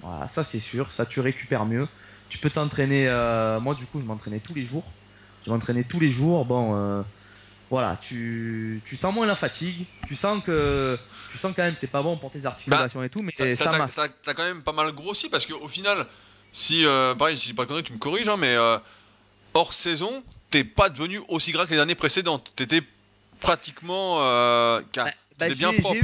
Voilà, 0.00 0.28
ça 0.28 0.44
c'est 0.44 0.60
sûr, 0.60 0.92
ça 0.92 1.04
tu 1.04 1.20
récupères 1.20 1.66
mieux. 1.66 1.88
Tu 2.28 2.38
peux 2.38 2.50
t'entraîner. 2.50 3.08
Euh, 3.08 3.60
moi 3.60 3.74
du 3.74 3.84
coup, 3.86 4.00
je 4.00 4.06
m'entraînais 4.06 4.40
tous 4.40 4.54
les 4.54 4.64
jours. 4.64 4.84
Je 5.44 5.50
m'entraînais 5.50 5.84
tous 5.84 6.00
les 6.00 6.10
jours. 6.10 6.44
Bon, 6.46 7.04
voilà, 7.70 7.96
tu, 8.02 8.82
tu 8.84 8.96
sens 8.96 9.14
moins 9.14 9.26
la 9.26 9.36
fatigue. 9.36 9.86
Tu 10.06 10.16
sens 10.16 10.42
que, 10.44 10.98
tu 11.30 11.38
sens 11.38 11.52
quand 11.54 11.62
même 11.62 11.76
c'est 11.76 11.90
pas 11.90 12.02
bon 12.02 12.16
pour 12.16 12.30
tes 12.30 12.44
articulations 12.44 12.98
bah, 13.00 13.06
et 13.06 13.08
tout, 13.08 13.22
mais 13.22 13.32
ça, 13.32 13.54
ça, 13.54 13.86
ça, 13.86 14.08
t'as 14.22 14.34
quand 14.34 14.44
même 14.44 14.62
pas 14.62 14.72
mal 14.72 14.92
grossi 14.92 15.28
parce 15.28 15.46
qu'au 15.46 15.68
final, 15.68 16.06
si, 16.52 16.84
euh, 16.84 17.14
pareil, 17.14 17.36
si 17.36 17.44
je 17.44 17.48
dis 17.50 17.54
pas 17.54 17.66
connerie, 17.66 17.84
tu 17.84 17.92
me 17.92 17.98
corriges, 17.98 18.28
hein, 18.28 18.36
mais 18.36 18.54
euh, 18.56 18.76
hors 19.54 19.72
saison, 19.72 20.24
t'es 20.50 20.64
pas 20.64 20.88
devenu 20.90 21.20
aussi 21.28 21.52
gras 21.52 21.66
que 21.66 21.72
les 21.72 21.80
années 21.80 21.94
précédentes. 21.94 22.52
T'étais 22.56 22.82
pratiquement 23.40 24.18
euh, 24.20 24.80
bah, 24.94 25.06
bah, 25.38 25.48
bien 25.50 25.72
propre. 25.72 26.00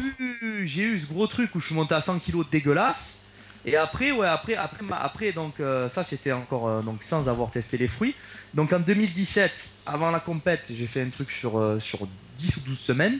J'ai 0.64 0.82
eu, 0.82 0.94
eu 0.94 1.00
ce 1.00 1.06
gros 1.06 1.26
truc 1.26 1.54
où 1.54 1.60
je 1.60 1.66
suis 1.66 1.74
monté 1.74 1.94
à 1.94 2.00
100 2.00 2.20
kg 2.20 2.48
dégueulasse. 2.50 3.22
Et 3.64 3.76
après, 3.76 4.12
ouais, 4.12 4.28
après, 4.28 4.54
après, 4.54 4.84
après, 4.92 5.32
donc 5.32 5.58
euh, 5.58 5.88
ça 5.88 6.04
c'était 6.04 6.30
encore 6.30 6.68
euh, 6.68 6.82
donc 6.82 7.02
sans 7.02 7.28
avoir 7.28 7.50
testé 7.50 7.76
les 7.76 7.88
fruits. 7.88 8.14
Donc 8.54 8.72
en 8.72 8.78
2017, 8.78 9.52
avant 9.86 10.10
la 10.10 10.20
compète, 10.20 10.66
j'ai 10.70 10.86
fait 10.86 11.02
un 11.02 11.10
truc 11.10 11.30
sur 11.30 11.58
euh, 11.58 11.80
sur 11.80 12.06
10 12.38 12.56
ou 12.58 12.60
12 12.60 12.78
semaines. 12.78 13.18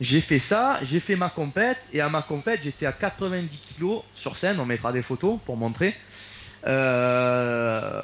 J'ai 0.00 0.20
fait 0.20 0.38
ça, 0.38 0.80
j'ai 0.82 1.00
fait 1.00 1.16
ma 1.16 1.28
compète 1.28 1.78
et 1.92 2.00
à 2.00 2.08
ma 2.08 2.22
compète 2.22 2.60
j'étais 2.62 2.86
à 2.86 2.92
90 2.92 3.48
kg 3.78 4.02
sur 4.14 4.36
scène. 4.36 4.58
On 4.58 4.66
mettra 4.66 4.92
des 4.92 5.02
photos 5.02 5.38
pour 5.44 5.56
montrer. 5.56 5.94
Euh, 6.66 8.00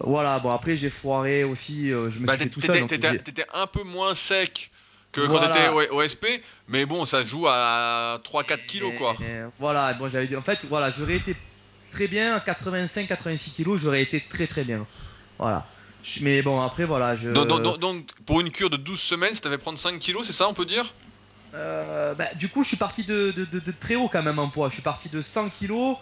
voilà, 0.00 0.38
bon 0.40 0.50
après 0.50 0.76
j'ai 0.76 0.90
foiré 0.90 1.44
aussi, 1.44 1.92
euh, 1.92 2.10
je 2.10 2.18
me 2.18 2.26
bah, 2.26 2.36
suis 2.36 2.44
fait 2.44 2.50
tout 2.50 2.60
seul. 2.60 2.86
T'étais 2.86 3.46
un 3.54 3.66
peu 3.66 3.84
moins 3.84 4.14
sec 4.14 4.70
que 5.12 5.20
voilà. 5.20 5.46
quand 5.46 5.54
t'étais 5.54 5.68
au, 5.68 6.06
SP, 6.06 6.42
mais 6.68 6.86
bon, 6.86 7.04
ça 7.04 7.22
joue 7.22 7.46
à 7.48 8.20
3-4 8.24 8.66
kilos 8.66 8.92
quoi. 8.96 9.16
Et, 9.20 9.42
voilà, 9.58 9.92
bon 9.94 10.08
j'avais 10.08 10.26
dit, 10.26 10.36
en 10.36 10.42
fait, 10.42 10.58
voilà, 10.68 10.90
j'aurais 10.90 11.16
été 11.16 11.34
très 11.92 12.06
bien 12.06 12.36
à 12.36 12.38
85-86 12.38 13.52
kilos, 13.52 13.80
j'aurais 13.80 14.02
été 14.02 14.20
très 14.20 14.46
très 14.46 14.64
bien. 14.64 14.86
Voilà. 15.38 15.66
Mais 16.20 16.42
bon, 16.42 16.60
après 16.60 16.84
voilà, 16.84 17.16
je. 17.16 17.30
Donc, 17.30 17.48
donc, 17.48 17.78
donc 17.78 18.06
pour 18.26 18.40
une 18.40 18.50
cure 18.50 18.70
de 18.70 18.76
12 18.76 18.98
semaines, 18.98 19.34
ça 19.34 19.40
t'avait 19.40 19.58
prendre 19.58 19.78
5 19.78 19.98
kilos, 19.98 20.26
c'est 20.26 20.32
ça, 20.32 20.48
on 20.48 20.54
peut 20.54 20.64
dire? 20.64 20.94
Euh, 21.54 22.14
bah, 22.14 22.26
Du 22.36 22.48
coup, 22.48 22.62
je 22.62 22.68
suis 22.68 22.76
parti 22.76 23.04
de, 23.04 23.32
de, 23.36 23.44
de, 23.44 23.58
de, 23.58 23.72
très 23.72 23.96
haut 23.96 24.08
quand 24.08 24.22
même 24.22 24.38
en 24.38 24.48
poids. 24.48 24.68
Je 24.68 24.74
suis 24.74 24.82
parti 24.82 25.08
de 25.08 25.20
100 25.20 25.50
kilos 25.50 25.96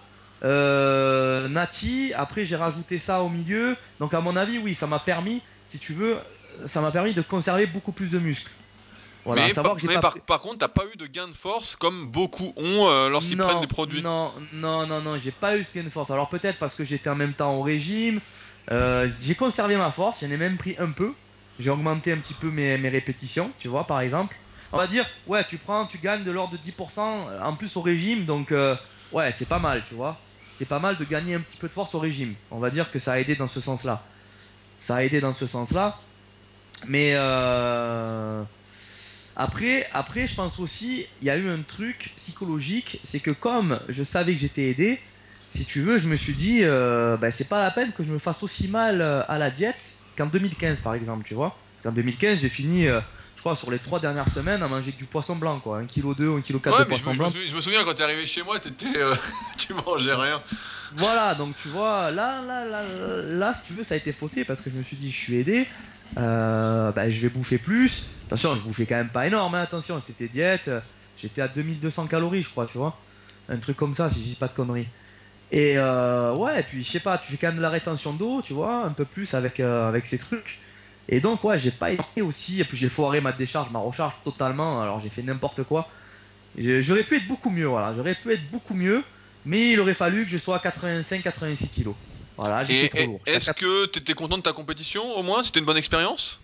euh, 0.45 1.49
Nati, 1.49 2.13
après 2.17 2.47
j'ai 2.47 2.57
rajouté 2.57 2.99
ça 2.99 3.23
au 3.23 3.29
milieu. 3.29 3.77
Donc 4.01 4.15
à 4.15 4.21
mon 4.21 4.37
avis, 4.37 4.59
oui, 4.59 4.75
ça 4.75 4.87
m'a 4.87 4.99
permis, 4.99 5.43
si 5.67 5.79
tu 5.79 5.93
veux, 5.93 6.17
ça 6.67 6.81
m'a 6.81 6.91
permis 6.91 7.15
de 7.15 7.23
conserver 7.23 7.67
beaucoup 7.67 7.93
plus 7.93 8.09
de 8.09 8.19
muscles. 8.19 8.51
Voilà, 9.25 9.49
mais, 9.49 9.53
par, 9.53 9.77
mais 9.83 9.95
pas... 9.95 10.01
par, 10.01 10.21
par, 10.21 10.41
contre, 10.41 10.59
t'as 10.59 10.69
pas 10.69 10.85
eu 10.93 10.97
de 10.97 11.07
gain 11.07 11.29
de 11.29 11.35
force 11.35 11.77
comme 11.77 12.07
beaucoup 12.07 12.55
ont 12.57 12.89
euh, 12.89 13.11
lorsqu'ils 13.11 13.37
prennent 13.37 13.61
des 13.61 13.67
produits? 13.67 14.01
Non, 14.01 14.33
non, 14.55 14.87
non, 14.87 15.01
non, 15.03 15.19
j'ai 15.23 15.33
pas 15.33 15.59
eu 15.59 15.65
ce 15.65 15.75
gain 15.75 15.85
de 15.85 15.91
force. 15.91 16.11
Alors 16.11 16.29
peut-être 16.29 16.59
parce 16.59 16.75
que 16.75 16.85
j'étais 16.85 17.11
en 17.11 17.17
même 17.17 17.35
temps 17.35 17.55
au 17.55 17.63
régime. 17.63 18.21
Euh, 18.71 19.11
j'ai 19.23 19.35
conservé 19.35 19.77
ma 19.77 19.91
force, 19.91 20.21
j'en 20.21 20.31
ai 20.31 20.37
même 20.37 20.57
pris 20.57 20.77
un 20.79 20.91
peu. 20.91 21.13
J'ai 21.59 21.71
augmenté 21.71 22.13
un 22.13 22.19
petit 22.19 22.35
peu 22.35 22.51
mes, 22.51 22.77
répétitions, 22.89 23.51
tu 23.59 23.69
vois, 23.69 23.85
par 23.85 24.01
exemple. 24.01 24.37
On 24.73 24.77
va 24.77 24.87
dire, 24.87 25.07
ouais, 25.27 25.45
tu 25.49 25.57
prends, 25.57 25.87
tu 25.87 25.99
gagnes 25.99 26.25
de 26.25 26.31
l'ordre 26.31 26.53
de 26.53 26.59
10% 26.59 27.01
en 27.43 27.53
plus 27.55 27.77
au 27.77 27.81
régime, 27.81 28.27
donc 28.27 28.53
euh, 28.53 28.77
ouais, 29.13 29.33
c'est 29.33 29.49
pas 29.49 29.59
mal, 29.59 29.83
tu 29.89 29.95
vois 29.95 30.21
c'est 30.59 30.65
pas 30.67 30.81
mal 30.81 30.97
de 30.97 31.05
gagner 31.05 31.35
un 31.37 31.41
petit 31.41 31.57
peu 31.57 31.69
de 31.69 31.73
force 31.73 31.95
au 31.95 32.01
régime. 32.01 32.35
On 32.51 32.59
va 32.59 32.71
dire 32.71 32.91
que 32.91 32.99
ça 32.99 33.13
a 33.13 33.21
aidé 33.21 33.37
dans 33.37 33.47
ce 33.47 33.61
sens-là. 33.61 34.05
Ça 34.77 34.97
a 34.97 35.03
aidé 35.05 35.21
dans 35.21 35.33
ce 35.33 35.47
sens-là. 35.47 35.97
Mais 36.89 37.13
euh... 37.15 38.43
après, 39.37 39.89
après, 39.95 40.27
je 40.27 40.35
pense 40.35 40.59
aussi, 40.59 41.07
il 41.21 41.27
y 41.27 41.31
a 41.31 41.37
eu 41.37 41.49
un 41.49 41.63
truc 41.63 42.13
psychologique, 42.17 43.01
c'est 43.05 43.21
que 43.21 43.31
comme 43.31 43.79
je 43.89 44.03
savais 44.03 44.35
que 44.35 44.41
j'étais 44.41 44.71
aidé, 44.71 45.01
si 45.51 45.65
tu 45.65 45.81
veux, 45.81 45.99
je 45.99 46.09
me 46.09 46.17
suis 46.17 46.35
dit, 46.35 46.61
euh, 46.63 47.17
ben, 47.17 47.31
c'est 47.31 47.49
pas 47.49 47.63
la 47.63 47.71
peine 47.71 47.93
que 47.93 48.03
je 48.03 48.13
me 48.13 48.19
fasse 48.19 48.43
aussi 48.43 48.69
mal 48.69 49.01
euh, 49.01 49.23
à 49.29 49.39
la 49.39 49.51
diète 49.51 49.99
qu'en 50.17 50.27
2015, 50.27 50.81
par 50.81 50.95
exemple, 50.95 51.25
tu 51.27 51.35
vois. 51.35 51.57
Parce 51.75 51.83
qu'en 51.85 51.93
2015, 51.93 52.41
j'ai 52.41 52.49
fini 52.49 52.87
euh, 52.87 53.01
je 53.35 53.41
crois, 53.41 53.57
sur 53.57 53.71
les 53.71 53.79
trois 53.79 54.01
dernières 54.01 54.29
semaines 54.29 54.63
à 54.63 54.69
manger 54.69 54.93
que 54.93 54.99
du 54.99 55.07
poisson 55.07 55.37
blanc, 55.37 55.61
quoi. 55.61 55.79
1 55.79 55.87
kg 55.87 56.15
2 56.17 56.29
ou 56.29 56.37
1 56.37 56.43
kg 56.43 56.61
4 56.61 56.77
ouais, 56.77 56.85
de 56.85 56.89
poisson 56.89 57.13
je 57.13 57.19
blanc. 57.19 57.29
Je 57.29 57.55
me, 57.55 57.61
souviens 57.61 57.85
quand 57.85 57.95
t'es 57.95 58.03
arrivé 58.03 58.27
chez 58.27 58.43
moi, 58.43 58.59
t'étais, 58.59 58.99
euh, 58.99 59.15
tu 59.57 59.73
mangeais 59.87 60.15
rien. 60.15 60.43
Voilà, 60.97 61.35
donc 61.35 61.57
tu 61.63 61.69
vois, 61.69 62.11
là, 62.11 62.43
là, 62.43 62.65
là, 62.67 62.83
là, 63.23 63.55
si 63.55 63.69
tu 63.69 63.73
veux, 63.75 63.85
ça 63.85 63.95
a 63.95 63.97
été 63.97 64.13
faussé 64.13 64.45
parce 64.45 64.61
que 64.61 64.71
je 64.71 64.77
me 64.77 64.83
suis 64.83 64.97
dit, 64.97 65.11
je 65.11 65.17
suis 65.17 65.37
aidé, 65.37 65.67
bah, 66.17 67.09
je 67.09 67.21
vais 67.21 67.29
bouffer 67.31 67.59
plus. 67.59 68.05
Attention, 68.27 68.57
je 68.57 68.63
bouffais 68.63 68.85
quand 68.85 68.97
même 68.97 69.11
pas 69.11 69.27
énorme, 69.27 69.55
hein, 69.55 69.63
attention, 69.63 69.99
c'était 70.01 70.29
diète. 70.29 70.71
J'étais 71.17 71.41
à 71.41 71.49
2200 71.49 72.07
calories, 72.07 72.43
je 72.43 72.51
crois, 72.51 72.67
tu 72.67 72.77
vois. 72.77 73.01
un 73.49 73.57
truc 73.57 73.77
comme 73.77 73.95
ça, 73.95 74.11
si 74.11 74.19
je 74.19 74.25
dis 74.25 74.35
pas 74.37 74.49
de 74.49 74.53
conneries. 74.53 74.89
Et 75.51 75.79
euh, 75.79 76.35
ouais, 76.35 76.61
et 76.61 76.63
puis 76.63 76.85
je 76.85 76.91
sais 76.91 77.01
pas, 77.01 77.17
tu 77.19 77.31
fais 77.33 77.39
quand 77.39 77.49
même 77.49 77.57
de 77.57 77.63
la 77.63 77.71
rétention 77.71 78.13
d'eau, 78.13 78.43
tu 78.43 78.53
vois, 78.53 78.85
un 78.85 78.93
peu 78.93 79.05
plus 79.05 79.33
avec, 79.35 79.61
euh, 79.61 79.89
avec 79.89 80.07
ces 80.07 80.19
trucs. 80.19 80.61
Et 81.09 81.21
donc, 81.21 81.43
ouais, 81.45 81.59
j'ai 81.59 81.71
pas 81.71 81.91
été 81.91 82.21
aussi, 82.21 82.61
et 82.61 82.65
puis 82.65 82.77
j'ai 82.77 82.91
foiré 82.91 83.21
ma 83.23 83.33
décharge, 83.33 83.71
ma 83.71 83.79
recharge 83.79 84.15
totalement, 84.25 84.83
alors 84.83 85.01
j'ai 85.01 85.09
fait 85.09 85.23
n'importe 85.23 85.65
quoi. 85.65 85.89
J'aurais 86.57 87.05
pu 87.05 87.17
être 87.17 87.29
beaucoup 87.29 87.51
mieux, 87.51 87.67
voilà, 87.67 87.95
j'aurais 87.95 88.15
pu 88.15 88.33
être 88.33 88.51
beaucoup 88.51 88.75
mieux, 88.75 89.03
mais 89.45 89.73
il 89.73 89.81
aurait 89.81 89.95
fallu 89.95 90.25
que 90.25 90.31
je 90.31 90.37
sois 90.37 90.57
à 90.57 90.59
85-86 90.59 91.69
kilos. 91.71 91.95
Voilà, 92.37 92.65
j'ai 92.65 92.89
trop 92.89 93.07
lourd. 93.07 93.21
Est-ce 93.27 93.51
que 93.53 93.87
tu 93.87 93.99
étais 94.01 94.15
content 94.15 94.37
de 94.37 94.43
ta 94.43 94.53
compétition 94.53 95.03
au 95.17 95.23
moins? 95.23 95.43
C'était 95.43 95.61
une 95.61 95.67
bonne 95.67 95.77
expérience? 95.77 96.41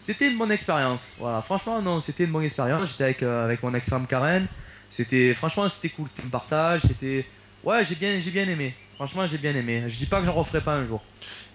C'était 0.00 0.30
une 0.30 0.38
bonne 0.38 0.52
expérience. 0.52 1.12
Voilà, 1.18 1.42
franchement, 1.42 1.82
non, 1.82 2.00
c'était 2.00 2.24
une 2.24 2.32
bonne 2.32 2.44
expérience. 2.44 2.88
J'étais 2.88 3.04
avec, 3.04 3.22
euh, 3.22 3.44
avec 3.44 3.62
mon 3.62 3.74
ex-femme 3.74 4.06
Karen. 4.06 4.46
C'était, 4.90 5.34
franchement, 5.34 5.68
c'était 5.68 5.90
cool. 5.90 6.08
C'était 6.08 6.26
un 6.26 6.30
partage. 6.30 6.82
C'était, 6.88 7.26
ouais, 7.68 7.84
j'ai 7.84 7.94
bien, 7.94 8.20
j'ai 8.20 8.30
bien 8.30 8.48
aimé. 8.48 8.74
Franchement, 8.96 9.26
j'ai 9.28 9.38
bien 9.38 9.54
aimé. 9.54 9.84
Je 9.86 9.96
dis 9.96 10.06
pas 10.06 10.20
que 10.20 10.26
j'en 10.26 10.32
referai 10.32 10.60
pas 10.60 10.74
un 10.74 10.84
jour. 10.84 11.04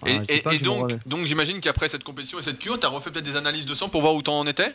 et, 0.06 0.58
donc, 0.60 0.90
donc 1.06 1.26
j'imagine 1.26 1.60
qu'après 1.60 1.88
cette 1.88 2.04
compétition 2.04 2.38
et 2.38 2.42
cette 2.42 2.58
cure, 2.58 2.80
tu 2.80 2.86
as 2.86 2.88
refait 2.88 3.10
peut-être 3.10 3.24
des 3.24 3.36
analyses 3.36 3.66
de 3.66 3.74
sang 3.74 3.88
pour 3.88 4.00
voir 4.00 4.14
où 4.14 4.22
t'en 4.22 4.46
étais? 4.46 4.72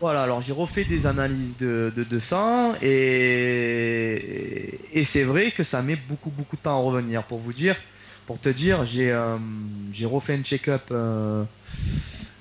Voilà, 0.00 0.22
alors 0.22 0.40
j'ai 0.40 0.52
refait 0.52 0.84
des 0.84 1.06
analyses 1.06 1.58
de, 1.58 1.92
de, 1.94 2.18
sang 2.18 2.74
et, 2.80 4.18
et 4.98 5.04
c'est 5.04 5.24
vrai 5.24 5.50
que 5.50 5.62
ça 5.62 5.82
met 5.82 5.96
beaucoup 5.96 6.30
beaucoup 6.30 6.56
de 6.56 6.62
temps 6.62 6.78
à 6.78 6.82
revenir. 6.82 7.26
Pour 7.26 7.38
vous 7.38 7.52
dire, 7.52 7.76
pour 8.24 8.40
te 8.40 8.48
dire, 8.48 8.86
j'ai 8.86 9.10
euh, 9.12 9.38
j'ai 9.92 10.06
refait 10.06 10.34
un 10.34 10.42
check-up 10.42 10.84
euh, 10.90 11.44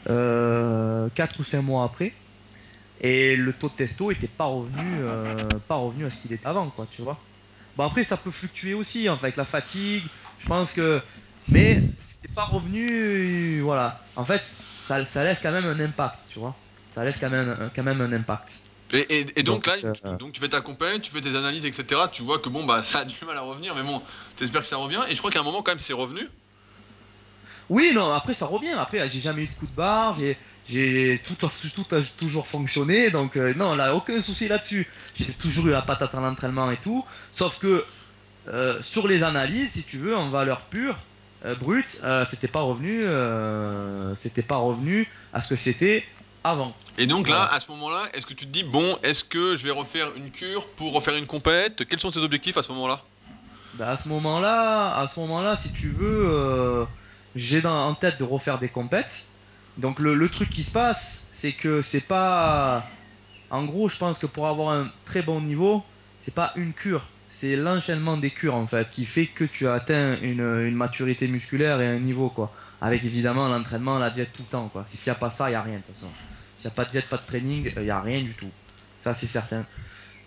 euh, 0.09 1.09
4 1.09 1.39
ou 1.39 1.43
5 1.43 1.61
mois 1.63 1.83
après 1.83 2.13
et 3.01 3.35
le 3.35 3.53
taux 3.53 3.69
de 3.69 3.73
testo 3.75 4.11
était 4.11 4.27
pas 4.27 4.45
revenu 4.45 4.99
euh, 5.01 5.59
pas 5.59 5.75
revenu 5.75 6.05
à 6.05 6.11
ce 6.11 6.21
qu'il 6.21 6.33
était 6.33 6.47
avant 6.47 6.69
quoi, 6.69 6.87
tu 6.87 7.01
vois. 7.01 7.32
Bon 7.75 7.85
après 7.85 8.03
ça 8.03 8.17
peut 8.17 8.31
fluctuer 8.31 8.73
aussi 8.73 9.07
hein, 9.07 9.17
avec 9.21 9.35
la 9.35 9.45
fatigue, 9.45 10.03
je 10.39 10.47
pense 10.47 10.73
que 10.73 11.01
mais 11.47 11.81
c'était 11.99 12.33
pas 12.33 12.45
revenu 12.45 13.61
voilà. 13.61 14.03
En 14.15 14.25
fait, 14.25 14.41
ça, 14.43 15.03
ça 15.05 15.23
laisse 15.23 15.41
quand 15.41 15.51
même 15.51 15.65
un 15.65 15.79
impact, 15.79 16.19
tu 16.29 16.39
vois. 16.39 16.55
Ça 16.87 17.03
laisse 17.03 17.19
quand 17.19 17.29
même 17.29 17.71
quand 17.75 17.83
même 17.83 18.01
un 18.01 18.11
impact. 18.13 18.63
Et, 18.93 19.41
donc, 19.41 19.65
là, 19.65 19.75
euh, 19.83 20.17
donc 20.17 20.33
tu 20.33 20.39
fais 20.39 20.49
ta 20.49 20.61
compagnie, 20.61 21.01
tu 21.01 21.09
fais 21.11 21.21
tes 21.21 21.35
analyses, 21.35 21.65
etc. 21.65 22.01
Tu 22.11 22.21
vois 22.21 22.37
que 22.37 22.49
bon, 22.49 22.63
bah 22.63 22.83
ça 22.83 22.99
a 22.99 23.05
du 23.05 23.15
mal 23.25 23.37
à 23.37 23.41
revenir, 23.41 23.73
mais 23.75 23.81
bon, 23.81 24.01
t'espères 24.35 24.61
que 24.61 24.67
ça 24.67 24.77
revient. 24.77 25.01
Et 25.09 25.15
je 25.15 25.17
crois 25.17 25.31
qu'à 25.31 25.39
un 25.39 25.43
moment, 25.43 25.63
quand 25.63 25.71
même, 25.71 25.79
c'est 25.79 25.93
revenu. 25.93 26.29
Oui, 27.69 27.91
non, 27.95 28.13
après 28.13 28.33
ça 28.33 28.45
revient. 28.45 28.73
Après, 28.77 29.09
j'ai 29.09 29.21
jamais 29.21 29.43
eu 29.43 29.47
de 29.47 29.55
coup 29.55 29.65
de 29.65 29.71
barre, 29.71 30.15
j'ai, 30.19 30.37
j'ai 30.69 31.21
tout, 31.25 31.35
tout, 31.35 31.95
a 31.95 31.99
toujours 32.17 32.47
fonctionné, 32.47 33.09
donc 33.11 33.35
euh, 33.35 33.53
non, 33.55 33.75
là, 33.75 33.95
aucun 33.95 34.21
souci 34.21 34.47
là-dessus. 34.47 34.87
J'ai 35.15 35.25
toujours 35.33 35.67
eu 35.67 35.71
la 35.71 35.81
patate 35.81 36.13
à 36.15 36.19
l'entraînement 36.19 36.71
et 36.71 36.77
tout. 36.77 37.05
Sauf 37.31 37.59
que 37.59 37.83
euh, 38.47 38.81
sur 38.81 39.07
les 39.07 39.23
analyses, 39.23 39.71
si 39.73 39.83
tu 39.83 39.97
veux, 39.97 40.15
en 40.15 40.29
valeur 40.29 40.61
pure, 40.61 40.97
brute, 41.59 42.01
c'était 42.29 42.47
pas 42.47 42.61
revenu, 42.61 43.03
c'était 44.15 44.41
pas 44.41 44.55
revenu 44.55 45.09
à 45.33 45.41
ce 45.41 45.49
que 45.49 45.55
c'était 45.57 46.05
avant. 46.43 46.73
Et 46.97 47.07
donc 47.07 47.27
là, 47.27 47.49
à 47.51 47.59
ce 47.59 47.71
moment-là, 47.71 48.03
est-ce 48.13 48.25
que 48.25 48.33
tu 48.33 48.45
te 48.45 48.51
dis, 48.51 48.63
bon, 48.63 48.97
est-ce 49.03 49.23
que 49.23 49.55
je 49.55 49.63
vais 49.63 49.71
refaire 49.71 50.09
une 50.15 50.29
cure 50.29 50.67
pour 50.67 50.93
refaire 50.93 51.15
une 51.15 51.25
compète? 51.25 51.85
Quels 51.87 51.99
sont 51.99 52.11
tes 52.11 52.19
objectifs 52.19 52.57
à 52.57 52.63
ce 52.63 52.71
moment-là? 52.71 53.01
Bah 53.75 53.89
À 53.89 53.97
ce 53.97 54.07
moment-là, 54.09 54.95
à 54.95 55.07
ce 55.07 55.19
moment-là, 55.21 55.57
si 55.57 55.71
tu 55.71 55.89
veux, 55.89 56.27
euh, 56.29 56.85
j'ai 57.35 57.65
en 57.65 57.93
tête 57.95 58.19
de 58.19 58.23
refaire 58.23 58.59
des 58.59 58.69
compètes. 58.69 59.25
Donc 59.77 59.99
le, 59.99 60.29
truc 60.29 60.49
qui 60.49 60.63
se 60.63 60.71
passe, 60.71 61.25
c'est 61.31 61.53
que 61.53 61.81
c'est 61.81 62.05
pas... 62.05 62.87
En 63.49 63.65
gros, 63.65 63.89
je 63.89 63.97
pense 63.97 64.17
que 64.17 64.25
pour 64.25 64.47
avoir 64.47 64.75
un 64.75 64.89
très 65.05 65.21
bon 65.21 65.41
niveau, 65.41 65.83
c'est 66.19 66.33
pas 66.33 66.53
une 66.55 66.73
cure, 66.73 67.05
c'est 67.29 67.55
l'enchaînement 67.55 68.17
des 68.17 68.31
cures 68.31 68.55
en 68.55 68.65
fait 68.65 68.89
qui 68.89 69.05
fait 69.05 69.27
que 69.27 69.43
tu 69.43 69.67
as 69.67 69.73
atteint 69.73 70.17
une, 70.21 70.71
maturité 70.71 71.27
musculaire 71.27 71.81
et 71.81 71.87
un 71.87 71.99
niveau 71.99 72.29
quoi. 72.29 72.51
Avec 72.81 73.03
évidemment 73.03 73.47
l'entraînement, 73.47 73.99
la 73.99 74.09
diète 74.09 74.29
tout 74.33 74.43
le 74.43 74.49
temps 74.49 74.69
quoi. 74.69 74.83
S'il 74.85 74.99
n'y 75.05 75.15
a 75.15 75.19
pas 75.19 75.29
ça, 75.29 75.49
il 75.49 75.51
n'y 75.51 75.55
a 75.55 75.61
rien 75.61 75.77
de 75.77 75.83
toute 75.83 75.95
façon. 75.95 76.11
S'il 76.57 76.67
n'y 76.67 76.73
a 76.73 76.75
pas 76.75 76.85
de 76.85 76.91
diète, 76.91 77.07
pas 77.07 77.17
de 77.17 77.25
training, 77.25 77.71
il 77.75 77.83
n'y 77.83 77.89
a 77.89 78.01
rien 78.01 78.21
du 78.21 78.33
tout. 78.33 78.49
Ça, 78.97 79.13
c'est 79.13 79.27
certain. 79.27 79.65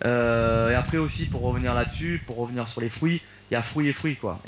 Euh, 0.05 0.69
et 0.69 0.75
après 0.75 0.97
aussi, 0.97 1.25
pour 1.25 1.41
revenir 1.41 1.73
là-dessus, 1.73 2.21
pour 2.27 2.37
revenir 2.37 2.67
sur 2.67 2.81
les 2.81 2.89
fruits, 2.89 3.21
il 3.49 3.55
y 3.55 3.57
a 3.57 3.61
fruits 3.61 3.87
et 3.87 3.93
fruits, 3.93 4.17
quoi. 4.17 4.39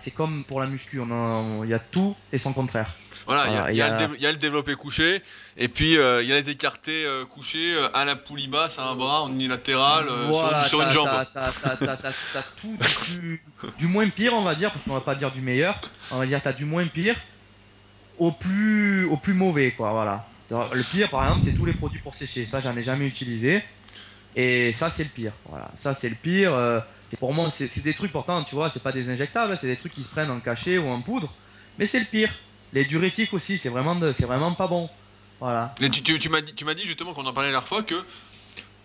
C'est 0.00 0.10
comme 0.12 0.44
pour 0.44 0.60
la 0.60 0.66
muscu, 0.66 1.00
il 1.02 1.68
y 1.68 1.74
a 1.74 1.78
tout 1.78 2.16
et 2.32 2.38
son 2.38 2.52
contraire. 2.52 2.94
Voilà, 3.26 3.70
il 3.70 3.76
y, 3.76 3.82
a, 3.82 4.32
le 4.32 4.36
développé 4.36 4.74
couché, 4.74 5.22
et 5.56 5.68
puis 5.68 5.96
euh, 5.96 6.22
il 6.22 6.28
y 6.28 6.32
a 6.32 6.36
les 6.36 6.50
écartés 6.50 7.04
euh, 7.04 7.24
couchés 7.24 7.76
à 7.94 8.04
la 8.04 8.16
poulie 8.16 8.48
basse, 8.48 8.78
à 8.78 8.88
un 8.88 8.94
bras 8.94 9.22
en 9.22 9.30
unilatéral, 9.30 10.06
sur, 10.66 10.82
une 10.82 10.90
jambe. 10.90 11.08
T'as 11.34 12.42
tout 12.60 12.76
du, 13.08 13.42
du, 13.78 13.86
moins 13.86 14.08
pire, 14.08 14.34
on 14.34 14.42
va 14.42 14.54
dire, 14.54 14.72
parce 14.72 14.84
qu'on 14.84 14.94
va 14.94 15.00
pas 15.00 15.14
dire 15.14 15.32
du 15.32 15.40
meilleur. 15.40 15.80
On 16.10 16.18
va 16.18 16.26
dire 16.26 16.40
t'as 16.42 16.52
du 16.52 16.64
moins 16.64 16.86
pire 16.86 17.16
au 18.18 18.32
plus, 18.32 19.04
au 19.06 19.16
plus 19.16 19.34
mauvais, 19.34 19.72
quoi. 19.72 19.92
Voilà. 19.92 20.26
Le 20.72 20.82
pire, 20.82 21.10
par 21.10 21.24
exemple, 21.24 21.42
c'est 21.44 21.52
tous 21.52 21.64
les 21.64 21.72
produits 21.72 21.98
pour 21.98 22.14
sécher. 22.14 22.46
Ça, 22.46 22.60
j'en 22.60 22.76
ai 22.76 22.82
jamais 22.82 23.06
utilisé. 23.06 23.62
Et 24.36 24.72
ça, 24.72 24.90
c'est 24.90 25.04
le 25.04 25.10
pire. 25.10 25.32
Voilà, 25.48 25.70
ça, 25.76 25.94
c'est 25.94 26.08
le 26.08 26.14
pire. 26.14 26.54
Euh, 26.54 26.80
et 27.12 27.16
pour 27.16 27.32
moi, 27.32 27.50
c'est 27.50 27.82
des 27.82 27.94
trucs 27.94 28.12
pourtant, 28.12 28.42
tu 28.44 28.54
vois, 28.54 28.70
c'est 28.70 28.82
pas 28.82 28.92
des 28.92 29.10
injectables, 29.10 29.56
c'est 29.56 29.66
des 29.66 29.76
trucs 29.76 29.92
qui 29.92 30.02
se 30.02 30.10
prennent 30.10 30.30
en 30.30 30.40
cachet 30.40 30.78
ou 30.78 30.88
en 30.88 31.00
poudre. 31.00 31.32
Mais 31.78 31.86
c'est 31.86 32.00
le 32.00 32.04
pire. 32.04 32.32
Les 32.72 32.84
diurétiques 32.84 33.32
aussi, 33.32 33.58
c'est 33.58 33.68
vraiment, 33.68 33.96
c'est 34.12 34.26
vraiment 34.26 34.52
pas 34.52 34.66
bon. 34.66 34.88
Voilà. 35.40 35.74
Mais 35.80 35.90
tu, 35.90 36.02
tu, 36.02 36.18
tu 36.18 36.28
m'as 36.28 36.40
dit, 36.40 36.54
tu 36.54 36.64
m'as 36.64 36.74
dit 36.74 36.84
justement 36.84 37.12
qu'on 37.12 37.26
en 37.26 37.32
parlait 37.32 37.50
la 37.50 37.52
dernière 37.52 37.68
fois 37.68 37.82
que 37.82 38.02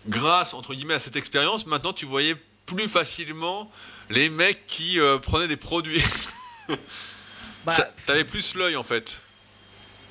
grâce 0.06 0.54
entre 0.54 0.74
guillemets 0.74 0.94
à 0.94 0.98
cette 0.98 1.16
expérience, 1.16 1.66
maintenant 1.66 1.92
tu 1.92 2.06
voyais 2.06 2.36
plus 2.66 2.88
facilement 2.88 3.70
les 4.10 4.28
mecs 4.28 4.66
qui 4.66 5.00
euh, 5.00 5.18
prenaient 5.18 5.48
des 5.48 5.56
produits. 5.56 6.02
bah, 7.64 7.76
T'avais 8.06 8.24
plus 8.24 8.54
l'œil 8.54 8.76
en 8.76 8.82
fait 8.82 9.22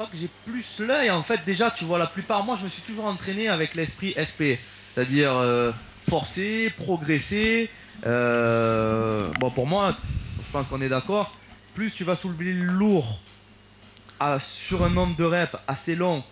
que 0.08 0.18
j'ai 0.18 0.30
plus 0.46 0.66
l'œil. 0.80 1.10
En 1.12 1.24
fait, 1.24 1.44
déjà, 1.46 1.72
tu 1.72 1.86
vois, 1.86 2.00
la 2.00 2.08
plupart, 2.08 2.44
moi, 2.44 2.58
je 2.60 2.66
me 2.66 2.70
suis 2.70 2.82
toujours 2.82 3.06
entraîné 3.06 3.48
avec 3.48 3.76
l'esprit 3.76 4.16
SP, 4.18 4.58
c'est-à-dire 4.94 5.36
euh, 5.36 5.72
forcer, 6.10 6.72
progresser. 6.78 7.70
Euh, 8.06 9.28
bon, 9.40 9.52
pour 9.52 9.68
moi, 9.68 9.96
je 10.38 10.52
pense 10.52 10.68
qu'on 10.68 10.82
est 10.82 10.90
d'accord. 10.90 11.36
Plus 11.76 11.92
tu 11.92 12.04
vas 12.04 12.16
soulever 12.16 12.54
lourd 12.54 13.20
sur 14.40 14.84
un 14.84 14.90
nombre 14.90 15.16
de 15.16 15.24
reps 15.24 15.56
assez 15.68 15.96
long 15.96 16.24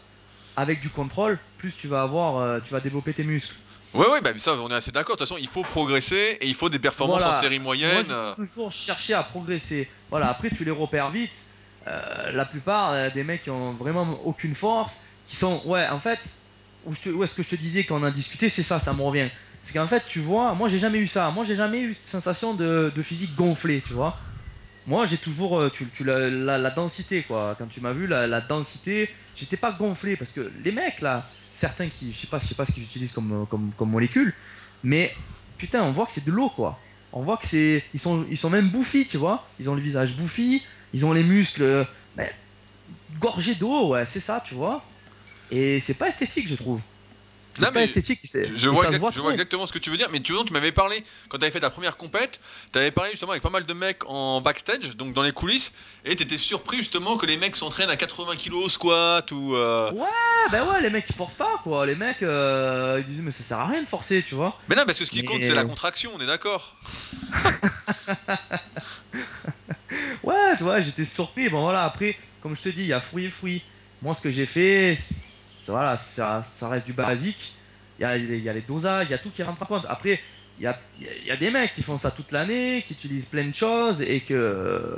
avec 0.56 0.82
du 0.82 0.90
contrôle, 0.90 1.40
plus 1.58 1.74
tu 1.76 1.88
vas 1.88 2.02
avoir, 2.02 2.38
euh, 2.38 2.60
tu 2.60 2.74
vas 2.74 2.80
développer 2.80 3.14
tes 3.14 3.24
muscles. 3.24 3.56
Ouais, 3.94 4.08
ouais, 4.08 4.22
bah 4.22 4.32
ça, 4.38 4.54
on 4.54 4.70
est 4.70 4.76
assez 4.76 4.92
d'accord. 4.92 5.16
De 5.16 5.20
toute 5.20 5.28
façon, 5.28 5.40
il 5.40 5.48
faut 5.48 5.64
progresser 5.64 6.38
et 6.42 6.48
il 6.48 6.54
faut 6.54 6.70
des 6.70 6.80
performances 6.80 7.26
en 7.26 7.32
série 7.32 7.60
moyenne. 7.60 8.08
Moi, 8.08 8.36
toujours 8.36 8.72
chercher 8.72 9.14
à 9.14 9.24
progresser. 9.24 9.90
Voilà, 10.10 10.30
après, 10.30 10.50
tu 10.50 10.64
les 10.64 10.72
repères 10.72 11.10
vite. 11.10 11.46
Euh, 11.88 12.32
la 12.34 12.46
plupart 12.46 12.92
euh, 12.92 13.10
des 13.10 13.24
mecs 13.24 13.44
qui 13.44 13.50
ont 13.50 13.74
vraiment 13.74 14.20
aucune 14.26 14.54
force, 14.54 14.98
qui 15.24 15.36
sont, 15.36 15.62
ouais, 15.66 15.88
en 15.88 16.00
fait, 16.00 16.20
où, 16.84 16.94
est-ce 17.24 17.36
que 17.36 17.44
je 17.44 17.50
te 17.50 17.56
disais 17.56 17.84
qu'on 17.84 18.04
a 18.04 18.12
discuté, 18.12 18.50
c'est 18.50 18.64
ça, 18.64 18.80
ça 18.80 18.94
me 18.94 19.02
revient. 19.02 19.30
C'est 19.62 19.74
qu'en 19.74 19.88
fait, 19.88 20.04
tu 20.08 20.20
vois, 20.20 20.54
moi 20.54 20.70
j'ai 20.70 20.80
jamais 20.80 21.00
eu 21.00 21.08
ça. 21.08 21.32
Moi 21.32 21.44
j'ai 21.44 21.56
jamais 21.56 21.82
eu 21.82 21.94
cette 21.94 22.08
sensation 22.08 22.54
de, 22.54 22.92
physique 23.04 23.36
gonflée, 23.36 23.82
tu 23.82 23.94
vois. 23.94 24.18
Moi 24.88 25.06
j'ai 25.06 25.18
toujours, 25.18 25.60
euh, 25.60 25.70
la, 26.46 26.70
densité, 26.72 27.24
quoi. 27.24 27.56
Quand 27.58 27.68
tu 27.68 27.82
m'as 27.82 27.92
vu, 27.92 28.08
la, 28.08 28.42
densité, 28.42 29.10
j'étais 29.36 29.58
pas 29.58 29.72
gonflé 29.72 30.16
parce 30.16 30.32
que 30.32 30.52
les 30.64 30.72
mecs 30.72 31.02
là, 31.02 31.30
certains 31.54 31.90
qui, 31.90 32.14
je 32.14 32.20
sais 32.20 32.28
pas, 32.28 32.40
je 32.40 32.48
sais 32.48 32.56
pas 32.56 32.66
ce 32.66 32.72
qu'ils 32.72 32.84
utilisent 32.84 33.12
comme, 33.12 33.46
comme, 33.50 33.90
molécule, 33.90 34.34
mais 34.84 35.14
putain, 35.58 35.84
on 35.84 35.92
voit 35.92 36.06
que 36.06 36.12
c'est 36.12 36.26
de 36.26 36.32
l'eau, 36.32 36.50
quoi. 36.50 36.80
On 37.12 37.24
voit 37.24 37.38
que 37.38 37.48
c'est, 37.48 37.84
ils 37.94 38.00
sont, 38.00 38.26
ils 38.30 38.38
sont 38.38 38.50
même 38.50 38.70
bouffis, 38.70 39.08
tu 39.08 39.18
vois. 39.18 39.48
Ils 39.60 39.70
ont 39.70 39.76
le 39.76 39.82
visage 39.82 40.16
bouffi, 40.16 40.64
ils 40.94 41.06
ont 41.06 41.14
les 41.14 41.24
muscles 41.24 41.86
ben, 42.16 42.30
gorgés 43.20 43.56
d'eau, 43.56 43.90
ouais, 43.90 44.06
c'est 44.06 44.20
ça, 44.20 44.44
tu 44.46 44.54
vois. 44.54 44.84
Et 45.52 45.80
c'est 45.80 45.96
pas 45.96 46.10
esthétique, 46.10 46.48
je 46.48 46.56
trouve. 46.56 46.80
Non, 47.60 47.72
pas 47.72 47.84
esthétique. 47.84 48.20
Je, 48.56 48.70
vois, 48.70 48.92
je 48.92 49.20
vois, 49.22 49.32
exactement 49.32 49.66
ce 49.66 49.74
que 49.74 49.80
tu 49.80 49.90
veux 49.90 49.98
dire, 49.98 50.10
mais 50.12 50.20
tu, 50.20 50.34
tu 50.46 50.54
m'avais 50.54 50.72
parlé, 50.72 51.04
quand 51.28 51.38
tu 51.38 51.44
avais 51.46 51.52
fait 51.52 51.60
ta 51.60 51.70
première 51.70 51.98
compète, 51.98 52.40
tu 52.72 52.80
avais 52.80 52.92
parlé 52.92 53.12
justement 53.12 53.32
avec 53.32 53.44
pas 53.44 53.50
mal 53.50 53.66
de 53.66 53.74
mecs 53.74 54.08
en 54.08 54.42
backstage, 54.42 54.96
donc 54.98 55.14
dans 55.14 55.24
les 55.24 55.32
coulisses, 55.32 55.74
et 56.06 56.16
tu 56.16 56.24
étais 56.24 56.38
surpris 56.38 56.78
justement 56.78 57.18
que 57.18 57.26
les 57.26 57.38
mecs 57.38 57.56
s'entraînent 57.56 57.90
à 57.90 57.96
80 57.96 58.36
kg 58.36 58.54
au 58.54 58.70
squat 58.70 59.32
ou. 59.32 59.56
Euh, 59.56 59.92
ouais, 59.92 60.08
ben 60.52 60.66
ouais, 60.68 60.82
les 60.82 60.90
mecs 60.90 61.06
ils 61.10 61.16
forcent 61.16 61.36
pas 61.36 61.60
quoi. 61.64 61.86
Les 61.86 61.96
mecs 61.96 62.22
euh, 62.24 63.02
ils 63.02 63.14
disent, 63.14 63.24
mais 63.24 63.32
ça 63.32 63.44
sert 63.44 63.60
à 63.60 63.68
rien 63.68 63.82
de 63.82 63.88
forcer, 63.88 64.24
tu 64.28 64.36
vois. 64.36 64.58
Mais 64.68 64.76
non, 64.76 64.86
parce 64.86 65.00
que 65.00 65.06
ce 65.06 65.12
qui 65.12 65.24
compte 65.24 65.42
c'est 65.44 65.54
la 65.54 65.66
contraction, 65.66 66.12
on 66.16 66.22
est 66.22 66.28
d'accord. 66.28 66.76
ouais, 70.24 70.58
tu 70.58 70.64
vois, 70.64 70.82
j'étais 70.82 71.06
surpris. 71.06 71.50
Bon, 71.50 71.62
voilà, 71.62 71.84
après, 71.84 72.18
comme 72.42 72.56
je 72.56 72.62
te 72.62 72.70
dis, 72.70 72.82
il 72.82 72.88
y 72.88 72.94
a 72.94 73.00
fruits 73.00 73.26
et 73.26 73.30
fruits. 73.30 73.64
Moi, 74.02 74.16
ce 74.16 74.22
que 74.22 74.32
j'ai 74.32 74.46
fait, 74.46 74.98
voilà, 75.70 75.98
ça, 75.98 76.44
ça 76.44 76.70
reste 76.70 76.86
du 76.86 76.94
basique. 76.94 77.54
Il 78.00 78.04
y 78.04 78.06
a, 78.06 78.18
y 78.18 78.50
a 78.50 78.54
les 78.54 78.62
dosages, 78.62 79.08
il 79.08 79.12
y 79.12 79.14
a 79.14 79.18
tout 79.18 79.30
qui 79.30 79.44
rentre 79.44 79.62
en 79.64 79.66
compte. 79.66 79.86
Après, 79.90 80.20
il 80.60 80.64
y 80.64 81.32
a, 81.32 81.38
des 81.38 81.52
mecs 81.52 81.74
qui 81.74 81.84
font 81.84 81.98
ça 81.98 82.12
toute 82.12 82.32
l'année, 82.32 82.84
qui 82.86 82.94
utilisent 82.94 83.26
plein 83.26 83.46
de 83.46 83.56
choses 83.56 84.02
et 84.02 84.22
que. 84.22 84.96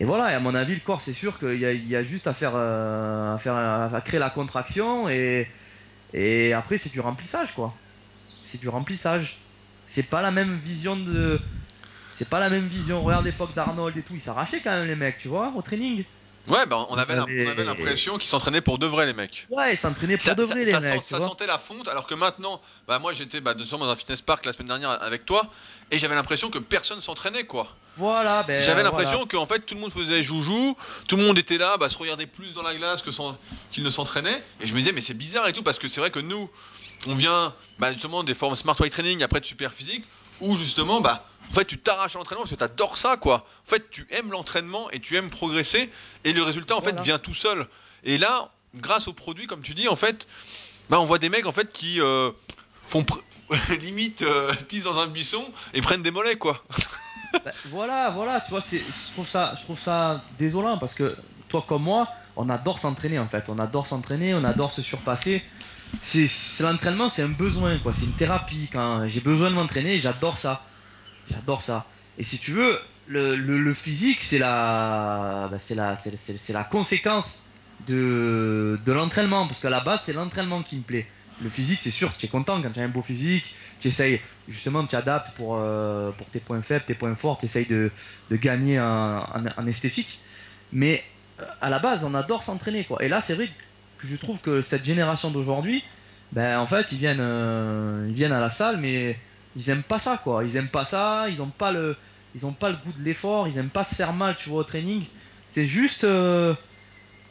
Et 0.00 0.04
voilà, 0.04 0.32
et 0.32 0.34
à 0.34 0.40
mon 0.40 0.54
avis, 0.54 0.74
le 0.74 0.80
corps, 0.80 1.00
c'est 1.00 1.12
sûr 1.12 1.38
qu'il 1.38 1.58
y 1.58 1.66
a, 1.66 1.72
y 1.72 1.94
a 1.94 2.02
juste 2.02 2.26
à 2.26 2.34
faire, 2.34 2.52
euh, 2.54 3.34
à 3.34 3.38
faire, 3.38 3.54
à 3.54 4.00
créer 4.00 4.18
la 4.18 4.30
contraction 4.30 5.08
et, 5.08 5.46
et 6.14 6.52
après, 6.52 6.78
c'est 6.78 6.92
du 6.92 7.00
remplissage, 7.00 7.52
quoi. 7.54 7.74
C'est 8.46 8.60
du 8.60 8.68
remplissage. 8.68 9.36
c'est 9.88 10.04
pas 10.04 10.22
la 10.22 10.30
même 10.30 10.56
vision 10.56 10.96
de. 10.96 11.40
C'est 12.16 12.28
pas 12.28 12.40
la 12.40 12.48
même 12.48 12.66
vision. 12.66 13.02
Regarde 13.02 13.24
l'époque 13.24 13.54
d'Arnold 13.54 13.96
et 13.96 14.02
tout, 14.02 14.14
ils 14.14 14.20
s'arrachaient 14.20 14.60
quand 14.62 14.70
même 14.70 14.86
les 14.86 14.96
mecs, 14.96 15.18
tu 15.18 15.28
vois, 15.28 15.52
au 15.54 15.62
training. 15.62 16.04
Ouais, 16.46 16.66
bah 16.66 16.86
on 16.90 16.96
avait 16.96 17.14
l'impression 17.64 18.18
qu'ils 18.18 18.28
s'entraînaient 18.28 18.60
pour 18.60 18.78
de 18.78 18.86
vrai, 18.86 19.06
les 19.06 19.14
mecs. 19.14 19.46
Ouais, 19.50 19.74
ils 19.74 19.78
s'entraînaient 19.78 20.18
pour 20.18 20.34
de 20.34 20.42
vrai, 20.42 20.64
les 20.64 20.72
mecs. 20.72 21.02
ça 21.02 21.20
sentait 21.20 21.46
la 21.46 21.58
fonte, 21.58 21.88
alors 21.88 22.06
que 22.06 22.14
maintenant, 22.14 22.60
bah 22.86 22.98
moi 22.98 23.12
j'étais 23.12 23.40
bah, 23.40 23.54
dans 23.54 23.84
un 23.84 23.96
fitness 23.96 24.20
park 24.20 24.44
la 24.44 24.52
semaine 24.52 24.68
dernière 24.68 24.90
avec 25.02 25.24
toi, 25.24 25.50
et 25.90 25.98
j'avais 25.98 26.14
l'impression 26.14 26.50
que 26.50 26.58
personne 26.58 27.00
s'entraînait, 27.00 27.44
quoi. 27.44 27.68
Voilà, 27.96 28.42
ben. 28.42 28.60
J'avais 28.60 28.82
l'impression 28.82 29.26
qu'en 29.26 29.46
fait 29.46 29.60
tout 29.60 29.74
le 29.74 29.80
monde 29.80 29.92
faisait 29.92 30.22
joujou, 30.22 30.76
tout 31.08 31.16
le 31.16 31.24
monde 31.24 31.38
était 31.38 31.58
là, 31.58 31.76
bah, 31.78 31.88
se 31.88 31.96
regardait 31.96 32.26
plus 32.26 32.52
dans 32.52 32.62
la 32.62 32.74
glace 32.74 33.02
que 33.02 33.10
qu'il 33.70 33.84
ne 33.84 33.90
s'entraînait, 33.90 34.42
et 34.60 34.66
je 34.66 34.74
me 34.74 34.78
disais, 34.78 34.92
mais 34.92 35.00
c'est 35.00 35.14
bizarre 35.14 35.48
et 35.48 35.52
tout, 35.52 35.62
parce 35.62 35.78
que 35.78 35.88
c'est 35.88 36.00
vrai 36.00 36.10
que 36.10 36.20
nous, 36.20 36.50
on 37.06 37.14
vient 37.14 37.54
bah, 37.78 37.92
justement 37.92 38.22
des 38.22 38.34
formes 38.34 38.56
Smart 38.56 38.76
Weight 38.78 38.92
Training, 38.92 39.22
après 39.22 39.40
de 39.40 39.46
Super 39.46 39.72
Physique, 39.72 40.04
où 40.40 40.56
justement, 40.56 41.00
bah 41.00 41.24
en 41.50 41.54
fait, 41.54 41.64
tu 41.64 41.78
t'arraches 41.78 42.16
à 42.16 42.18
l'entraînement 42.18 42.42
parce 42.42 42.52
que 42.52 42.56
tu 42.56 42.64
adores 42.64 42.96
ça, 42.96 43.16
quoi. 43.16 43.46
En 43.66 43.70
fait, 43.70 43.90
tu 43.90 44.06
aimes 44.10 44.30
l'entraînement 44.30 44.90
et 44.90 45.00
tu 45.00 45.16
aimes 45.16 45.30
progresser 45.30 45.90
et 46.24 46.32
le 46.32 46.42
résultat, 46.42 46.76
en 46.76 46.80
fait, 46.80 46.98
vient 47.00 47.18
tout 47.18 47.34
seul. 47.34 47.66
Et 48.02 48.18
là, 48.18 48.50
grâce 48.74 49.08
aux 49.08 49.12
produits, 49.12 49.46
comme 49.46 49.62
tu 49.62 49.74
dis, 49.74 49.88
en 49.88 49.96
fait, 49.96 50.26
bah, 50.90 50.98
on 51.00 51.04
voit 51.04 51.18
des 51.18 51.28
mecs, 51.28 51.46
en 51.46 51.52
fait, 51.52 51.70
qui 51.70 52.00
euh, 52.00 52.30
font 52.86 53.04
limite 53.80 54.22
euh, 54.22 54.52
pissent 54.68 54.84
dans 54.84 54.98
un 54.98 55.06
buisson 55.06 55.44
et 55.74 55.80
prennent 55.80 56.02
des 56.02 56.10
mollets, 56.10 56.36
quoi. 56.36 56.62
Bah, 57.44 57.50
voilà, 57.70 58.10
voilà, 58.10 58.40
tu 58.40 58.50
vois, 58.50 58.60
je 58.60 59.12
trouve 59.12 59.28
ça, 59.28 59.54
je 59.58 59.64
trouve 59.64 59.78
ça 59.78 60.22
désolant 60.38 60.78
parce 60.78 60.94
que 60.94 61.16
toi 61.48 61.64
comme 61.66 61.82
moi, 61.82 62.08
on 62.36 62.48
adore 62.48 62.78
s'entraîner 62.78 63.18
en 63.18 63.26
fait, 63.26 63.44
on 63.48 63.58
adore 63.58 63.86
s'entraîner, 63.86 64.34
on 64.34 64.44
adore 64.44 64.72
se 64.72 64.82
surpasser. 64.82 65.42
C'est 66.02 66.28
l'entraînement, 66.60 67.08
c'est 67.08 67.22
un 67.22 67.28
besoin, 67.28 67.78
quoi, 67.78 67.92
c'est 67.92 68.04
une 68.04 68.12
thérapie. 68.12 68.68
Quand 68.72 69.08
j'ai 69.08 69.20
besoin 69.20 69.50
de 69.50 69.54
m'entraîner, 69.54 70.00
j'adore 70.00 70.38
ça. 70.38 70.64
J'adore 71.30 71.62
ça. 71.62 71.86
Et 72.18 72.22
si 72.22 72.38
tu 72.38 72.52
veux, 72.52 72.78
le, 73.08 73.74
physique, 73.74 74.20
c'est 74.20 74.38
la, 74.38 75.48
bah, 75.50 75.58
c'est 75.58 75.74
la, 75.74 75.96
c'est, 75.96 76.52
la 76.52 76.64
conséquence 76.64 77.40
de, 77.88 78.78
de 78.84 78.92
l'entraînement. 78.92 79.46
Parce 79.46 79.60
qu'à 79.60 79.70
la 79.70 79.80
base, 79.80 80.02
c'est 80.04 80.12
l'entraînement 80.12 80.62
qui 80.62 80.76
me 80.76 80.82
plaît. 80.82 81.06
Le 81.42 81.50
physique, 81.50 81.80
c'est 81.82 81.90
sûr, 81.90 82.16
tu 82.16 82.26
es 82.26 82.28
content 82.28 82.62
quand 82.62 82.70
tu 82.70 82.80
as 82.80 82.84
un 82.84 82.88
beau 82.88 83.02
physique. 83.02 83.54
Tu 83.80 83.88
essayes, 83.88 84.20
justement, 84.48 84.84
tu 84.86 84.94
adaptes 84.94 85.34
pour, 85.36 85.56
euh, 85.58 86.12
pour 86.12 86.26
tes 86.28 86.40
points 86.40 86.62
faibles, 86.62 86.84
tes 86.86 86.94
points 86.94 87.14
forts. 87.14 87.38
Tu 87.38 87.46
essayes 87.46 87.66
de, 87.66 87.90
de 88.30 88.36
gagner 88.36 88.80
en, 88.80 89.24
en, 89.56 89.66
esthétique. 89.66 90.20
Mais 90.72 91.02
à 91.60 91.70
la 91.70 91.80
base, 91.80 92.04
on 92.04 92.14
adore 92.14 92.42
s'entraîner. 92.42 92.84
quoi. 92.84 93.02
Et 93.02 93.08
là, 93.08 93.20
c'est 93.20 93.34
vrai 93.34 93.48
que 93.98 94.06
je 94.06 94.16
trouve 94.16 94.40
que 94.40 94.62
cette 94.62 94.84
génération 94.84 95.30
d'aujourd'hui, 95.30 95.82
ben, 96.32 96.58
en 96.58 96.66
fait, 96.66 96.90
ils 96.92 96.98
viennent, 96.98 97.18
euh, 97.20 98.06
ils 98.08 98.14
viennent 98.14 98.32
à 98.32 98.40
la 98.40 98.50
salle, 98.50 98.78
mais 98.78 99.16
ils 99.56 99.70
aiment 99.70 99.82
pas 99.82 99.98
ça 99.98 100.18
quoi. 100.22 100.44
Ils 100.44 100.56
aiment 100.56 100.68
pas 100.68 100.84
ça, 100.84 101.26
ils 101.28 101.42
ont 101.42 101.48
pas 101.48 101.72
le, 101.72 101.96
ils 102.34 102.44
ont 102.46 102.52
pas 102.52 102.70
le 102.70 102.76
goût 102.76 102.92
de 102.98 103.04
l'effort, 103.04 103.46
ils 103.46 103.58
aiment 103.58 103.70
pas 103.70 103.84
se 103.84 103.94
faire 103.94 104.12
mal, 104.12 104.36
tu 104.38 104.48
vois, 104.48 104.60
au 104.60 104.64
training. 104.64 105.04
C'est 105.48 105.68
juste, 105.68 106.02
euh, 106.02 106.54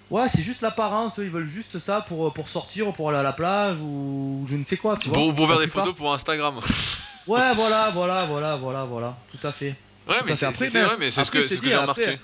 ouais, 0.09 0.29
c'est 0.29 0.43
juste 0.43 0.61
l'apparence. 0.61 1.15
Ils 1.17 1.29
veulent 1.29 1.47
juste 1.47 1.79
ça 1.79 2.01
pour 2.01 2.33
pour 2.33 2.47
sortir, 2.47 2.91
pour 2.93 3.09
aller 3.09 3.19
à 3.19 3.23
la 3.23 3.33
plage 3.33 3.77
ou 3.81 4.45
je 4.47 4.55
ne 4.55 4.63
sais 4.63 4.77
quoi. 4.77 4.97
Tu 4.97 5.09
vois, 5.09 5.33
pour, 5.33 5.47
faire 5.47 5.59
des 5.59 5.67
photos 5.67 5.93
pour 5.93 6.13
Instagram. 6.13 6.55
ouais, 7.27 7.53
voilà, 7.55 7.89
voilà, 7.93 8.23
voilà, 8.25 8.55
voilà, 8.55 8.85
voilà, 8.85 9.17
tout 9.31 9.45
à 9.45 9.51
fait. 9.51 9.75
Ouais, 10.07 10.15
mais 10.25 10.35
c'est 10.35 10.47
vrai, 10.51 10.95
mais 10.99 11.11
c'est 11.11 11.23
ce 11.23 11.31
que, 11.31 11.47
ce 11.47 11.59
que 11.59 11.69
j'ai 11.69 11.75
remarqué. 11.75 12.03
Après, 12.03 12.19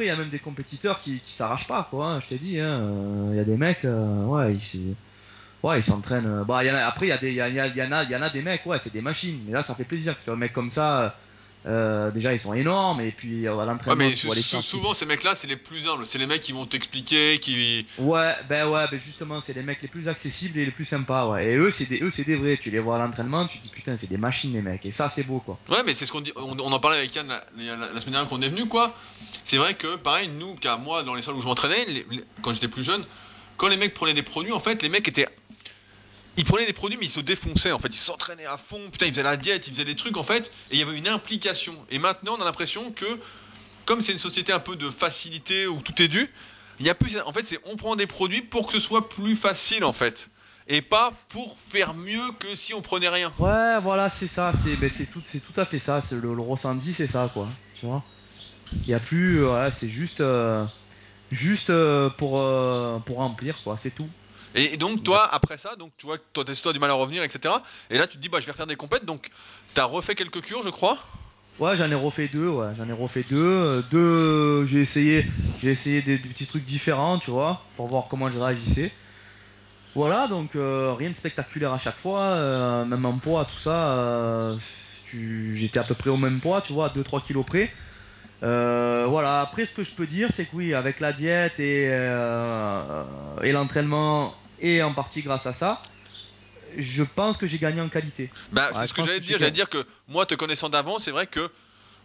il 0.00 0.06
y 0.06 0.10
a 0.10 0.16
même 0.16 0.30
des 0.30 0.38
compétiteurs 0.38 1.00
qui, 1.00 1.20
qui 1.20 1.32
s'arrachent 1.32 1.66
pas, 1.66 1.86
quoi. 1.90 2.06
Hein, 2.06 2.20
je 2.20 2.26
t'ai 2.28 2.38
dit, 2.38 2.60
hein. 2.60 2.80
il 3.30 3.36
y 3.36 3.40
a 3.40 3.44
des 3.44 3.56
mecs, 3.56 3.84
euh, 3.84 4.24
ouais, 4.24 4.54
ils, 4.54 5.82
s'entraînent. 5.82 6.26
Euh, 6.26 6.44
bah, 6.44 6.58
a, 6.58 6.86
après, 6.86 7.06
il 7.06 7.08
y, 7.10 7.12
a 7.12 7.18
des, 7.18 7.32
y, 7.32 7.40
a, 7.40 7.48
y, 7.48 7.82
en 7.82 7.92
a, 7.92 8.04
y 8.04 8.16
en 8.16 8.22
a 8.22 8.30
des 8.30 8.42
mecs, 8.42 8.64
ouais, 8.66 8.78
c'est 8.80 8.92
des 8.92 9.02
machines. 9.02 9.38
Mais 9.46 9.52
là, 9.52 9.62
ça 9.62 9.74
fait 9.74 9.84
plaisir. 9.84 10.14
Tu 10.18 10.26
vois, 10.26 10.34
un 10.34 10.38
mec 10.38 10.52
comme 10.52 10.70
ça, 10.70 11.16
euh, 11.66 12.10
déjà, 12.10 12.32
ils 12.32 12.38
sont 12.38 12.54
énormes. 12.54 13.00
Et 13.00 13.10
puis, 13.10 13.46
à 13.48 13.52
l'entraînement, 13.52 14.04
ouais, 14.04 14.10
mais 14.10 14.60
souvent, 14.60 14.94
ces 14.94 15.06
mecs-là, 15.06 15.34
c'est 15.34 15.48
les 15.48 15.56
plus 15.56 15.88
humbles. 15.88 16.06
C'est 16.06 16.18
les 16.18 16.26
mecs 16.26 16.42
qui 16.42 16.52
vont 16.52 16.66
t'expliquer, 16.66 17.38
qui. 17.40 17.86
Ouais, 17.98 18.32
ben 18.48 18.68
ouais, 18.68 18.84
ben 18.90 19.00
justement, 19.04 19.40
c'est 19.44 19.52
les 19.52 19.62
mecs 19.62 19.82
les 19.82 19.88
plus 19.88 20.08
accessibles 20.08 20.58
et 20.58 20.64
les 20.64 20.70
plus 20.70 20.84
sympas, 20.84 21.26
ouais. 21.28 21.52
Et 21.52 21.56
eux, 21.56 21.70
c'est 21.70 21.86
des, 21.86 22.00
eux, 22.02 22.10
c'est 22.10 22.24
des 22.24 22.36
vrais. 22.36 22.56
Tu 22.56 22.70
les 22.70 22.78
vois 22.78 22.96
à 22.96 22.98
l'entraînement, 22.98 23.46
tu 23.46 23.58
te 23.58 23.62
dis 23.64 23.70
putain, 23.70 23.96
c'est 23.96 24.08
des 24.08 24.18
machines, 24.18 24.52
les 24.52 24.62
mecs. 24.62 24.86
Et 24.86 24.92
ça, 24.92 25.08
c'est 25.08 25.24
beau, 25.24 25.40
quoi. 25.40 25.58
Ouais, 25.68 25.82
mais 25.84 25.94
c'est 25.94 26.06
ce 26.06 26.12
qu'on 26.12 26.20
dit. 26.20 26.32
On, 26.36 26.58
en 26.58 26.80
parlait 26.80 26.98
avec 26.98 27.14
Yann 27.14 27.28
la, 27.28 28.00
semaine 28.00 28.12
dernière 28.12 28.26
qu'on 28.26 28.42
est 28.42 28.48
venu, 28.48 28.66
quoi. 28.66 28.94
C'est 29.44 29.56
vrai 29.56 29.74
que, 29.74 29.96
pareil, 29.96 30.28
nous, 30.38 30.54
car 30.54 30.78
moi, 30.78 31.02
dans 31.02 31.14
les 31.14 31.22
salles 31.22 31.34
où 31.34 31.42
je 31.42 31.46
m'entraînais, 31.46 31.86
quand 32.42 32.52
j'étais 32.52 32.68
plus 32.68 32.84
jeune, 32.84 33.04
quand 33.56 33.68
les 33.68 33.76
mecs 33.76 33.94
prenaient 33.94 34.14
des 34.14 34.22
produits, 34.22 34.52
en 34.52 34.60
fait, 34.60 34.82
les 34.82 34.88
mecs 34.88 35.08
étaient 35.08 35.26
il 36.36 36.44
prenait 36.44 36.66
des 36.66 36.72
produits 36.72 36.98
mais 36.98 37.06
il 37.06 37.10
se 37.10 37.20
défonçait 37.20 37.72
en 37.72 37.78
fait, 37.78 37.88
il 37.88 37.98
s'entraînait 37.98 38.46
à 38.46 38.56
fond, 38.56 38.80
putain 38.90 39.06
il 39.06 39.12
faisait 39.12 39.22
la 39.22 39.36
diète, 39.36 39.66
il 39.68 39.72
faisait 39.72 39.84
des 39.84 39.96
trucs 39.96 40.16
en 40.16 40.22
fait, 40.22 40.52
et 40.70 40.74
il 40.74 40.78
y 40.78 40.82
avait 40.82 40.96
une 40.96 41.08
implication. 41.08 41.74
Et 41.90 41.98
maintenant 41.98 42.36
on 42.38 42.42
a 42.42 42.44
l'impression 42.44 42.92
que 42.92 43.06
comme 43.84 44.00
c'est 44.02 44.12
une 44.12 44.18
société 44.18 44.52
un 44.52 44.60
peu 44.60 44.76
de 44.76 44.90
facilité 44.90 45.66
où 45.66 45.80
tout 45.80 46.00
est 46.02 46.08
dû, 46.08 46.30
il 46.80 46.86
y 46.86 46.90
a 46.90 46.94
plus 46.94 47.18
en 47.24 47.32
fait 47.32 47.44
c'est 47.44 47.58
on 47.64 47.76
prend 47.76 47.96
des 47.96 48.06
produits 48.06 48.42
pour 48.42 48.66
que 48.66 48.72
ce 48.72 48.80
soit 48.80 49.08
plus 49.08 49.36
facile 49.36 49.84
en 49.84 49.92
fait. 49.92 50.28
Et 50.68 50.82
pas 50.82 51.12
pour 51.28 51.56
faire 51.58 51.94
mieux 51.94 52.32
que 52.40 52.56
si 52.56 52.74
on 52.74 52.82
prenait 52.82 53.08
rien. 53.08 53.32
Ouais, 53.38 53.78
voilà, 53.80 54.10
c'est 54.10 54.26
ça, 54.26 54.50
c'est 54.64 54.74
ben, 54.74 54.90
tout, 55.12 55.20
tout 55.20 55.60
à 55.60 55.64
fait 55.64 55.78
ça, 55.78 56.00
le, 56.10 56.34
le 56.34 56.40
ressenti, 56.40 56.92
c'est 56.92 57.06
ça, 57.06 57.30
quoi. 57.32 57.46
Tu 57.78 57.86
vois? 57.86 58.02
Il 58.72 58.90
y 58.90 58.94
a 58.94 58.98
plus, 58.98 59.44
c'est 59.70 59.88
juste, 59.88 60.20
euh, 60.20 60.64
juste 61.30 61.70
euh, 61.70 62.10
pour, 62.10 62.40
euh, 62.40 62.98
pour 62.98 63.18
remplir, 63.18 63.62
quoi, 63.62 63.76
c'est 63.76 63.92
tout. 63.92 64.08
Et 64.56 64.78
donc, 64.78 65.04
toi, 65.04 65.28
après 65.32 65.58
ça, 65.58 65.76
donc 65.76 65.92
tu 65.98 66.06
vois, 66.06 66.16
toi, 66.32 66.42
t'as 66.44 66.72
du 66.72 66.78
mal 66.78 66.90
à 66.90 66.94
revenir, 66.94 67.22
etc. 67.22 67.54
Et 67.90 67.98
là, 67.98 68.06
tu 68.06 68.16
te 68.16 68.22
dis, 68.22 68.30
bah, 68.30 68.40
je 68.40 68.46
vais 68.46 68.52
refaire 68.52 68.66
des 68.66 68.76
compètes. 68.76 69.04
Donc, 69.04 69.28
t'as 69.74 69.84
refait 69.84 70.14
quelques 70.14 70.40
cures, 70.40 70.62
je 70.62 70.70
crois. 70.70 70.98
Ouais, 71.58 71.76
j'en 71.76 71.90
ai 71.90 71.94
refait 71.94 72.28
deux, 72.28 72.48
ouais, 72.48 72.74
j'en 72.76 72.88
ai 72.88 72.92
refait 72.92 73.22
deux. 73.22 73.36
Euh, 73.36 73.82
deux, 73.82 74.66
j'ai 74.66 74.80
essayé, 74.80 75.26
j'ai 75.58 75.70
essayé 75.70 76.02
des, 76.02 76.18
petits 76.18 76.46
trucs 76.46 76.64
différents, 76.64 77.18
tu 77.18 77.30
vois, 77.30 77.70
pour 77.76 77.86
voir 77.86 78.08
comment 78.08 78.30
je 78.30 78.38
réagissais. 78.38 78.92
Voilà, 79.94 80.26
donc 80.28 80.56
euh, 80.56 80.92
rien 80.92 81.10
de 81.10 81.16
spectaculaire 81.16 81.72
à 81.72 81.78
chaque 81.78 81.98
fois, 81.98 82.20
euh, 82.20 82.84
même 82.84 83.06
en 83.06 83.18
poids, 83.18 83.46
tout 83.46 83.58
ça, 83.58 84.54
j'étais 85.04 85.78
à 85.78 85.84
peu 85.84 85.94
près 85.94 86.10
au 86.10 86.18
même 86.18 86.40
poids, 86.40 86.60
tu 86.60 86.74
vois, 86.74 86.90
2-3 86.90 87.22
kilos 87.22 87.44
près. 87.46 87.70
voilà, 88.42 89.40
après 89.40 89.64
ce 89.66 89.74
que 89.74 89.84
je 89.84 89.94
peux 89.94 90.06
dire, 90.06 90.30
c'est 90.32 90.46
que 90.46 90.56
oui, 90.56 90.74
avec 90.74 91.00
la 91.00 91.14
diète 91.14 91.58
et, 91.58 91.84
et 91.84 93.52
l'entraînement 93.52 94.34
et 94.60 94.82
en 94.82 94.92
partie 94.92 95.22
grâce 95.22 95.46
à 95.46 95.52
ça, 95.52 95.82
je 96.76 97.02
pense 97.02 97.36
que 97.36 97.46
j'ai 97.46 97.58
gagné 97.58 97.80
en 97.80 97.88
qualité. 97.88 98.30
Bah, 98.52 98.70
c'est 98.74 98.86
ce 98.86 98.92
que 98.92 99.02
j'allais 99.02 99.20
dire. 99.20 99.38
J'allais 99.38 99.50
dire 99.50 99.68
que 99.68 99.86
moi, 100.08 100.26
te 100.26 100.34
connaissant 100.34 100.68
d'avant, 100.68 100.98
c'est 100.98 101.10
vrai 101.10 101.26
que 101.26 101.50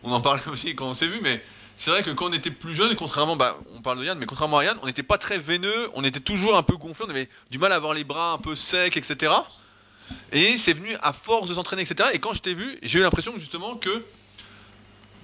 on 0.04 0.12
en 0.12 0.22
parlait 0.22 0.42
aussi 0.52 0.76
quand 0.76 0.88
on 0.88 0.94
s'est 0.94 1.08
vu, 1.08 1.20
mais 1.22 1.42
c'est 1.78 1.92
vrai 1.92 2.04
que 2.04 2.12
quand 2.12 2.30
on 2.30 2.34
était 2.34 2.52
plus 2.52 2.76
jeune, 2.76 2.96
contrairement, 2.96 3.36
bah, 3.36 3.58
on 3.76 3.82
parle 3.82 4.00
de 4.00 4.06
Yann, 4.06 4.18
mais 4.20 4.26
contrairement 4.26 4.60
à 4.60 4.66
Yann, 4.66 4.78
on 4.84 4.86
n'était 4.86 5.04
pas 5.04 5.18
très 5.18 5.38
veineux, 5.38 5.90
on 5.94 6.04
était 6.04 6.20
toujours 6.20 6.56
un 6.56 6.64
peu 6.64 6.78
gonflé, 6.78 7.06
on 7.08 7.10
avait 7.10 7.30
du 7.50 7.58
mal 7.58 7.72
à 7.72 7.76
avoir 7.76 7.94
les 7.94 8.04
bras 8.04 8.34
un 8.34 8.38
peu 8.38 8.56
secs, 8.56 8.96
etc. 8.96 9.34
Et 10.32 10.58
c'est 10.58 10.74
venu 10.74 10.96
à 11.02 11.14
force 11.14 11.48
de 11.48 11.54
s'entraîner, 11.54 11.84
etc. 11.84 12.10
Et 12.14 12.20
quand 12.20 12.34
je 12.34 12.42
t'ai 12.42 12.54
vu, 12.54 12.78
j'ai 12.84 13.00
eu 13.00 13.02
l'impression 13.02 13.34
justement 13.38 13.76
que 13.76 14.04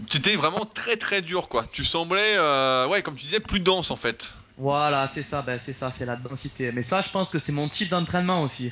tu 0.09 0.17
étais 0.17 0.35
vraiment 0.35 0.65
très 0.65 0.97
très 0.97 1.21
dur, 1.21 1.47
quoi. 1.49 1.65
Tu 1.71 1.83
semblais, 1.83 2.35
euh, 2.37 2.87
ouais, 2.87 3.01
comme 3.01 3.15
tu 3.15 3.25
disais, 3.25 3.39
plus 3.39 3.59
dense 3.59 3.91
en 3.91 3.95
fait. 3.95 4.33
Voilà, 4.57 5.07
c'est 5.13 5.23
ça, 5.23 5.41
ben 5.43 5.59
c'est 5.59 5.73
ça, 5.73 5.91
c'est 5.91 6.05
la 6.05 6.15
densité. 6.15 6.71
Mais 6.71 6.81
ça, 6.81 7.01
je 7.01 7.09
pense 7.09 7.29
que 7.29 7.37
c'est 7.37 7.51
mon 7.51 7.69
type 7.69 7.89
d'entraînement 7.89 8.41
aussi, 8.41 8.71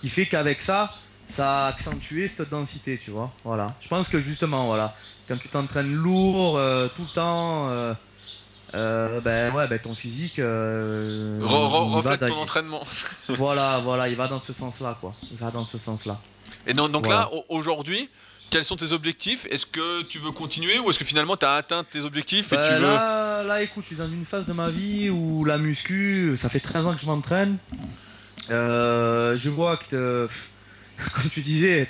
qui 0.00 0.08
fait 0.10 0.26
qu'avec 0.26 0.60
ça, 0.60 0.94
ça 1.28 1.66
a 1.66 1.68
accentué 1.68 2.28
cette 2.28 2.50
densité, 2.50 3.00
tu 3.02 3.10
vois. 3.10 3.30
Voilà. 3.44 3.74
Je 3.80 3.88
pense 3.88 4.08
que 4.08 4.20
justement, 4.20 4.66
voilà, 4.66 4.94
quand 5.26 5.38
tu 5.38 5.48
t'entraînes 5.48 5.94
lourd 5.94 6.58
euh, 6.58 6.88
tout 6.94 7.02
le 7.02 7.08
temps, 7.08 7.70
euh, 7.70 7.94
euh, 8.74 9.20
ben 9.20 9.54
ouais, 9.54 9.66
ben 9.68 9.78
ton 9.78 9.94
physique 9.94 10.36
reflète 10.36 12.26
ton 12.26 12.36
entraînement. 12.36 12.82
voilà, 13.28 13.80
voilà, 13.82 14.08
il 14.08 14.16
va 14.16 14.28
dans 14.28 14.40
ce 14.40 14.52
sens-là, 14.52 14.98
quoi. 15.00 15.14
Il 15.30 15.38
va 15.38 15.50
dans 15.50 15.64
ce 15.64 15.78
sens-là. 15.78 16.20
Et 16.66 16.74
donc, 16.74 16.92
donc 16.92 17.08
là, 17.08 17.30
aujourd'hui, 17.48 18.10
quels 18.52 18.64
sont 18.66 18.76
tes 18.76 18.92
objectifs? 18.92 19.46
Est-ce 19.50 19.64
que 19.64 20.02
tu 20.02 20.18
veux 20.18 20.30
continuer 20.30 20.78
ou 20.78 20.90
est-ce 20.90 20.98
que 20.98 21.06
finalement 21.06 21.38
tu 21.38 21.46
as 21.46 21.54
atteint 21.54 21.84
tes 21.84 22.00
objectifs 22.00 22.52
et 22.52 22.56
bah, 22.56 22.68
tu 22.68 22.74
veux... 22.74 22.82
là, 22.82 23.42
là, 23.42 23.62
écoute, 23.62 23.82
je 23.84 23.88
suis 23.88 23.96
dans 23.96 24.06
une 24.06 24.26
phase 24.26 24.44
de 24.44 24.52
ma 24.52 24.68
vie 24.68 25.08
où 25.08 25.44
la 25.46 25.56
muscu, 25.56 26.34
ça 26.36 26.50
fait 26.50 26.60
13 26.60 26.86
ans 26.86 26.94
que 26.94 27.00
je 27.00 27.06
m'entraîne. 27.06 27.56
Euh, 28.50 29.38
je 29.38 29.48
vois 29.48 29.78
que, 29.78 30.28
comme 31.14 31.30
tu 31.30 31.40
disais, 31.40 31.88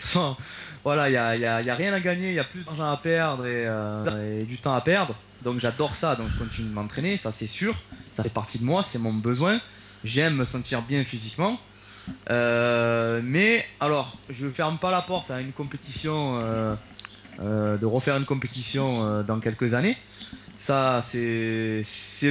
voilà, 0.85 1.09
il 1.09 1.13
n'y 1.13 1.19
a, 1.19 1.37
y 1.37 1.45
a, 1.45 1.63
y 1.63 1.71
a, 1.71 1.75
rien 1.75 1.93
à 1.93 1.99
gagner, 1.99 2.29
il 2.29 2.35
y 2.35 2.39
a 2.39 2.45
plus 2.45 2.63
d'argent 2.63 2.93
à 2.93 2.97
perdre 2.97 3.43
euh, 3.45 4.41
et, 4.41 4.45
du 4.45 4.57
temps 4.59 4.75
à 4.75 4.81
perdre. 4.81 5.17
Donc 5.43 5.59
j'adore 5.59 5.97
ça, 5.97 6.15
donc 6.15 6.29
je 6.33 6.39
continue 6.39 6.69
de 6.69 6.75
m'entraîner, 6.75 7.17
ça 7.17 7.33
c'est 7.33 7.49
sûr. 7.49 7.75
Ça 8.13 8.23
fait 8.23 8.29
partie 8.29 8.61
de 8.61 8.65
moi, 8.65 8.85
c'est 8.89 9.01
mon 9.01 9.13
besoin. 9.13 9.61
J'aime 10.05 10.37
me 10.37 10.45
sentir 10.45 10.83
bien 10.83 11.05
physiquement. 11.05 11.61
Euh, 12.31 13.21
mais 13.25 13.65
alors, 13.81 14.23
je 14.29 14.49
ferme 14.49 14.79
pas 14.79 14.91
la 14.91 15.03
porte 15.03 15.31
à 15.31 15.41
une 15.41 15.53
compétition, 15.53 16.39
euh, 16.39 16.77
euh, 17.41 17.79
de 17.79 17.87
refaire 17.87 18.17
une 18.17 18.25
compétition 18.25 19.23
dans 19.23 19.41
quelques 19.41 19.75
années. 19.75 19.97
Ça, 20.57 21.03
c'est 21.03 21.83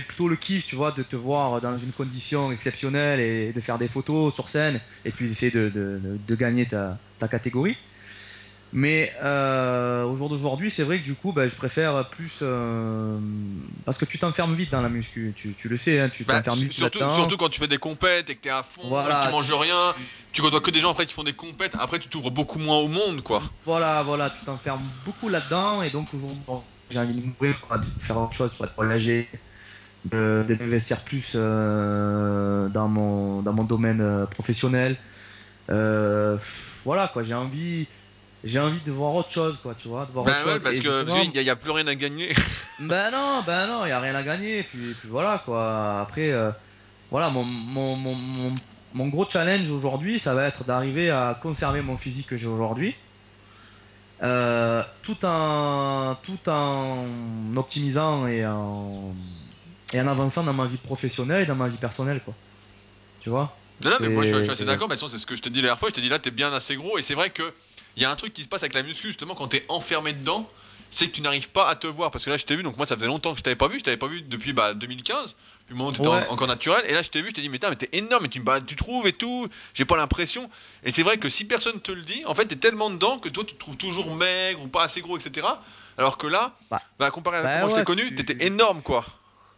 plutôt 0.08 0.30
le 0.30 0.36
kiff, 0.36 0.66
tu 0.66 0.76
vois, 0.76 0.92
de 0.92 1.04
te 1.04 1.16
voir 1.16 1.60
dans 1.62 1.78
une 1.78 1.92
condition 1.92 2.52
exceptionnelle 2.52 3.20
et 3.20 3.52
de 3.52 3.60
faire 3.60 3.78
des 3.78 3.90
photos 3.90 4.34
sur 4.34 4.48
scène 4.48 4.80
et 5.04 5.12
puis 5.12 5.28
d'essayer 5.28 5.52
de, 5.52 6.36
gagner 6.36 6.66
ta 6.68 7.28
catégorie. 7.30 7.78
Mais 8.74 9.14
euh, 9.22 10.04
au 10.06 10.16
jour 10.16 10.30
d'aujourd'hui, 10.30 10.72
c'est 10.72 10.84
vrai 10.84 11.00
que 11.00 11.04
du 11.04 11.16
coup, 11.16 11.34
bah, 11.34 11.48
je 11.48 11.56
préfère 11.56 12.10
plus 12.10 12.40
euh, 12.42 13.20
parce 13.86 13.98
que 13.98 14.06
tu 14.06 14.18
t'enfermes 14.18 14.56
vite 14.56 14.72
dans 14.72 14.82
la 14.82 14.90
muscu. 14.90 15.34
Tu, 15.36 15.56
tu 15.56 15.68
le 15.70 15.78
sais, 15.78 16.00
hein, 16.00 16.10
tu 16.10 16.26
Bah, 16.26 16.44
t'enfermes 16.44 16.62
vite 16.62 16.72
surtout, 16.72 17.00
surtout 17.10 17.38
quand 17.38 17.50
tu 17.50 17.60
fais 17.60 17.68
des 17.68 17.78
compètes 17.78 18.30
et 18.30 18.36
que 18.36 18.42
t'es 18.42 18.50
à 18.50 18.64
fond, 18.64 18.84
Voilà, 18.90 19.14
et 19.14 19.16
que 19.16 19.24
tu 19.26 19.30
manges 19.30 19.52
rien, 19.52 19.94
tu 20.32 20.42
côtoies 20.42 20.62
que 20.62 20.72
des 20.72 20.80
gens 20.80 20.92
après 20.92 21.06
qui 21.06 21.14
font 21.14 21.24
des 21.24 21.34
compètes, 21.34 21.76
après 21.80 22.00
tu 22.00 22.10
t'ouvres 22.10 22.32
beaucoup 22.32 22.60
moins 22.60 22.78
au 22.78 22.88
monde 22.88 23.22
quoi. 23.24 23.42
Voilà, 23.64 24.02
voilà, 24.04 24.30
tu 24.32 24.44
t'enfermes 24.44 24.90
beaucoup 25.04 25.30
là-dedans 25.30 25.82
et 25.84 25.92
donc 25.92 26.14
aujourd'hui, 26.14 26.46
j'ai 26.90 27.00
envie 27.00 27.14
de 27.22 27.26
m'ouvrir, 27.26 27.62
quoi, 27.62 27.78
de 27.78 27.86
faire 28.00 28.18
autre 28.18 28.34
chose 28.34 28.56
pour 28.56 28.66
être 28.66 28.76
relâché, 28.78 29.30
m'investir 30.12 31.04
plus 31.04 31.34
euh, 31.36 32.70
dans 32.70 32.90
mon 32.90 33.44
dans 33.44 33.54
mon 33.54 33.66
domaine 33.66 34.28
professionnel. 34.32 34.98
Voilà 36.84 37.08
quoi, 37.10 37.24
j'ai 37.24 37.34
envie 37.34 37.90
j'ai 38.44 38.60
envie 38.60 38.82
de 38.82 38.92
voir 38.92 39.14
autre 39.16 39.32
chose 39.32 39.58
quoi, 39.62 39.76
tu 39.76 39.88
vois, 39.88 40.06
de 40.06 40.12
voir 40.12 40.26
Bah 40.26 40.32
autre 40.32 40.46
ouais, 40.46 40.54
chose. 40.54 40.64
parce 40.64 40.76
Et 40.78 40.80
que 40.80 41.36
il 41.36 41.42
y, 41.44 41.50
a- 41.50 41.56
plus 41.56 41.72
rien 41.72 41.88
à 41.88 41.96
gagner. 41.96 42.34
Ben 42.80 43.12
non, 43.12 43.44
ben 43.46 43.68
non, 43.68 43.86
y 43.86 43.92
a 43.92 44.00
rien 44.00 44.16
à 44.16 44.24
gagner. 44.24 44.64
Puis, 44.64 44.96
puis 44.96 45.08
voilà 45.08 45.44
quoi. 45.46 46.02
Après, 46.02 46.32
euh, 46.32 46.52
voilà, 47.12 47.30
mon, 47.30 47.44
mon, 47.44 47.96
mon, 47.96 48.52
mon, 48.94 49.08
gros 49.10 49.30
challenge 49.30 49.70
aujourd'hui, 49.70 50.18
ça 50.18 50.34
va 50.34 50.48
être 50.48 50.64
d'arriver 50.64 51.12
à 51.12 51.38
conserver 51.42 51.82
mon 51.82 51.98
physique 51.98 52.28
que 52.28 52.38
j'ai 52.38 52.48
aujourd'hui, 52.48 52.96
euh, 54.24 54.84
tout 55.04 55.24
en 55.26 56.16
tout 56.24 56.40
en 56.50 57.06
optimisant 57.56 58.26
et 58.28 58.46
en 58.46 59.14
et 59.94 60.02
en 60.02 60.08
avançant 60.08 60.44
dans 60.44 60.54
ma 60.54 60.66
vie 60.66 60.78
professionnelle 60.78 61.44
et 61.44 61.46
dans 61.46 61.56
ma 61.56 61.68
vie 61.68 61.78
personnelle 61.78 62.22
quoi. 62.24 62.34
Tu 63.20 63.30
vois? 63.30 63.56
Non, 63.84 63.92
non, 63.92 63.98
mais 64.02 64.10
moi 64.10 64.24
je 64.24 64.30
suis, 64.30 64.38
je 64.38 64.42
suis 64.42 64.46
C'est- 64.48 64.52
assez 64.54 64.66
d'accord, 64.66 64.88
mais 64.90 64.96
c'est 64.96 65.18
ce 65.18 65.26
que 65.26 65.36
je 65.36 65.42
t'ai 65.42 65.50
dit 65.50 65.58
la 65.62 65.68
dernière 65.68 65.80
fois. 65.80 65.90
Je 65.90 65.96
t'ai 65.96 66.02
dit 66.02 66.10
là, 66.10 66.18
t'es 66.20 66.32
bien 66.32 66.52
assez 66.54 66.76
gros, 66.76 66.98
et 66.98 67.02
c'est 67.02 67.14
vrai 67.16 67.30
que 67.30 67.44
il 67.98 68.04
y 68.04 68.06
a 68.06 68.12
un 68.12 68.16
truc 68.16 68.34
qui 68.34 68.44
se 68.44 68.48
passe 68.48 68.64
avec 68.64 68.74
la 68.74 68.84
muscu 68.84 69.08
justement 69.08 69.36
quand 69.36 69.48
t'es 69.48 69.66
enfermé 69.70 70.14
dedans, 70.14 70.50
c'est 70.94 71.08
que 71.08 71.14
tu 71.14 71.22
n'arrives 71.22 71.50
pas 71.50 71.70
à 71.70 71.76
te 71.76 71.88
voir. 71.88 72.12
Parce 72.12 72.26
que 72.26 72.30
là, 72.30 72.38
je 72.38 72.46
t'ai 72.46 72.56
vu, 72.56 72.64
donc 72.64 72.76
moi 72.78 72.86
ça 72.86 72.96
faisait 72.96 73.08
longtemps 73.08 73.32
que 73.32 73.38
je 73.40 73.44
t'avais 73.44 73.56
pas 73.56 73.68
vu, 73.68 73.80
je 73.80 73.84
t'avais 73.86 73.98
pas 73.98 74.08
vu 74.08 74.22
depuis 74.22 74.52
bah, 74.54 74.74
2015, 74.74 75.36
du 75.70 75.74
moment 75.74 75.90
où 75.90 75.92
t'étais 75.94 76.10
Ouais. 76.10 76.28
en- 76.28 76.34
encore 76.34 76.48
naturel, 76.48 76.84
et 76.88 76.94
là 76.94 77.02
je 77.02 77.10
t'ai 77.10 77.22
vu, 77.22 77.30
je 77.30 77.36
t'ai 77.36 77.42
dit, 77.42 77.48
mais, 77.50 77.60
t'es 77.60 77.90
énorme, 77.94 78.24
mais 78.24 78.30
tu, 78.30 78.42
bah, 78.42 78.60
tu 78.60 78.76
trouves 78.76 79.08
et 79.08 79.14
tout, 79.14 79.48
j'ai 79.74 79.86
pas 79.86 79.96
l'impression. 79.96 80.50
Et 80.84 80.92
c'est 80.92 81.04
vrai 81.04 81.18
que 81.18 81.30
si 81.30 81.46
personne 81.46 81.80
te 81.80 81.92
le 81.94 82.02
dit, 82.02 82.24
en 82.26 82.36
fait, 82.36 82.46
t'es 82.46 82.58
tellement 82.58 82.90
dedans 82.90 83.20
que 83.20 83.30
toi 83.30 83.46
tu 83.46 83.54
te 83.54 83.60
trouves 83.60 83.78
toujours 83.78 84.14
maigre 84.16 84.62
ou 84.64 84.68
pas 84.68 84.84
assez 84.84 85.00
gros, 85.02 85.18
etc. 85.18 85.48
Alors 85.98 86.18
que 86.18 86.28
là, 86.28 86.56
Bah, 86.70 86.82
bah, 87.00 87.10
comparé 87.12 87.38
à 87.38 87.44
bah 87.44 87.54
comment 87.56 87.70
je 87.70 87.76
t'ai 87.76 87.84
connu, 87.86 88.04
tu- 88.10 88.16
t'étais 88.16 88.46
énorme 88.46 88.82
quoi. 88.82 89.06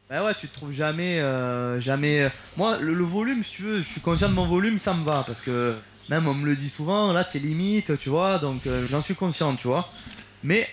Ben 0.09 0.23
ouais, 0.23 0.35
tu 0.35 0.47
te 0.47 0.53
trouves 0.53 0.73
jamais, 0.73 1.19
euh, 1.19 1.79
jamais. 1.81 2.31
Moi, 2.57 2.77
le, 2.77 2.93
le 2.93 3.03
volume, 3.03 3.43
si 3.43 3.51
tu 3.55 3.61
veux, 3.63 3.77
je 3.81 3.87
suis 3.89 4.01
conscient 4.01 4.29
de 4.29 4.33
mon 4.33 4.45
volume, 4.45 4.77
ça 4.77 4.93
me 4.93 5.03
va 5.03 5.23
parce 5.25 5.41
que 5.41 5.75
même 6.07 6.27
on 6.27 6.33
me 6.33 6.45
le 6.45 6.55
dit 6.55 6.69
souvent, 6.69 7.13
là, 7.13 7.23
t'es 7.25 7.39
limite, 7.39 7.97
tu 7.99 8.09
vois, 8.09 8.39
donc 8.39 8.67
euh, 8.67 8.87
j'en 8.87 9.01
suis 9.01 9.15
conscient, 9.15 9.55
tu 9.55 9.67
vois. 9.67 9.91
Mais 10.41 10.67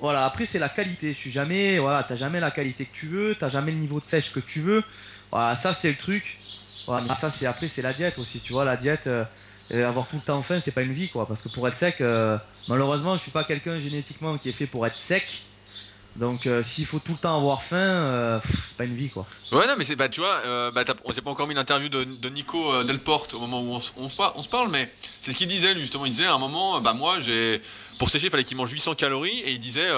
voilà, 0.00 0.24
après 0.26 0.46
c'est 0.46 0.58
la 0.58 0.68
qualité. 0.68 1.12
Je 1.14 1.18
suis 1.18 1.30
jamais, 1.30 1.78
voilà, 1.78 2.04
t'as 2.04 2.16
jamais 2.16 2.40
la 2.40 2.50
qualité 2.50 2.86
que 2.86 2.92
tu 2.92 3.08
veux, 3.08 3.34
t'as 3.34 3.48
jamais 3.50 3.72
le 3.72 3.78
niveau 3.78 4.00
de 4.00 4.04
sèche 4.06 4.32
que 4.32 4.40
tu 4.40 4.60
veux. 4.60 4.82
Voilà, 5.32 5.56
ça 5.56 5.74
c'est 5.74 5.90
le 5.90 5.96
truc. 5.98 6.46
Ça 7.14 7.30
c'est 7.30 7.46
après 7.46 7.68
c'est 7.68 7.82
la 7.82 7.94
diète 7.94 8.18
aussi, 8.18 8.40
tu 8.40 8.52
vois, 8.52 8.64
la 8.64 8.76
diète. 8.76 9.06
euh, 9.06 9.24
avoir 9.72 10.08
tout 10.08 10.16
le 10.16 10.22
temps 10.22 10.42
faim, 10.42 10.60
c'est 10.60 10.72
pas 10.72 10.82
une 10.82 10.92
vie, 10.92 11.08
quoi. 11.10 11.26
Parce 11.28 11.42
que 11.42 11.48
pour 11.48 11.68
être 11.68 11.76
sec, 11.76 12.00
euh, 12.00 12.38
malheureusement, 12.66 13.16
je 13.16 13.22
suis 13.22 13.30
pas 13.30 13.44
quelqu'un 13.44 13.78
génétiquement 13.78 14.38
qui 14.38 14.48
est 14.48 14.52
fait 14.52 14.66
pour 14.66 14.86
être 14.86 14.98
sec. 15.00 15.49
Donc 16.20 16.46
euh, 16.46 16.62
s'il 16.62 16.84
faut 16.84 16.98
tout 16.98 17.12
le 17.12 17.18
temps 17.18 17.36
avoir 17.36 17.62
faim, 17.62 17.76
euh, 17.76 18.40
c'est 18.68 18.76
pas 18.76 18.84
une 18.84 18.94
vie, 18.94 19.08
quoi. 19.10 19.26
Ouais, 19.52 19.66
non, 19.66 19.74
mais 19.78 19.84
c'est, 19.84 19.96
bah, 19.96 20.08
tu 20.08 20.20
vois, 20.20 20.42
euh, 20.44 20.70
bah, 20.70 20.84
on 21.04 21.12
s'est 21.12 21.22
pas 21.22 21.30
encore 21.30 21.48
mis 21.48 21.54
l'interview 21.54 21.88
de, 21.88 22.04
de 22.04 22.28
Nico 22.28 22.72
euh, 22.72 22.84
Delporte 22.84 23.34
au 23.34 23.40
moment 23.40 23.60
où 23.62 23.70
on, 23.74 23.80
se- 23.80 23.90
on 23.96 24.08
se 24.08 24.14
par- 24.14 24.36
on 24.36 24.42
se 24.42 24.48
parle, 24.48 24.70
mais 24.70 24.92
c'est 25.20 25.32
ce 25.32 25.36
qu'il 25.36 25.48
disait, 25.48 25.72
lui, 25.74 25.80
justement. 25.80 26.06
Il 26.06 26.12
disait 26.12 26.26
à 26.26 26.34
un 26.34 26.38
moment, 26.38 26.80
bah, 26.80 26.92
moi, 26.92 27.20
j'ai, 27.20 27.60
pour 27.98 28.10
sécher, 28.10 28.26
il 28.26 28.30
fallait 28.30 28.44
qu'il 28.44 28.56
mange 28.56 28.70
800 28.70 28.94
calories, 28.94 29.40
et 29.40 29.50
il 29.52 29.58
disait, 29.58 29.88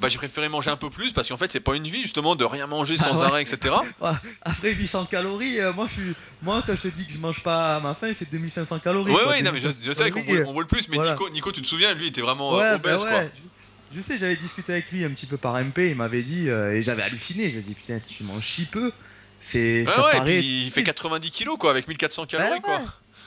bah, 0.00 0.08
j'ai 0.08 0.16
préféré 0.18 0.48
manger 0.48 0.70
un 0.70 0.76
peu 0.76 0.88
plus, 0.88 1.12
parce 1.12 1.28
qu'en 1.28 1.36
fait, 1.36 1.50
c'est 1.52 1.60
pas 1.60 1.74
une 1.76 1.86
vie, 1.86 2.00
justement, 2.02 2.36
de 2.36 2.44
rien 2.44 2.66
manger 2.66 2.94
Ah 3.00 3.02
sans 3.04 3.18
ouais. 3.20 3.26
arrêt, 3.26 3.42
etc. 3.42 3.74
Ouais, 4.00 4.10
après 4.42 4.72
800 4.72 5.06
calories, 5.06 5.58
moi 5.74 5.86
je 5.88 5.92
suis, 5.92 6.14
moi 6.40 6.62
quand 6.66 6.74
je 6.74 6.82
te 6.82 6.88
dis 6.88 7.06
que 7.06 7.12
je 7.12 7.18
mange 7.18 7.42
pas 7.42 7.76
à 7.76 7.80
ma 7.80 7.94
faim, 7.94 8.12
c'est 8.14 8.30
2500 8.30 8.78
calories. 8.78 9.12
Ouais, 9.12 9.22
quoi. 9.22 9.32
ouais, 9.32 9.42
non, 9.42 9.50
mais 9.52 9.58
je, 9.60 9.68
2500 9.68 9.82
je 9.84 9.92
sais 9.92 10.10
qu'on 10.10 10.48
on 10.48 10.52
voit 10.52 10.62
le 10.62 10.68
plus, 10.68 10.88
mais 10.88 10.96
voilà. 10.96 11.12
Nico, 11.12 11.28
Nico, 11.30 11.52
tu 11.52 11.60
te 11.62 11.66
souviens, 11.66 11.92
lui, 11.94 12.06
il 12.06 12.08
était 12.08 12.20
vraiment 12.22 12.52
Ouais, 12.52 12.78
bah 12.78 12.94
obèse, 12.94 13.02
quoi. 13.04 13.10
ouais. 13.18 13.32
Je, 13.42 13.48
sais- 13.48 13.61
je 13.94 14.00
sais, 14.00 14.18
j'avais 14.18 14.36
discuté 14.36 14.72
avec 14.72 14.90
lui 14.90 15.04
un 15.04 15.10
petit 15.10 15.26
peu 15.26 15.38
par 15.38 15.56
MP, 15.56 15.90
il 15.90 15.96
m'avait 15.96 16.22
dit 16.22 16.48
euh, 16.48 16.72
et 16.72 16.82
j'avais 16.82 17.02
halluciné. 17.02 17.48
Je 17.48 17.54
lui 17.54 17.58
ai 17.60 17.62
dit 17.62 17.74
putain, 17.74 17.98
tu 18.00 18.24
manges 18.24 18.46
si 18.46 18.66
peu. 18.66 18.92
C'est, 19.38 19.84
Ouais, 19.86 19.92
ça 19.92 20.04
ouais, 20.04 20.18
et 20.18 20.20
puis 20.20 20.62
il 20.66 20.70
fait 20.70 20.84
90 20.84 21.30
kilos, 21.30 21.56
quoi, 21.58 21.70
avec 21.72 21.88
1400 21.88 22.26
calories, 22.26 22.50
Ouais, 22.50 22.60
quoi. 22.60 22.80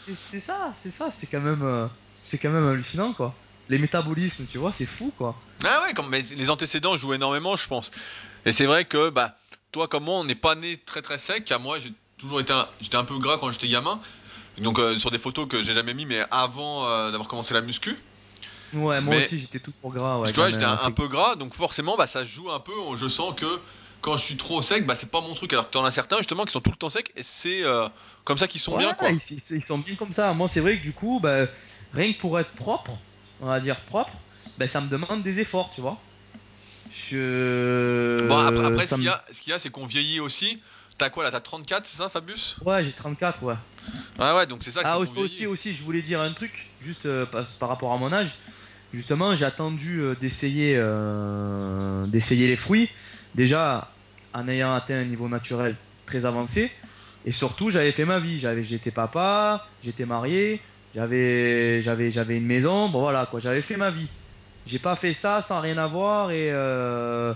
C'est- 0.07 0.39
ça, 0.39 0.73
c'est 0.81 0.91
ça, 0.91 1.09
c'est 1.11 1.27
quand 1.27 1.41
même, 1.41 1.63
euh, 1.63 1.87
c'est 2.15 2.37
quand 2.37 2.51
même 2.51 2.67
hallucinant 2.67 3.13
quoi. 3.13 3.35
Les 3.67 3.79
métabolismes, 3.79 4.45
tu 4.45 4.57
vois, 4.59 4.71
c'est 4.71 4.85
fou 4.85 5.11
quoi. 5.17 5.41
Ah 5.63 5.81
ouais, 5.83 5.93
comme, 5.93 6.11
les 6.11 6.49
antécédents 6.49 6.95
jouent 6.95 7.15
énormément, 7.15 7.55
je 7.55 7.67
pense. 7.67 7.91
Et 8.45 8.51
c'est 8.51 8.65
vrai 8.65 8.85
que, 8.85 9.09
bah, 9.09 9.35
toi 9.71 9.87
comme 9.87 10.03
moi, 10.05 10.19
on 10.19 10.23
n'est 10.23 10.35
pas 10.35 10.55
né 10.55 10.77
très 10.77 11.01
très 11.01 11.17
sec, 11.17 11.43
car 11.45 11.59
moi, 11.59 11.79
j'ai 11.79 11.91
toujours 12.17 12.39
été 12.39 12.53
un, 12.53 12.67
j'étais 12.79 12.95
un 12.97 13.03
peu 13.03 13.17
gras 13.17 13.37
quand 13.39 13.51
j'étais 13.51 13.67
gamin. 13.67 13.99
Donc 14.59 14.79
euh, 14.79 14.97
sur 14.97 15.11
des 15.11 15.17
photos 15.17 15.47
que 15.47 15.61
j'ai 15.61 15.73
jamais 15.73 15.93
mis, 15.93 16.05
mais 16.05 16.23
avant 16.31 16.87
euh, 16.87 17.11
d'avoir 17.11 17.27
commencé 17.27 17.53
la 17.53 17.61
muscu. 17.61 17.95
Ouais, 18.73 19.01
moi 19.01 19.15
Mais- 19.15 19.25
aussi 19.25 19.39
j'étais 19.39 19.59
tout 19.59 19.71
pour 19.81 19.93
gras. 19.93 20.19
Ouais, 20.19 20.27
tu 20.31 20.35
vois, 20.35 20.49
j'étais 20.49 20.63
un, 20.65 20.91
peu 20.91 21.07
gras, 21.07 21.35
donc 21.35 21.53
forcément, 21.53 21.95
bah, 21.97 22.07
ça 22.07 22.23
joue 22.23 22.51
un 22.51 22.59
peu. 22.59 22.73
Je 22.95 23.07
sens 23.07 23.33
que 23.35 23.61
quand 24.01 24.17
je 24.17 24.23
suis 24.23 24.37
trop 24.37 24.61
sec, 24.61 24.85
bah, 24.85 24.95
c'est 24.95 25.09
pas 25.09 25.21
mon 25.21 25.33
truc. 25.33 25.53
Alors 25.53 25.67
que 25.67 25.71
t'en 25.71 25.85
as 25.85 25.91
certains 25.91 26.17
justement 26.17 26.45
qui 26.45 26.51
sont 26.51 26.61
tout 26.61 26.71
le 26.71 26.77
temps 26.77 26.89
secs, 26.89 27.11
et 27.15 27.23
c'est 27.23 27.63
euh, 27.63 27.87
comme 28.23 28.37
ça 28.37 28.47
qu'ils 28.47 28.61
sont 28.61 28.73
Ouais, 28.73 28.79
bien, 28.79 28.93
quoi. 28.93 29.09
Ils, 29.11 29.63
sont 29.63 29.79
bien 29.79 29.95
comme 29.95 30.13
ça. 30.13 30.33
Moi, 30.33 30.47
c'est 30.47 30.59
vrai 30.59 30.77
que 30.77 30.83
du 30.83 30.91
coup, 30.91 31.19
bah, 31.21 31.45
rien 31.93 32.13
que 32.13 32.19
pour 32.19 32.39
être 32.39 32.51
propre, 32.51 32.91
on 33.39 33.47
va 33.47 33.59
dire 33.59 33.79
propre, 33.85 34.13
bah, 34.57 34.67
ça 34.67 34.81
me 34.81 34.89
demande 34.89 35.23
des 35.23 35.39
efforts, 35.39 35.71
tu 35.73 35.81
vois. 35.81 35.97
Je... 37.09 38.27
Bon, 38.27 38.37
après, 38.37 38.65
après, 38.65 38.87
ce 38.87 38.95
qu'il 38.95 39.03
y 39.05 39.09
a, 39.09 39.23
ce 39.31 39.57
c'est 39.59 39.69
qu'on 39.69 39.85
vieillit 39.85 40.19
aussi. 40.19 40.61
T'as 40.97 41.09
quoi 41.09 41.25
là 41.25 41.31
T'as 41.31 41.41
34, 41.41 41.85
c'est 41.85 41.97
ça, 41.97 42.07
Fabius? 42.07 42.57
Ouais, 42.65 42.83
j'ai 42.83 42.93
34, 42.93 43.43
ouais. 43.43 43.55
Ouais, 44.17 44.33
ouais, 44.33 44.47
donc 44.47 44.63
c'est 44.63 44.71
ça 44.71 44.81
que 44.81 44.87
Ah, 44.87 44.93
c'est 44.95 45.01
aussi, 45.01 45.19
aussi, 45.19 45.45
aussi, 45.45 45.75
je 45.75 45.83
voulais 45.83 46.01
dire 46.01 46.21
un 46.21 46.31
truc, 46.31 46.71
juste 46.79 47.05
euh, 47.05 47.25
par, 47.25 47.45
par 47.59 47.69
rapport 47.69 47.91
à 47.91 47.97
mon 47.97 48.13
âge. 48.13 48.31
Justement, 48.95 49.35
j'ai 49.35 49.43
attendu 49.43 49.99
euh, 49.99 50.15
d'essayer 50.15 50.75
euh, 50.77 52.05
d'essayer 52.07 52.47
les 52.47 52.55
fruits. 52.55 52.89
Déjà, 53.35 53.91
en 54.33 54.47
ayant 54.47 54.73
atteint 54.73 54.95
un 54.95 55.03
niveau 55.03 55.27
naturel 55.27 55.75
très 56.05 56.25
avancé. 56.25 56.71
Et 57.25 57.33
surtout, 57.33 57.71
j'avais 57.71 57.91
fait 57.91 58.05
ma 58.05 58.19
vie. 58.19 58.39
J'avais, 58.39 58.63
j'étais 58.63 58.91
papa, 58.91 59.67
j'étais 59.83 60.05
marié, 60.05 60.61
j'avais, 60.95 61.81
j'avais, 61.81 62.09
j'avais 62.11 62.37
une 62.37 62.45
maison. 62.45 62.87
Bon, 62.87 63.01
voilà, 63.01 63.25
quoi. 63.25 63.41
J'avais 63.41 63.61
fait 63.61 63.75
ma 63.75 63.91
vie. 63.91 64.07
J'ai 64.65 64.79
pas 64.79 64.95
fait 64.95 65.13
ça 65.13 65.41
sans 65.41 65.59
rien 65.59 65.77
avoir 65.77 66.31
et, 66.31 66.49
euh, 66.51 67.33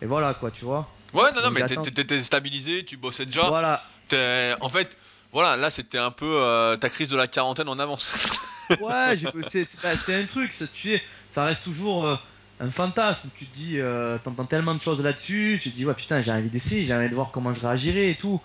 et 0.00 0.06
voilà, 0.06 0.34
quoi, 0.34 0.52
tu 0.52 0.64
vois. 0.64 0.88
Ouais, 1.12 1.32
non, 1.34 1.42
non, 1.42 1.50
Donc, 1.50 1.58
mais 1.58 1.90
t'étais 1.90 2.20
stabilisé, 2.20 2.84
tu 2.84 2.96
bossais 2.96 3.26
déjà. 3.26 3.48
Voilà. 3.48 3.82
En 4.60 4.68
fait, 4.68 4.96
voilà, 5.32 5.56
là 5.56 5.70
c'était 5.70 5.98
un 5.98 6.10
peu 6.10 6.40
euh, 6.40 6.76
ta 6.76 6.88
crise 6.88 7.08
de 7.08 7.16
la 7.16 7.26
quarantaine 7.26 7.68
en 7.68 7.78
avance. 7.78 8.12
Ouais, 8.80 9.16
c'est, 9.48 10.14
un 10.14 10.26
truc, 10.26 10.52
ça, 10.52 10.64
tu 10.68 10.90
sais, 10.90 11.02
ça 11.28 11.44
reste 11.44 11.64
toujours 11.64 12.06
euh, 12.06 12.16
un 12.60 12.70
fantasme. 12.70 13.28
Tu 13.34 13.46
te 13.46 13.52
dis, 13.52 13.80
euh, 13.80 14.16
t'entends 14.18 14.44
tellement 14.44 14.74
de 14.74 14.80
choses 14.80 15.02
là-dessus, 15.02 15.58
tu 15.60 15.70
te 15.70 15.74
dis, 15.74 15.84
ouais, 15.84 15.94
putain, 15.94 16.22
j'ai 16.22 16.30
envie 16.30 16.50
d'essayer, 16.50 16.84
j'ai 16.84 16.94
envie 16.94 17.08
de 17.08 17.14
voir 17.14 17.32
comment 17.32 17.52
je 17.52 17.60
réagirais 17.60 18.10
et 18.10 18.14
tout. 18.14 18.40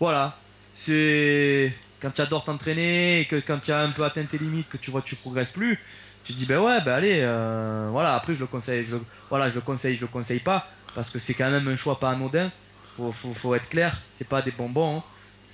Voilà. 0.00 0.42
C'est 0.72 1.72
quand 2.00 2.10
tu 2.10 2.20
adores 2.20 2.44
t'entraîner 2.44 3.20
et 3.20 3.24
que 3.26 3.36
quand 3.36 3.58
tu 3.60 3.72
as 3.72 3.80
un 3.80 3.90
peu 3.90 4.04
atteint 4.04 4.24
tes 4.24 4.38
limites, 4.38 4.68
que 4.68 4.78
tu 4.78 4.90
vois 4.90 5.02
que 5.02 5.08
tu 5.08 5.16
progresses 5.16 5.52
plus, 5.52 5.78
tu 6.24 6.32
te 6.32 6.38
dis, 6.38 6.46
ben 6.46 6.60
ouais, 6.60 6.80
ben 6.80 6.94
allez, 6.94 7.20
euh, 7.22 7.88
voilà. 7.90 8.14
Après, 8.14 8.34
je 8.34 8.40
le 8.40 8.46
conseille, 8.46 8.84
je 8.84 8.96
le, 8.96 9.02
voilà, 9.30 9.50
je 9.50 9.54
le 9.54 9.60
conseille, 9.60 9.96
je 9.96 10.00
le 10.00 10.08
conseille 10.08 10.40
pas 10.40 10.68
parce 10.94 11.10
que 11.10 11.18
c'est 11.18 11.34
quand 11.34 11.50
même 11.50 11.68
un 11.68 11.76
choix 11.76 12.00
pas 12.00 12.10
anodin. 12.10 12.50
Faut, 12.96 13.12
faut, 13.12 13.32
faut 13.32 13.54
être 13.54 13.68
clair, 13.68 13.96
c'est 14.10 14.28
pas 14.28 14.42
des 14.42 14.50
bonbons, 14.50 14.98
hein. 14.98 15.04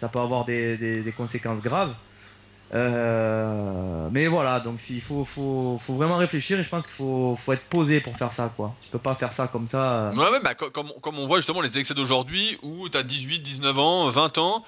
Ça 0.04 0.10
peut 0.10 0.18
avoir 0.18 0.44
des, 0.44 1.14
conséquences 1.16 1.62
graves. 1.62 1.94
Euh, 2.74 4.08
mais 4.12 4.26
voilà, 4.26 4.60
donc 4.60 4.78
s'il 4.80 5.00
faut, 5.00 5.24
faut, 5.24 5.78
vraiment 5.88 6.18
réfléchir 6.18 6.58
et 6.60 6.62
je 6.62 6.68
pense 6.68 6.84
qu'il 6.84 6.94
faut, 6.94 7.38
être 7.52 7.64
posé 7.70 8.00
pour 8.00 8.14
faire 8.14 8.30
ça, 8.30 8.52
quoi. 8.54 8.74
Tu 8.82 8.90
peux 8.90 8.98
pas 8.98 9.14
faire 9.14 9.32
ça 9.32 9.48
comme 9.48 9.66
ça. 9.66 10.10
euh. 10.10 10.14
ouais, 10.14 10.30
ouais, 10.30 10.40
bah, 10.44 10.54
co- 10.54 10.68
comme, 10.70 10.92
comme 11.00 11.18
on 11.18 11.26
voit 11.26 11.38
justement 11.38 11.62
les 11.62 11.78
excès 11.78 11.94
d'aujourd'hui 11.94 12.58
où 12.62 12.86
t'as 12.90 13.02
18, 13.02 13.40
19 13.40 13.78
ans, 13.78 14.10
20 14.10 14.36
ans, 14.36 14.62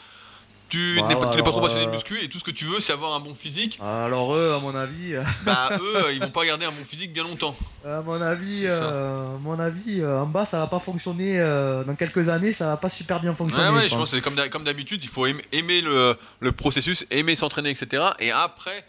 tu 0.69 0.97
Bah 1.01 1.09
n'es 1.09 1.15
pas, 1.15 1.27
ouais, 1.27 1.31
tu 1.33 1.37
n'es 1.39 1.43
pas 1.43 1.51
trop 1.51 1.61
passionné 1.61 1.85
de 1.85 1.91
euh, 1.91 1.93
muscu 1.93 2.21
et 2.23 2.29
tout 2.29 2.39
ce 2.39 2.45
que 2.45 2.51
tu 2.51 2.65
veux 2.65 2.81
c'est 2.81 2.93
avoir 2.93 3.15
un 3.15 3.21
bon 3.21 3.35
physique. 3.35 3.79
alors 3.81 4.35
eux, 4.35 4.53
à 4.53 4.59
mon 4.59 4.75
avis, 4.75 5.15
euh, 5.15 5.23
Bah 5.45 5.71
eux, 5.81 6.13
ils 6.13 6.21
vont 6.21 6.31
pas 6.31 6.45
garder 6.45 6.65
un 6.65 6.73
bon 6.73 6.85
physique 6.85 7.13
bien 7.13 7.23
longtemps. 7.23 7.55
à 7.85 8.03
mon 8.03 8.21
avis, 8.21 8.63
euh, 8.65 9.39
mon 9.39 9.59
avis, 9.59 10.01
euh, 10.01 10.21
en 10.23 10.27
bas, 10.27 10.45
ça 10.45 10.59
va 10.59 10.67
pas 10.67 10.81
fonctionner. 10.81 11.39
dans 11.87 11.95
quelques 11.97 12.29
années, 12.29 12.53
ça 12.53 12.67
va 12.67 12.77
pas 12.77 12.89
super 12.89 13.21
bien 13.21 13.35
fonctionner. 13.35 13.65
Ouais, 13.69 13.75
ouais, 13.77 13.83
je 13.83 13.89
je 13.89 13.91
pense 13.91 13.99
pense. 14.01 14.11
que 14.11 14.17
c'est 14.17 14.23
comme 14.23 14.35
d'hab- 14.35 14.51
comme 14.51 14.65
d'habitude, 14.65 15.03
il 15.05 15.09
faut 15.09 15.27
aimer, 15.27 15.81
le, 15.83 16.17
le 16.41 16.53
processus, 16.53 17.07
aimer 17.11 17.37
s'entraîner, 17.37 17.71
etc. 17.71 18.03
Et 18.19 18.31
après, 18.33 18.85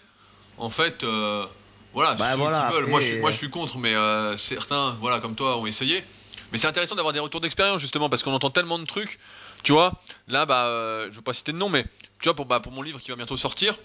en 0.57 0.69
fait, 0.69 1.03
euh, 1.03 1.45
voilà, 1.93 2.15
Bah 2.15 2.31
ceux 2.31 2.37
voilà, 2.39 2.65
qui 2.67 2.73
veulent. 2.73 2.87
Moi, 2.87 2.99
je 2.99 3.05
suis, 3.05 3.13
après, 3.13 3.21
moi, 3.21 3.31
je 3.31 3.37
suis 3.37 3.49
contre, 3.49 3.77
mais 3.77 3.93
euh, 3.93 4.35
certains, 4.37 4.97
voilà, 4.99 5.19
comme 5.19 5.35
toi, 5.35 5.57
ont 5.57 5.65
essayé. 5.67 6.03
Mais 6.51 6.57
c'est 6.57 6.67
intéressant 6.67 6.95
d'avoir 6.95 7.13
des 7.13 7.19
retours 7.19 7.41
d'expérience, 7.41 7.81
justement, 7.81 8.09
parce 8.09 8.23
qu'on 8.23 8.31
entend 8.33 8.49
tellement 8.49 8.79
de 8.79 8.85
trucs. 8.85 9.19
Tu 9.67 9.73
vois, 9.73 9.91
là, 10.29 10.45
bah, 10.45 10.67
euh, 10.67 11.09
je 11.11 11.17
veux 11.17 11.21
pas 11.21 11.33
citer 11.33 11.51
de 11.51 11.57
nom, 11.57 11.67
mais 11.67 11.83
tu 12.21 12.23
vois, 12.23 12.33
pour, 12.33 12.45
bah, 12.45 12.61
pour 12.61 12.71
mon 12.71 12.81
livre 12.81 13.01
qui 13.01 13.09
va 13.09 13.17
bientôt 13.17 13.35
sortir, 13.35 13.77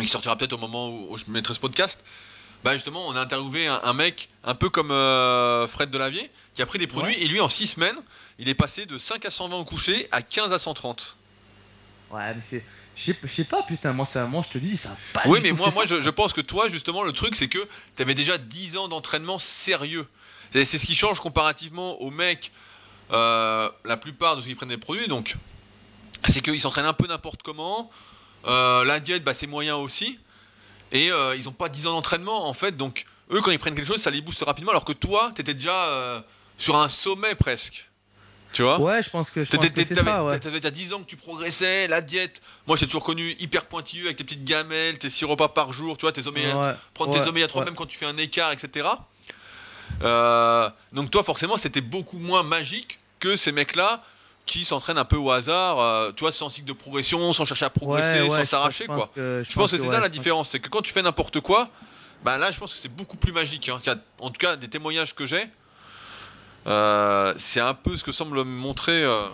et 0.00 0.02
qui 0.02 0.08
sortira 0.08 0.34
peut-être 0.34 0.54
au 0.54 0.58
moment 0.58 0.88
où, 0.88 1.06
où 1.10 1.16
je 1.16 1.22
mettrai 1.28 1.54
ce 1.54 1.60
podcast, 1.60 2.04
bah 2.64 2.72
justement, 2.72 3.06
on 3.06 3.14
a 3.14 3.20
interviewé 3.20 3.68
un, 3.68 3.92
mec 3.92 4.28
un 4.42 4.56
peu 4.56 4.70
comme 4.70 4.90
euh, 4.90 5.68
Fred 5.68 5.90
Delavier 5.90 6.28
qui 6.54 6.62
a 6.62 6.66
pris 6.66 6.80
des 6.80 6.88
produits 6.88 7.14
et 7.14 7.28
lui 7.28 7.40
en 7.40 7.48
6 7.48 7.68
semaines, 7.68 7.94
il 8.40 8.48
est 8.48 8.56
passé 8.56 8.86
de 8.86 8.98
5 8.98 9.24
à 9.24 9.30
120 9.30 9.58
au 9.58 9.64
coucher 9.64 10.08
à 10.10 10.20
15 10.20 10.52
à 10.52 10.58
130. 10.58 11.16
Ouais, 12.10 12.34
mais 12.34 12.42
c'est. 12.42 12.64
Je 12.96 13.12
sais 13.28 13.44
pas, 13.44 13.62
putain, 13.62 13.92
moi, 13.92 14.04
ça, 14.04 14.24
moi 14.24 14.44
je 14.48 14.52
te 14.52 14.58
dis, 14.58 14.76
ça 14.76 14.96
pas. 15.12 15.22
Oui, 15.26 15.38
mais 15.40 15.52
moi, 15.52 15.70
moi 15.70 15.84
je, 15.86 16.10
pense 16.10 16.32
que 16.32 16.40
toi, 16.40 16.68
justement, 16.68 17.04
le 17.04 17.12
truc, 17.12 17.36
c'est 17.36 17.46
que 17.46 17.68
tu 17.94 18.02
avais 18.02 18.16
déjà 18.16 18.36
10 18.36 18.76
ans 18.76 18.88
d'entraînement 18.88 19.38
sérieux. 19.38 20.08
C'est 20.52 20.64
ce 20.64 20.86
qui 20.86 20.96
change 20.96 21.20
comparativement 21.20 22.00
aux 22.00 22.10
mecs, 22.10 22.50
euh, 23.12 23.68
la 23.84 23.96
plupart 23.96 24.36
de 24.36 24.40
ceux 24.40 24.48
qui 24.48 24.54
prennent 24.54 24.68
des 24.68 24.76
produits, 24.78 25.08
donc, 25.08 25.36
c'est 26.28 26.40
qu'ils 26.40 26.60
s'entraînent 26.60 26.86
un 26.86 26.92
peu 26.92 27.06
n'importe 27.06 27.42
comment. 27.42 27.90
Euh, 28.46 28.84
la 28.84 29.00
diète, 29.00 29.24
bah, 29.24 29.34
c'est 29.34 29.46
moyen 29.46 29.76
aussi. 29.76 30.18
Et 30.92 31.10
euh, 31.10 31.36
ils 31.36 31.44
n'ont 31.44 31.52
pas 31.52 31.68
10 31.68 31.86
ans 31.86 31.92
d'entraînement, 31.92 32.48
en 32.48 32.54
fait, 32.54 32.76
donc, 32.76 33.04
eux, 33.30 33.40
quand 33.40 33.50
ils 33.50 33.58
prennent 33.58 33.74
quelque 33.74 33.86
chose, 33.86 34.00
ça 34.00 34.10
les 34.10 34.20
booste 34.20 34.42
rapidement, 34.42 34.70
alors 34.70 34.84
que 34.84 34.92
toi, 34.92 35.32
tu 35.34 35.42
étais 35.42 35.54
déjà 35.54 36.24
sur 36.56 36.76
un 36.76 36.88
sommet 36.88 37.34
presque. 37.34 37.88
Tu 38.52 38.62
vois? 38.62 38.80
Ouais, 38.80 39.02
je 39.02 39.10
pense 39.10 39.30
que, 39.30 39.44
je 39.44 39.50
pense 39.50 39.66
que 39.66 39.84
c'est 39.84 39.94
ça, 39.94 40.24
ouais. 40.24 40.40
T'avais 40.40 40.60
déjà 40.60 40.70
10 40.70 40.94
ans 40.94 41.00
que 41.00 41.06
tu 41.06 41.16
progressais, 41.16 41.86
la 41.86 42.00
diète. 42.00 42.40
Moi, 42.66 42.76
j'ai 42.76 42.86
toujours 42.86 43.04
connu 43.04 43.36
hyper 43.40 43.66
pointilleux 43.66 44.06
avec 44.06 44.16
tes 44.16 44.24
petites 44.24 44.44
gamelles, 44.44 44.98
tes 44.98 45.10
6 45.10 45.26
repas 45.26 45.48
par 45.48 45.72
jour, 45.72 45.98
tu 45.98 46.02
vois, 46.02 46.12
tes 46.12 46.26
oméga, 46.26 46.76
prendre 46.94 47.12
tes 47.12 47.28
oméga 47.28 47.46
3 47.46 47.64
même 47.64 47.74
quand 47.74 47.86
tu 47.86 47.96
fais 47.96 48.06
un 48.06 48.16
écart, 48.16 48.52
etc. 48.52 48.88
Euh, 50.02 50.68
donc 50.92 51.10
toi, 51.10 51.22
forcément, 51.22 51.56
c'était 51.56 51.80
beaucoup 51.80 52.18
moins 52.18 52.42
magique 52.42 52.98
que 53.20 53.36
ces 53.36 53.52
mecs-là 53.52 54.02
qui 54.46 54.64
s'entraînent 54.64 54.98
un 54.98 55.04
peu 55.04 55.16
au 55.16 55.30
hasard, 55.30 55.78
euh, 55.78 56.10
tu 56.16 56.20
vois, 56.22 56.32
sans 56.32 56.48
cycle 56.48 56.66
de 56.66 56.72
progression, 56.72 57.32
sans 57.32 57.44
chercher 57.44 57.66
à 57.66 57.70
progresser, 57.70 58.28
sans 58.28 58.44
s'arracher, 58.44 58.86
quoi. 58.86 59.10
je, 59.16 59.52
pense 59.54 59.70
que, 59.72 59.78
c'est 59.78 59.86
ça 59.86 60.00
la 60.00 60.08
différence, 60.08 60.50
c'est 60.50 60.60
que 60.60 60.68
quand 60.68 60.80
tu 60.80 60.92
fais 60.92 61.02
n'importe 61.02 61.40
quoi, 61.40 61.68
ben 62.24 62.38
là, 62.38 62.50
je 62.50 62.58
pense 62.58 62.72
que 62.72 62.78
c'est 62.78 62.88
beaucoup 62.88 63.16
plus 63.16 63.32
magique. 63.32 63.68
Hein. 63.68 63.78
En 64.18 64.30
tout 64.30 64.38
cas, 64.38 64.56
des 64.56 64.68
témoignages 64.68 65.14
que 65.14 65.26
j'ai, 65.26 65.48
euh, 66.66 67.34
c'est 67.38 67.60
un 67.60 67.74
peu 67.74 67.96
ce 67.96 68.04
que 68.04 68.12
semble 68.12 68.44
montrer 68.44 69.04
euh, 69.04 69.26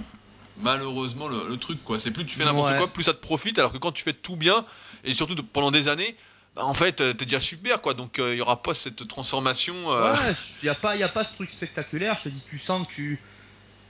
malheureusement 0.58 1.26
le, 1.28 1.56
truc 1.56 1.82
quoi. 1.82 1.98
C'est 1.98 2.10
plus 2.10 2.24
tu 2.24 2.36
fais 2.36 2.44
n'importe 2.44 2.76
quoi, 2.76 2.88
plus 2.88 3.04
ça 3.04 3.14
te 3.14 3.20
profite, 3.20 3.58
alors 3.58 3.72
que 3.72 3.78
quand 3.78 3.92
tu 3.92 4.02
fais 4.02 4.12
tout 4.12 4.36
bien 4.36 4.64
et 5.04 5.12
surtout 5.12 5.34
pendant 5.52 5.70
des 5.70 5.88
années, 5.88 6.16
en 6.56 6.74
fait 6.74 7.00
euh, 7.00 7.12
t'es 7.12 7.24
déjà 7.24 7.40
super 7.40 7.80
quoi. 7.80 7.94
Donc 7.94 8.18
il 8.18 8.34
y 8.34 8.40
aura 8.40 8.62
pas 8.62 8.74
cette 8.74 9.06
transformation. 9.08 9.88
Ouais, 9.88 10.34
il 10.62 10.66
y 10.66 10.68
a 10.68 10.74
pas, 10.74 10.96
y 10.96 11.02
a 11.02 11.08
pas 11.08 11.24
ce 11.24 11.34
truc 11.34 11.50
spectaculaire. 11.50 12.16
Je 12.18 12.24
te 12.24 12.28
dis, 12.28 12.42
tu 12.48 12.58
sens 12.58 12.86
que 12.86 12.92
tu, 12.92 13.20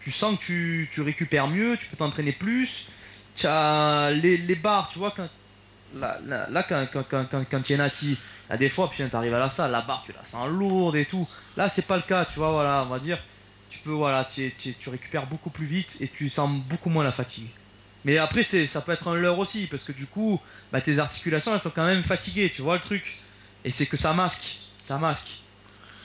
tu 0.01 0.13
sens 0.13 0.39
que 0.39 0.45
tu, 0.45 0.91
tu 0.93 1.01
récupères 1.03 1.49
mieux, 1.49 1.77
tu 1.77 1.89
peux 1.89 1.97
t'entraîner 1.97 2.33
plus. 2.33 2.87
Tu 3.35 3.47
as 3.47 4.13
les, 4.13 4.37
les 4.37 4.55
barres, 4.55 4.91
tu 4.93 4.99
vois 4.99 5.11
quand 5.11 5.29
là, 5.95 6.19
là, 6.51 6.63
quand, 6.63 6.87
quand, 6.93 7.25
quand, 7.31 7.45
quand, 7.51 7.71
y 7.71 7.77
en 7.77 7.81
a 7.81 7.91
qui, 7.91 8.17
des 8.59 8.69
fois, 8.69 8.91
puis 8.91 9.09
t'arrives 9.09 9.35
à 9.35 9.39
la 9.39 9.49
salle, 9.49 9.71
la 9.71 9.81
barre, 9.81 10.03
tu 10.05 10.13
la 10.13 10.25
sens 10.25 10.49
lourde 10.49 10.97
et 10.97 11.05
tout. 11.05 11.27
Là, 11.57 11.69
c'est 11.69 11.87
pas 11.87 11.97
le 11.97 12.03
cas, 12.03 12.25
tu 12.25 12.39
vois, 12.39 12.51
voilà, 12.53 12.85
on 12.85 12.91
va 12.91 12.99
dire, 12.99 13.19
voilà, 13.85 14.25
tu, 14.25 14.53
récupères 14.87 15.27
beaucoup 15.27 15.51
plus 15.51 15.67
vite 15.67 15.97
et 16.01 16.09
tu 16.09 16.31
sens 16.31 16.51
beaucoup 16.69 16.91
moins 16.91 17.05
la 17.05 17.13
fatigue. 17.13 17.51
Mais 18.05 18.19
après, 18.19 18.43
c'est, 18.43 18.67
ça 18.67 18.81
peut 18.81 18.93
être 18.93 19.09
un 19.09 19.15
leurre 19.15 19.39
aussi, 19.39 19.67
parce 19.67 19.85
que 19.85 19.93
du 19.93 20.07
coup, 20.07 20.41
bah, 20.73 20.81
tes 20.81 20.99
articulations, 20.99 21.55
elles 21.55 21.61
sont 21.61 21.71
quand 21.71 21.87
même 21.87 22.03
fatiguées, 22.03 22.53
tu 22.55 22.63
vois 22.63 22.75
le 22.75 22.81
truc. 22.81 23.21
Et 23.65 23.71
c'est 23.71 23.87
que 23.87 23.97
ça 23.97 24.13
masque, 24.13 24.59
ça 24.79 24.99
masque. 24.99 25.41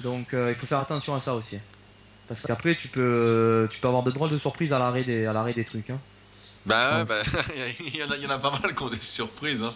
Donc 0.01 0.33
euh, 0.33 0.51
il 0.51 0.55
faut 0.55 0.65
faire 0.65 0.79
attention 0.79 1.13
à 1.13 1.19
ça 1.19 1.35
aussi. 1.35 1.57
Parce 2.27 2.41
qu'après, 2.41 2.75
tu 2.75 2.87
peux, 2.87 3.67
tu 3.69 3.79
peux 3.79 3.87
avoir 3.87 4.03
de 4.03 4.11
drôles 4.11 4.29
de 4.29 4.37
surprises 4.37 4.71
à 4.71 4.79
l'arrêt 4.79 5.03
des, 5.03 5.25
à 5.25 5.33
l'arrêt 5.33 5.53
des 5.53 5.65
trucs. 5.65 5.89
Hein. 5.89 5.99
Bah, 6.65 7.03
bah 7.03 7.15
il, 7.79 7.97
y 7.97 8.03
en 8.03 8.11
a, 8.11 8.15
il 8.15 8.23
y 8.23 8.27
en 8.27 8.29
a 8.29 8.37
pas 8.37 8.51
mal 8.51 8.75
qui 8.75 8.83
ont 8.83 8.89
des 8.89 8.97
surprises. 8.97 9.63
Hein. 9.63 9.73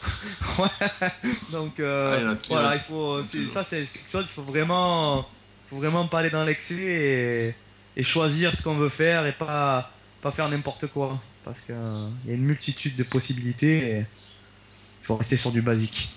ouais, 0.60 1.10
donc 1.52 1.80
euh, 1.80 2.34
ah, 2.34 2.38
voilà, 2.48 2.76
il 2.76 2.82
faut, 2.82 3.24
ça 3.52 3.64
c'est 3.64 3.84
quelque 3.84 4.12
chose, 4.12 4.26
il 4.30 4.34
faut 4.34 4.44
vraiment, 4.44 5.28
faut 5.70 5.78
vraiment 5.78 6.08
pas 6.08 6.20
aller 6.20 6.30
dans 6.30 6.46
l'excès 6.46 6.76
et 6.76 7.56
et 7.96 8.04
choisir 8.04 8.56
ce 8.56 8.64
qu'on 8.64 8.76
veut 8.76 8.90
faire 8.90 9.26
et 9.26 9.32
pas, 9.32 9.92
pas 10.22 10.32
faire 10.32 10.50
n'importe 10.50 10.88
quoi. 10.88 11.20
Parce 11.44 11.60
qu'il 11.62 11.76
y 11.76 12.32
a 12.32 12.34
une 12.34 12.44
multitude 12.44 12.96
de 12.96 13.04
possibilités 13.04 13.90
et 13.90 14.00
il 14.00 15.06
faut 15.06 15.16
rester 15.16 15.38
sur 15.38 15.52
du 15.52 15.62
basique. 15.62 16.10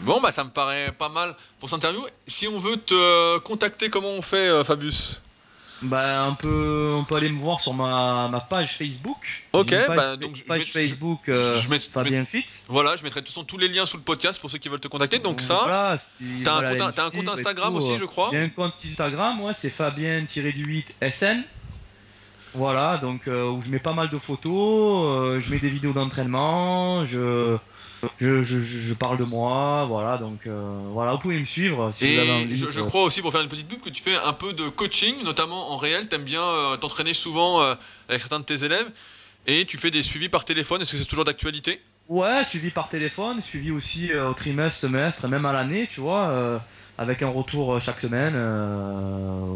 Bon, 0.00 0.20
bah 0.20 0.30
ça 0.30 0.44
me 0.44 0.50
paraît 0.50 0.92
pas 0.92 1.08
mal 1.08 1.34
pour 1.58 1.70
cette 1.70 1.78
interview. 1.78 2.06
Si 2.26 2.46
on 2.48 2.58
veut 2.58 2.76
te 2.76 3.38
contacter, 3.38 3.88
comment 3.88 4.10
on 4.10 4.22
fait, 4.22 4.48
euh, 4.48 4.64
Fabius? 4.64 5.22
Bah, 5.82 6.26
on 6.30 6.34
peut, 6.34 6.94
on 6.96 7.04
peut 7.04 7.16
aller 7.16 7.28
me 7.28 7.38
voir 7.38 7.60
sur 7.60 7.74
ma, 7.74 8.28
ma 8.28 8.40
page 8.40 8.76
Facebook. 8.76 9.44
Ok, 9.52 9.74
bah, 9.88 10.16
donc 10.16 10.42
page 10.44 10.72
Facebook 10.72 11.28
euh, 11.28 11.54
Fabien 11.92 12.24
Fitz. 12.24 12.64
Voilà, 12.68 12.96
je 12.96 13.02
mettrai 13.02 13.20
de 13.20 13.26
toute 13.26 13.34
façon 13.34 13.44
tous 13.44 13.58
les 13.58 13.68
liens 13.68 13.84
sous 13.84 13.98
le 13.98 14.02
podcast 14.02 14.40
pour 14.40 14.50
ceux 14.50 14.58
qui 14.58 14.70
veulent 14.70 14.80
te 14.80 14.88
contacter. 14.88 15.18
Donc, 15.18 15.40
ça, 15.40 15.98
t'as 16.44 17.04
un, 17.04 17.10
compte 17.10 17.28
Instagram 17.28 17.74
aussi, 17.74 17.96
je 17.96 18.04
crois. 18.04 18.30
J'ai 18.32 18.40
un 18.40 18.48
compte 18.48 18.74
Instagram, 18.84 19.40
ouais, 19.42 19.52
c'est 19.58 19.70
Fabien-8SN. 19.70 21.42
Voilà, 22.56 22.96
donc 22.96 23.28
euh, 23.28 23.50
où 23.50 23.60
je 23.60 23.68
mets 23.68 23.78
pas 23.78 23.92
mal 23.92 24.08
de 24.08 24.18
photos, 24.18 25.04
euh, 25.06 25.40
je 25.40 25.50
mets 25.50 25.58
des 25.58 25.68
vidéos 25.68 25.92
d'entraînement, 25.92 27.04
je 27.04 27.58
je, 28.18 28.42
je, 28.42 28.60
je, 28.60 28.94
parle 28.94 29.18
de 29.18 29.24
moi, 29.24 29.84
voilà, 29.86 30.16
donc 30.18 30.46
euh, 30.46 30.80
voilà, 30.92 31.12
vous 31.12 31.18
pouvez 31.18 31.38
me 31.38 31.44
suivre 31.44 31.90
si 31.92 32.04
et 32.04 32.14
vous 32.14 32.20
avez 32.20 32.30
envie. 32.30 32.56
Je, 32.56 32.70
je, 32.70 32.80
crois 32.80 33.02
aussi, 33.02 33.20
pour 33.20 33.32
faire 33.32 33.40
une 33.42 33.48
petite 33.48 33.68
pub, 33.68 33.80
que 33.80 33.90
tu 33.90 34.02
fais 34.02 34.16
un 34.16 34.32
peu 34.32 34.52
de 34.52 34.68
coaching, 34.68 35.22
notamment 35.24 35.72
en 35.72 35.76
réel, 35.76 36.08
t'aimes 36.08 36.24
bien 36.24 36.42
euh, 36.42 36.76
t'entraîner 36.76 37.14
souvent 37.14 37.62
euh, 37.62 37.74
avec 38.08 38.20
certains 38.20 38.40
de 38.40 38.44
tes 38.44 38.64
élèves, 38.64 38.90
et 39.46 39.64
tu 39.66 39.76
fais 39.76 39.90
des 39.90 40.02
suivis 40.02 40.28
par 40.28 40.44
téléphone, 40.44 40.82
est-ce 40.82 40.92
que 40.92 40.98
c'est 40.98 41.04
toujours 41.04 41.24
d'actualité? 41.24 41.80
Ouais, 42.08 42.44
suivi 42.44 42.70
par 42.70 42.88
téléphone, 42.88 43.42
suivi 43.42 43.70
aussi 43.70 44.14
au 44.14 44.32
trimestre, 44.32 44.80
semestre, 44.80 45.26
même 45.28 45.44
à 45.44 45.52
l'année, 45.52 45.88
tu 45.92 46.00
vois, 46.00 46.60
avec 46.98 47.22
un 47.22 47.28
retour 47.28 47.80
chaque 47.80 48.00
semaine, 48.00 48.34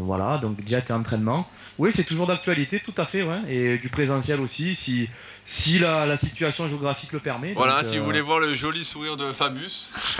voilà, 0.05 0.37
donc 0.37 0.61
diète 0.63 0.89
et 0.89 0.93
entraînement. 0.93 1.47
Oui, 1.77 1.91
c'est 1.93 2.03
toujours 2.03 2.27
d'actualité, 2.27 2.79
tout 2.79 2.93
à 2.97 3.05
fait, 3.05 3.23
ouais, 3.23 3.39
et 3.49 3.77
du 3.77 3.89
présentiel 3.89 4.39
aussi, 4.39 4.75
si 4.75 5.09
si 5.45 5.79
la, 5.79 6.15
situation 6.17 6.67
géographique 6.67 7.11
le 7.11 7.19
permet. 7.19 7.53
Voilà, 7.53 7.83
si 7.83 7.97
vous 7.97 8.03
euh, 8.03 8.05
voulez 8.05 8.21
voir 8.21 8.39
le 8.39 8.53
joli 8.53 8.83
sourire 8.83 9.17
de 9.17 9.31
Fabius. 9.33 9.91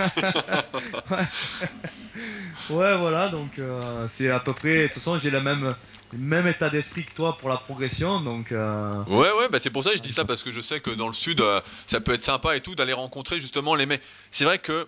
ouais. 2.70 2.96
voilà, 2.96 3.28
donc 3.28 3.58
euh, 3.58 4.06
c'est 4.12 4.30
à 4.30 4.40
peu 4.40 4.52
près. 4.52 4.82
De 4.82 4.86
toute 4.88 4.96
façon, 4.96 5.18
j'ai 5.18 5.30
le 5.30 5.40
même, 5.40 5.74
même 6.12 6.46
état 6.46 6.68
d'esprit 6.70 7.04
que 7.04 7.14
toi 7.14 7.38
pour 7.38 7.48
la 7.48 7.56
progression, 7.56 8.20
donc. 8.20 8.52
Euh, 8.52 9.02
ouais, 9.06 9.32
ouais, 9.32 9.48
bah 9.50 9.58
c'est 9.60 9.70
pour 9.70 9.82
ça 9.82 9.90
que 9.90 9.96
je 9.96 10.02
dis 10.02 10.12
ça 10.12 10.24
parce 10.24 10.42
que 10.42 10.50
je 10.50 10.60
sais 10.60 10.80
que 10.80 10.90
dans 10.90 11.06
le 11.06 11.14
sud, 11.14 11.42
ça 11.86 12.00
peut 12.00 12.12
être 12.12 12.24
sympa 12.24 12.56
et 12.56 12.60
tout 12.60 12.74
d'aller 12.74 12.92
rencontrer 12.92 13.40
justement 13.40 13.74
les 13.74 13.86
mecs. 13.86 14.02
C'est 14.30 14.44
vrai 14.44 14.58
que 14.58 14.86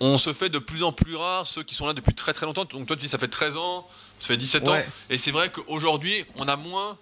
on 0.00 0.18
se 0.18 0.32
fait 0.32 0.48
de 0.48 0.58
plus 0.58 0.82
en 0.82 0.92
plus 0.92 1.16
rare 1.16 1.46
ceux 1.46 1.62
qui 1.62 1.74
sont 1.74 1.86
là 1.86 1.92
depuis 1.92 2.14
très 2.14 2.32
très 2.32 2.46
longtemps. 2.46 2.64
Donc 2.64 2.86
toi, 2.86 2.96
tu 2.96 3.02
dis 3.02 3.08
ça 3.08 3.18
fait 3.18 3.28
13 3.28 3.56
ans, 3.56 3.86
ça 4.20 4.28
fait 4.28 4.36
17 4.36 4.68
ans, 4.68 4.78
et 5.10 5.18
c'est 5.18 5.30
vrai 5.30 5.50
qu'aujourd'hui, 5.50 6.24
on 6.36 6.48
a 6.48 6.56
moins 6.56 6.98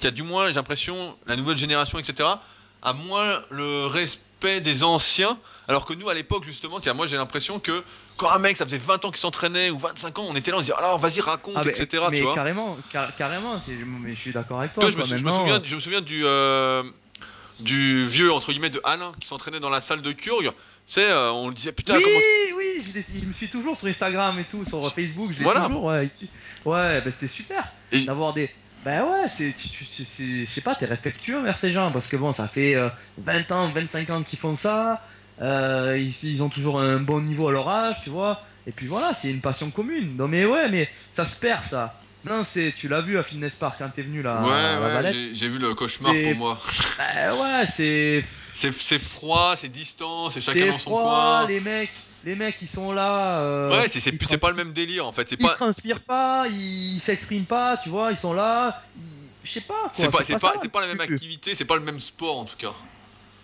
qui 0.00 0.06
a 0.06 0.10
du 0.10 0.22
moins, 0.22 0.48
j'ai 0.48 0.54
l'impression, 0.54 1.16
la 1.26 1.36
nouvelle 1.36 1.56
génération, 1.56 1.98
etc., 1.98 2.28
a 2.82 2.92
moins 2.92 3.42
le 3.50 3.86
respect 3.86 4.60
des 4.60 4.82
anciens. 4.82 5.38
Alors 5.68 5.86
que 5.86 5.94
nous, 5.94 6.08
à 6.10 6.14
l'époque, 6.14 6.44
justement, 6.44 6.78
moi 6.94 7.06
j'ai 7.06 7.16
l'impression 7.16 7.58
que 7.58 7.82
quand 8.18 8.30
un 8.30 8.38
mec, 8.38 8.56
ça 8.56 8.66
faisait 8.66 8.76
20 8.76 9.06
ans 9.06 9.10
qu'il 9.10 9.20
s'entraînait 9.20 9.70
ou 9.70 9.78
25 9.78 10.18
ans, 10.18 10.26
on 10.28 10.36
était 10.36 10.50
là, 10.50 10.58
on 10.58 10.60
disait 10.60 10.74
alors 10.74 10.98
vas-y, 10.98 11.20
raconte, 11.20 11.56
ah, 11.56 11.62
etc. 11.66 12.04
Mais 12.10 12.22
carrément, 12.34 12.76
carrément, 13.16 13.58
je 13.66 14.14
suis 14.14 14.32
d'accord 14.32 14.60
avec 14.60 14.74
toi. 14.74 14.90
je, 14.90 14.96
me, 14.96 15.02
souviens, 15.30 15.60
je 15.64 15.74
me 15.74 15.80
souviens 15.80 16.00
du, 16.02 16.26
euh, 16.26 16.82
du 17.60 18.04
vieux, 18.04 18.32
entre 18.32 18.50
guillemets, 18.52 18.70
de 18.70 18.80
Alain 18.84 19.12
qui 19.20 19.26
s'entraînait 19.26 19.60
dans 19.60 19.70
la 19.70 19.80
salle 19.80 20.02
de 20.02 20.12
Kurg. 20.12 20.44
Tu 20.44 20.52
sais, 20.86 21.04
euh, 21.04 21.32
on 21.32 21.48
le 21.48 21.54
disait 21.54 21.72
putain, 21.72 21.96
oui, 21.96 22.02
comment. 22.02 22.16
Oui, 22.58 22.74
oui, 22.76 23.02
je, 23.20 23.26
me 23.26 23.32
suis 23.32 23.48
toujours 23.48 23.76
sur 23.76 23.88
Instagram 23.88 24.38
et 24.38 24.44
tout, 24.44 24.64
sur 24.66 24.86
Facebook, 24.92 25.30
je 25.32 25.42
l'ai 25.42 25.50
toujours, 25.50 25.84
ouais. 25.84 26.10
Ouais, 26.64 27.00
bah, 27.00 27.10
c'était 27.10 27.28
super 27.28 27.64
d'avoir 28.06 28.34
des, 28.34 28.50
ben 28.84 29.02
ouais, 29.02 29.28
c'est, 29.28 29.54
je 29.56 30.44
sais 30.44 30.60
pas, 30.60 30.74
t'es 30.74 30.84
respectueux 30.84 31.38
envers 31.38 31.56
ces 31.56 31.72
gens 31.72 31.90
parce 31.90 32.06
que 32.06 32.16
bon, 32.16 32.32
ça 32.32 32.48
fait 32.48 32.74
20 33.18 33.50
euh, 33.50 33.54
ans, 33.54 33.68
25 33.68 34.10
ans 34.10 34.22
qu'ils 34.22 34.38
font 34.38 34.56
ça. 34.56 35.02
Euh, 35.40 35.98
ils, 35.98 36.42
ont 36.42 36.50
toujours 36.50 36.80
un 36.80 36.98
bon 36.98 37.20
niveau 37.22 37.48
à 37.48 37.52
leur 37.52 37.68
âge, 37.68 37.96
tu 38.04 38.10
vois. 38.10 38.42
Et 38.66 38.72
puis 38.72 38.86
voilà, 38.86 39.12
c'est 39.14 39.30
une 39.30 39.40
passion 39.40 39.70
commune. 39.70 40.16
Non 40.16 40.28
mais 40.28 40.44
ouais, 40.44 40.68
mais 40.68 40.88
ça 41.10 41.24
se 41.24 41.36
perd 41.36 41.64
ça. 41.64 41.98
Non, 42.24 42.42
c'est, 42.44 42.72
tu 42.74 42.88
l'as 42.88 43.02
vu 43.02 43.18
à 43.18 43.22
Fitness 43.22 43.54
Park 43.56 43.76
quand 43.78 43.90
t'es 43.94 44.02
venu 44.02 44.22
là. 44.22 44.40
Ouais, 44.42 45.02
ouais, 45.02 45.30
j'ai, 45.32 45.48
vu 45.48 45.58
le 45.58 45.74
cauchemar 45.74 46.12
pour 46.12 46.36
moi. 46.36 46.58
Ben 46.98 47.34
ouais, 47.34 47.66
c'est. 47.66 48.24
C'est, 48.54 48.98
froid, 48.98 49.54
c'est 49.56 49.68
distant, 49.68 50.30
c'est 50.30 50.40
chacun 50.40 50.68
dans 50.68 50.78
son 50.78 50.90
coin. 50.90 51.46
Les 51.48 51.60
mecs, 51.60 51.90
les 52.24 52.34
mecs 52.34 52.56
ils 52.62 52.68
sont 52.68 52.92
là. 52.92 53.38
Euh, 53.40 53.80
ouais, 53.80 53.88
c'est, 53.88 54.00
c'est, 54.00 54.38
pas 54.38 54.50
le 54.50 54.56
même 54.56 54.72
délire 54.72 55.06
en 55.06 55.12
fait. 55.12 55.28
C'est 55.28 55.40
ils 55.40 55.48
transpirent 55.48 56.00
pas, 56.00 56.46
ils 56.48 57.00
s'expriment 57.00 57.44
pas, 57.44 57.76
tu 57.82 57.88
vois, 57.88 58.12
ils 58.12 58.16
sont 58.16 58.32
là. 58.32 58.82
Je 59.42 59.50
sais 59.50 59.60
pas 59.60 59.74
quoi. 59.74 59.90
C'est 59.92 60.08
pas, 60.08 60.24
c'est 60.24 60.38
pas, 60.38 60.54
pas, 60.72 60.80
la 60.80 60.86
même 60.86 61.00
activité, 61.00 61.54
c'est 61.54 61.64
pas 61.64 61.74
le 61.74 61.82
même 61.82 61.98
sport 61.98 62.38
en 62.38 62.44
tout 62.44 62.56
cas. 62.56 62.72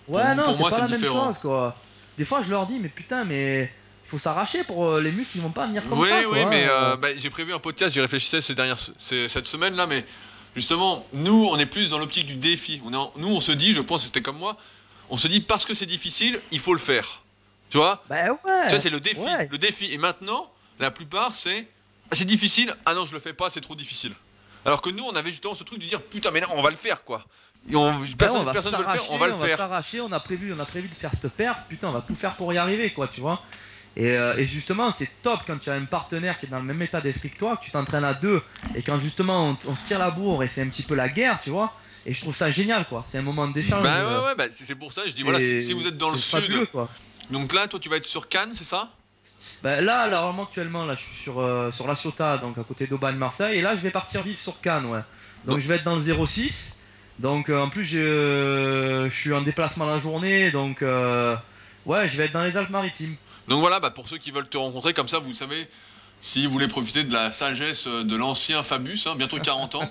Ouais, 0.09 0.35
non, 0.35 0.55
c'est 0.57 0.71
pas 0.71 0.79
la 0.79 0.89
même 0.89 1.05
chose 1.05 1.39
quoi. 1.43 1.77
Des 2.17 2.25
fois 2.25 2.41
je 2.43 2.51
leur 2.51 2.67
dis, 2.67 2.79
mais 2.81 2.89
putain, 2.89 3.25
mais 3.25 3.71
faut 4.11 4.19
s'arracher 4.19 4.65
pour 4.65 4.87
euh, 4.87 5.01
les 5.01 5.13
muscles, 5.13 5.37
ils 5.37 5.41
vont 5.41 5.51
pas 5.51 5.67
venir 5.67 5.89
comme 5.89 6.05
ça. 6.07 6.21
Oui, 6.21 6.27
oui, 6.29 6.45
mais 6.47 6.67
euh, 6.69 6.97
bah, 6.97 7.09
j'ai 7.17 7.31
prévu 7.31 7.55
un 7.55 7.61
podcast, 7.61 7.95
j'y 7.95 8.01
réfléchissais 8.01 8.41
ces 8.41 8.55
dernières, 8.55 8.79
cette 8.79 9.47
semaine 9.47 9.77
là, 9.77 9.87
mais 9.87 10.05
justement, 10.57 11.07
nous, 11.13 11.49
on 11.51 11.59
est 11.59 11.67
plus 11.67 11.91
dans 11.91 11.99
l'optique 11.99 12.27
du 12.27 12.35
défi. 12.35 12.83
On 12.85 12.93
est 12.93 13.21
nous, 13.21 13.29
on 13.29 13.41
se 13.41 13.53
dit, 13.53 13.73
je 13.73 13.81
pense 13.81 14.01
que 14.01 14.07
c'était 14.07 14.23
comme 14.23 14.39
moi, 14.39 14.57
on 15.11 15.17
se 15.17 15.29
dit 15.29 15.41
parce 15.41 15.65
que 15.65 15.75
c'est 15.75 15.87
difficile, 15.87 16.41
il 16.51 16.59
faut 16.59 16.73
le 16.73 16.81
faire. 16.81 17.23
Tu 17.71 17.79
vois? 17.79 18.03
Bah 18.09 18.33
ouais. 18.33 18.69
Ça, 18.69 18.81
c'est 18.81 18.91
le 18.91 18.99
défi. 18.99 19.21
Le 19.51 19.59
défi. 19.59 19.93
Et 19.93 19.99
maintenant, 19.99 20.51
la 20.81 20.91
plupart, 20.91 21.33
c'est. 21.33 21.69
Ah, 22.11 22.17
c'est 22.17 22.25
difficile. 22.25 22.75
Ah 22.85 22.95
non, 22.95 23.07
je 23.07 23.15
le 23.15 23.21
fais 23.21 23.33
pas, 23.33 23.49
c'est 23.49 23.61
trop 23.61 23.77
difficile. 23.77 24.13
Alors 24.65 24.83
que 24.83 24.91
nous, 24.91 25.05
on 25.05 25.15
avait 25.15 25.31
justement 25.31 25.55
ce 25.55 25.63
truc 25.63 25.79
de 25.79 25.87
dire 25.87 26.03
putain, 26.03 26.33
mais 26.33 26.41
non, 26.41 26.49
on 26.51 26.63
va 26.63 26.71
le 26.71 26.77
faire 26.77 27.05
quoi. 27.05 27.25
on, 27.73 27.95
personne, 28.19 28.41
on 28.41 28.53
personne 28.53 28.73
veut 28.73 28.85
le 28.85 28.91
faire, 28.91 29.11
on 29.11 29.19
va 29.19 29.29
le 29.29 29.35
faire. 29.35 29.57
s'arracher, 29.57 30.01
on 30.01 30.11
a 30.11 30.21
prévu, 30.21 30.53
on 30.53 30.59
a 30.59 30.65
prévu 30.65 30.89
de 30.89 30.95
faire 30.95 31.13
cette 31.13 31.33
perte. 31.33 31.61
Putain, 31.69 31.89
on 31.89 31.93
va 31.93 32.01
tout 32.01 32.17
faire 32.17 32.35
pour 32.35 32.53
y 32.53 32.59
arriver 32.59 32.91
quoi, 32.91 33.07
tu 33.07 33.21
vois. 33.21 33.41
Et, 33.97 34.17
euh, 34.17 34.37
et, 34.37 34.45
justement, 34.45 34.93
c'est 34.93 35.11
top 35.23 35.41
quand 35.47 35.59
tu 35.59 35.69
as 35.69 35.75
un 35.75 35.85
partenaire 35.85 36.39
qui 36.39 36.47
est 36.47 36.49
dans 36.49 36.59
le 36.59 36.65
même 36.65 36.81
état 36.81 37.01
d'esprit 37.01 37.31
que 37.31 37.39
toi, 37.39 37.57
que 37.57 37.65
tu 37.65 37.71
t'entraînes 37.71 38.05
à 38.05 38.15
deux, 38.15 38.41
et 38.75 38.83
quand 38.83 38.99
justement 38.99 39.57
on, 39.67 39.77
se 39.77 39.87
tire 39.87 39.99
la 39.99 40.11
bourre 40.11 40.45
et 40.45 40.49
c'est 40.49 40.63
un 40.63 40.69
petit 40.69 40.85
peu 40.85 40.95
la 40.95 41.09
guerre, 41.09 41.41
tu 41.43 41.51
vois. 41.51 41.73
Et 42.07 42.15
je 42.15 42.21
trouve 42.21 42.37
ça 42.37 42.51
génial, 42.51 42.87
quoi. 42.87 43.05
C'est 43.11 43.19
un 43.19 43.23
moment 43.23 43.49
d'échange. 43.49 43.83
Bah 43.83 44.07
ouais, 44.07 44.27
ouais, 44.27 44.35
bah, 44.37 44.47
c'est 44.51 44.75
pour 44.77 44.93
ça. 44.93 45.03
Je 45.07 45.13
dis 45.13 45.23
voilà, 45.23 45.39
si, 45.39 45.73
vous 45.73 45.87
êtes 45.87 45.99
dans 45.99 46.11
le 46.11 46.17
sud, 46.17 46.67
quoi. 46.71 46.89
donc 47.31 47.53
là, 47.53 47.67
toi, 47.67 47.81
tu 47.81 47.89
vas 47.89 47.97
être 47.97 48.07
sur 48.07 48.29
Cannes, 48.29 48.53
c'est 48.55 48.65
ça? 48.65 48.91
Bah 49.63 49.81
là, 49.81 50.03
alors 50.03 50.35
actuellement, 50.41 50.87
là, 50.87 50.95
je 50.95 51.01
suis 51.01 51.23
sur 51.23 51.41
euh, 51.41 51.71
sur 51.71 51.87
la 51.87 51.95
Ciotat, 51.95 52.39
donc 52.39 52.57
à 52.57 52.63
côté 52.63 52.87
d'Aubagne, 52.87 53.17
Marseille, 53.17 53.59
et 53.59 53.63
là, 53.63 53.75
je 53.75 53.81
vais 53.81 53.91
partir 53.91 54.23
vivre 54.23 54.39
sur 54.39 54.61
Cannes, 54.61 54.87
ouais. 54.87 55.01
Donc 55.45 55.59
je 55.59 55.69
vais 55.69 55.77
être 55.77 55.85
dans 55.85 55.97
le 55.97 56.27
06. 56.27 56.79
Donc 57.19 57.51
euh, 57.51 57.61
en 57.61 57.69
plus, 57.69 57.85
je 57.85 59.09
suis 59.11 59.35
en 59.35 59.43
déplacement 59.43 59.85
la 59.85 59.99
journée, 59.99 60.51
donc 60.51 60.81
ouais, 60.81 62.09
je 62.09 62.17
vais 62.17 62.27
être 62.27 62.33
dans 62.33 62.45
les 62.45 62.57
Alpes-Maritimes. 62.57 63.17
Donc 63.49 63.61
voilà, 63.61 63.81
bah, 63.81 63.91
pour 63.91 64.09
ceux 64.09 64.19
qui 64.19 64.31
veulent 64.31 64.49
te 64.49 64.59
rencontrer, 64.59 64.95
comme 64.95 65.09
ça, 65.09 65.19
vous 65.19 65.35
savez, 65.35 65.69
si 66.21 66.47
vous 66.47 66.53
voulez 66.53 66.69
profiter 66.69 67.05
de 67.05 67.13
la 67.13 67.33
sagesse 67.33 67.87
de 67.87 68.17
l'ancien 68.17 68.63
Fabus, 68.63 69.01
hein, 69.07 69.15
bientôt 69.17 69.39
40 69.39 69.75
ans. 69.77 69.91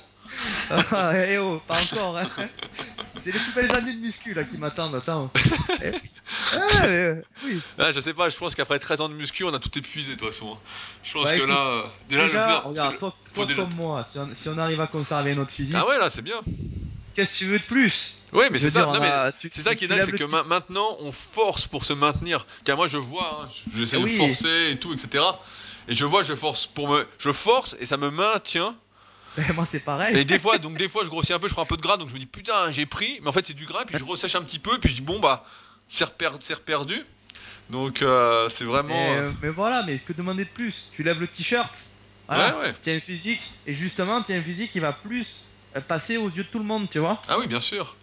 ah, 0.91 1.14
eh 1.16 1.38
oh, 1.39 1.62
pas 1.68 1.80
encore. 1.82 2.18
Hein. 2.18 2.28
C'est 3.24 3.34
les 3.34 3.39
plus 3.39 3.54
belles 3.54 3.72
années 3.76 3.93
de 3.93 4.00
muscu 4.00 4.34
là 4.34 4.43
qui 4.43 4.58
m'attendent. 4.58 4.95
Attends. 4.95 5.32
Eh. 5.82 5.91
Ah, 6.54 6.86
euh, 6.86 7.22
oui. 7.43 7.60
ah, 7.80 7.91
je 7.91 8.00
sais 8.00 8.14
pas, 8.14 8.30
je 8.30 8.38
pense 8.38 8.54
qu'après 8.54 8.78
13 8.78 9.02
ans 9.02 9.10
de 9.10 9.14
muscu, 9.14 9.43
on 9.43 9.54
a 9.54 9.60
tout 9.60 9.76
épuisé 9.78 10.14
de 10.14 10.20
toute 10.20 10.32
façon. 10.32 10.58
Je 11.04 11.14
pense 11.14 11.26
bah, 11.26 11.38
que 11.39 11.43
là, 11.43 11.66
euh, 11.66 11.84
déjà, 12.08 12.28
le 12.28 12.68
regarde, 12.68 12.97
toi, 12.97 13.16
comme 13.34 13.74
moi, 13.76 14.04
si 14.04 14.20
on, 14.20 14.30
si 14.34 14.50
on, 14.50 14.58
arrive 14.58 14.80
à 14.80 14.88
conserver 14.88 15.34
notre 15.36 15.52
physique. 15.52 15.76
Ah 15.78 15.88
ouais, 15.88 15.97
là, 15.97 16.10
c'est 16.10 16.22
bien. 16.22 16.41
Qu'est-ce 17.20 17.34
que 17.34 17.38
tu 17.39 17.45
veux 17.47 17.59
de 17.59 17.63
plus 17.63 18.13
Oui, 18.32 18.45
mais 18.49 18.59
c'est 18.59 18.70
ça. 18.70 19.34
c'est 19.51 19.61
ça 19.61 19.76
qui 19.76 19.84
est 19.84 19.88
dingue, 19.89 20.03
c'est 20.05 20.13
que 20.13 20.24
maintenant 20.24 20.95
on 21.01 21.11
force 21.11 21.67
pour 21.67 21.84
se 21.84 21.91
maintenir. 21.91 22.45
Car 22.63 22.78
moi, 22.78 22.88
je 22.88 22.95
vois, 22.95 23.41
hein, 23.43 23.47
j'essaie 23.76 23.99
de 23.99 24.07
forcer 24.07 24.72
et 24.72 24.78
tout, 24.78 24.93
etc. 24.93 25.26
Et 25.89 25.93
je 25.93 26.05
vois, 26.05 26.24
je 26.24 26.34
force 26.34 26.65
pour 26.65 26.88
me, 26.88 27.05
je 27.17 27.34
force 27.34 27.76
et 27.82 27.86
ça 27.86 27.97
me 27.97 28.09
maintient. 28.09 28.74
Et 29.38 29.51
moi, 29.53 29.65
c'est 29.65 29.82
pareil. 29.82 30.17
Et 30.17 30.24
des 30.24 30.39
fois, 30.39 30.59
donc 30.59 30.78
des 30.78 30.88
fois, 30.88 31.03
je 31.03 31.09
grossis 31.09 31.34
un 31.34 31.39
peu, 31.39 31.49
je 31.49 31.53
prends 31.53 31.63
un 31.63 31.65
peu 31.65 31.76
de 31.76 31.82
gras, 31.82 31.97
donc 31.97 32.07
je 32.07 32.13
me 32.13 32.20
dis 32.20 32.26
putain, 32.26 32.72
j'ai 32.72 32.86
pris, 32.86 33.20
mais 33.22 33.28
en 33.28 33.34
fait, 33.34 33.45
c'est 33.45 33.53
du 33.53 33.65
gras, 33.65 33.84
puis 33.86 33.97
je 33.99 34.05
ressèche 34.05 34.36
un 34.36 34.41
petit 34.41 34.59
peu, 34.59 34.80
puis 34.80 34.89
je 34.89 34.95
dis 34.95 35.01
bon 35.01 35.20
bah, 35.20 35.45
c'est 35.89 36.05
reperdu. 36.05 37.03
Donc 37.70 38.01
euh, 38.01 38.47
c'est 38.47 38.63
vraiment. 38.63 39.13
Euh, 39.17 39.30
mais 39.41 39.49
voilà, 39.49 39.84
mais 39.84 39.97
que 39.97 40.13
demander 40.13 40.45
de 40.45 40.49
plus? 40.49 40.89
Tu 40.93 41.03
lèves 41.03 41.20
le 41.20 41.28
t-shirt. 41.28 41.70
Voilà, 42.30 42.57
ouais, 42.59 42.67
ouais. 42.67 42.74
Tu 42.82 42.89
as 42.91 42.93
une 42.93 43.01
physique, 43.01 43.41
et 43.67 43.74
justement, 43.74 44.22
tu 44.22 44.32
as 44.32 44.38
une 44.38 44.43
physique 44.45 44.72
qui 44.72 44.80
va 44.80 44.93
plus 44.93 45.28
passer 45.88 46.17
aux 46.17 46.30
yeux 46.30 46.43
de 46.43 46.49
tout 46.49 46.59
le 46.59 46.65
monde, 46.65 46.89
tu 46.89 46.99
vois. 46.99 47.20
Ah 47.28 47.38
oui, 47.39 47.47
bien 47.47 47.61
sûr. 47.61 47.95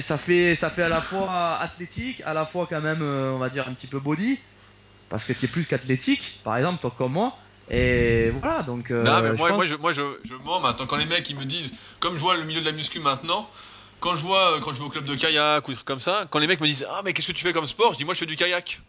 ça 0.00 0.18
fait, 0.18 0.56
ça 0.56 0.70
fait 0.70 0.82
à 0.82 0.88
la 0.88 1.00
fois 1.00 1.58
athlétique, 1.60 2.22
à 2.24 2.34
la 2.34 2.46
fois 2.46 2.66
quand 2.68 2.80
même, 2.80 3.02
euh, 3.02 3.32
on 3.32 3.38
va 3.38 3.48
dire, 3.48 3.68
un 3.68 3.72
petit 3.72 3.86
peu 3.86 3.98
body, 3.98 4.38
parce 5.08 5.24
que 5.24 5.32
tu 5.32 5.46
es 5.46 5.48
plus 5.48 5.66
qu'athlétique, 5.66 6.40
par 6.44 6.56
exemple, 6.56 6.80
toi 6.80 6.94
comme 6.96 7.12
moi. 7.12 7.36
Et 7.70 8.30
voilà, 8.30 8.62
donc. 8.62 8.90
Euh, 8.90 9.04
non, 9.04 9.22
mais 9.22 9.32
moi, 9.34 9.52
moi, 9.52 9.66
je, 9.66 9.74
moi 9.74 9.92
je, 9.92 10.02
je 10.24 10.34
mens 10.34 10.60
maintenant. 10.60 10.86
Quand 10.86 10.96
les 10.96 11.06
mecs 11.06 11.28
ils 11.28 11.36
me 11.36 11.44
disent, 11.44 11.72
comme 12.00 12.16
je 12.16 12.20
vois 12.20 12.36
le 12.36 12.44
milieu 12.44 12.60
de 12.60 12.66
la 12.66 12.72
muscu 12.72 12.98
maintenant, 13.00 13.48
quand 14.00 14.16
je 14.16 14.22
vois, 14.22 14.56
euh, 14.56 14.60
quand 14.60 14.72
je 14.72 14.78
vais 14.78 14.84
au 14.84 14.88
club 14.88 15.04
de 15.04 15.14
kayak 15.14 15.66
ou 15.66 15.70
des 15.72 15.74
trucs 15.74 15.86
comme 15.86 16.00
ça, 16.00 16.26
quand 16.30 16.38
les 16.38 16.46
mecs 16.46 16.60
me 16.60 16.66
disent, 16.66 16.86
ah, 16.90 17.02
mais 17.04 17.12
qu'est-ce 17.12 17.28
que 17.28 17.32
tu 17.32 17.42
fais 17.42 17.52
comme 17.52 17.66
sport? 17.66 17.92
Je 17.92 17.98
dis, 17.98 18.04
moi, 18.04 18.14
je 18.14 18.20
fais 18.20 18.26
du 18.26 18.36
kayak. 18.36 18.80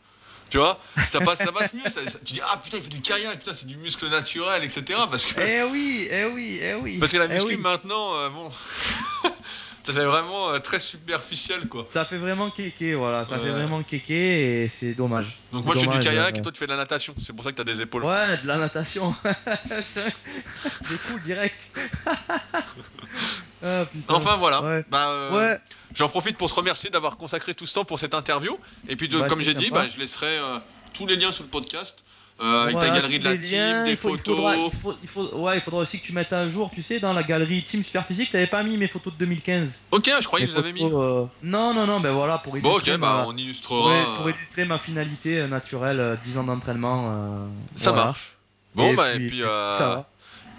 Tu 0.49 0.57
vois, 0.57 0.79
ça 1.07 1.19
passe, 1.21 1.39
ça 1.39 1.51
passe 1.51 1.73
mieux. 1.73 1.83
tu 2.25 2.33
dis, 2.33 2.41
ah 2.43 2.59
putain, 2.63 2.77
il 2.77 2.83
fait 2.83 2.89
du 2.89 3.01
kayak, 3.01 3.39
putain, 3.39 3.53
c'est 3.53 3.67
du 3.67 3.77
muscle 3.77 4.07
naturel, 4.09 4.63
etc. 4.63 4.99
Parce 5.09 5.25
que. 5.25 5.39
Eh 5.39 5.63
oui, 5.63 6.07
eh 6.11 6.25
oui, 6.25 6.59
eh 6.61 6.73
oui. 6.75 6.97
Parce 6.97 7.11
que 7.11 7.17
la 7.17 7.25
eh 7.25 7.29
muscu 7.29 7.47
oui. 7.49 7.57
maintenant, 7.57 8.15
euh, 8.15 8.29
bon. 8.29 8.49
ça 9.83 9.93
fait 9.93 10.05
vraiment 10.05 10.49
euh, 10.49 10.59
très 10.59 10.79
superficiel, 10.79 11.67
quoi. 11.67 11.87
Ça 11.93 12.03
fait 12.03 12.17
vraiment 12.17 12.49
kéké, 12.49 12.95
voilà. 12.95 13.25
Ça 13.25 13.37
fait 13.37 13.49
vraiment 13.49 13.83
kéké 13.83 14.63
et 14.63 14.67
c'est 14.67 14.93
dommage. 14.93 15.37
Donc 15.51 15.65
moi, 15.65 15.75
je 15.75 15.81
fais 15.81 15.87
du 15.87 15.99
kayak 15.99 16.37
et 16.37 16.41
toi, 16.41 16.51
tu 16.51 16.57
fais 16.57 16.65
de 16.65 16.71
la 16.71 16.77
natation. 16.77 17.13
C'est 17.23 17.33
pour 17.33 17.43
ça 17.43 17.51
que 17.51 17.57
t'as 17.57 17.63
des 17.63 17.81
épaules. 17.81 18.03
Ouais, 18.03 18.37
de 18.41 18.47
la 18.47 18.57
natation. 18.57 19.13
des 19.25 20.97
coups 21.07 21.23
direct. 21.23 21.57
Ah, 23.63 23.85
enfin 24.07 24.35
voilà. 24.37 24.83
Bah, 24.89 25.09
euh, 25.09 25.57
J'en 25.95 26.09
profite 26.09 26.37
pour 26.37 26.49
te 26.49 26.55
remercier 26.55 26.89
d'avoir 26.89 27.17
consacré 27.17 27.53
tout 27.53 27.65
ce 27.65 27.73
temps 27.73 27.85
pour 27.85 27.99
cette 27.99 28.13
interview. 28.13 28.57
Et 28.87 28.95
puis, 28.95 29.07
bah, 29.07 29.27
comme 29.27 29.41
j'ai 29.41 29.53
dit, 29.53 29.69
bah, 29.71 29.87
je 29.87 29.99
laisserai 29.99 30.37
euh, 30.37 30.57
tous 30.93 31.05
les 31.05 31.15
liens 31.15 31.31
sous 31.31 31.43
le 31.43 31.49
podcast. 31.49 32.03
Euh, 32.41 32.63
avec 32.63 32.79
ta 32.79 32.89
galerie 32.89 33.19
de 33.19 33.25
la 33.25 33.37
team, 33.37 33.83
des 33.83 33.97
photos. 33.97 34.71
Il, 35.03 35.21
ouais, 35.35 35.57
il 35.57 35.61
faudra 35.61 35.81
aussi 35.81 35.99
que 35.99 36.05
tu 36.05 36.13
mettes 36.13 36.31
à 36.31 36.49
jour, 36.49 36.71
tu 36.73 36.81
sais, 36.81 36.97
dans 37.01 37.11
la 37.11 37.21
galerie 37.23 37.61
Team 37.63 37.83
Super 37.83 38.05
Physique, 38.05 38.31
t'avais 38.31 38.47
pas 38.47 38.63
mis 38.63 38.77
mes 38.77 38.87
photos 38.87 39.11
de 39.11 39.19
2015. 39.19 39.79
Ok, 39.91 40.09
je 40.21 40.25
croyais 40.25 40.45
que 40.45 40.51
je 40.51 40.55
les 40.55 40.61
avais 40.61 40.71
mis. 40.71 40.85
Non, 40.85 41.29
non, 41.43 41.85
non, 41.85 41.99
ben 41.99 42.13
voilà, 42.13 42.37
pour 42.37 42.57
illustrer. 42.57 42.93
Bon, 42.93 42.93
ok, 42.93 42.97
bah 42.97 43.25
on 43.27 43.35
illustrera. 43.35 44.15
Pour, 44.15 44.29
illustrer 44.29 44.63
ma 44.63 44.77
finalité 44.77 45.45
naturelle, 45.47 46.17
10 46.23 46.37
ans 46.37 46.43
d'entraînement. 46.45 47.49
ça 47.75 47.91
marche. 47.91 48.37
Bon, 48.73 48.93
bah, 48.93 49.15
et 49.15 49.19
puis. 49.19 49.39
ça 49.41 49.79
va. 49.79 50.09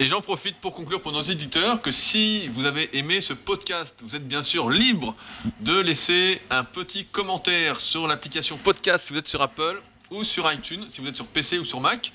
Et 0.03 0.07
j'en 0.07 0.23
profite 0.23 0.57
pour 0.57 0.73
conclure 0.73 1.03
pour 1.03 1.13
nos 1.13 1.21
éditeurs 1.21 1.83
que 1.83 1.91
si 1.91 2.49
vous 2.49 2.65
avez 2.65 2.89
aimé 2.97 3.21
ce 3.21 3.35
podcast, 3.35 4.01
vous 4.03 4.17
êtes 4.17 4.27
bien 4.27 4.43
sûr 4.43 4.71
libre 4.71 5.15
de 5.61 5.79
laisser 5.79 6.41
un 6.49 6.65
petit 6.65 7.05
commentaire 7.05 7.79
sur 7.79 8.09
l'application 8.09 8.57
podcast 8.57 9.07
si 9.07 9.13
vous 9.13 9.19
êtes 9.19 9.29
sur 9.29 9.43
Apple 9.43 9.83
ou 10.11 10.25
sur 10.25 10.51
iTunes 10.51 10.87
si 10.89 11.03
vous 11.03 11.09
êtes 11.09 11.17
sur 11.17 11.27
PC 11.27 11.59
ou 11.59 11.65
sur 11.65 11.81
Mac. 11.81 12.15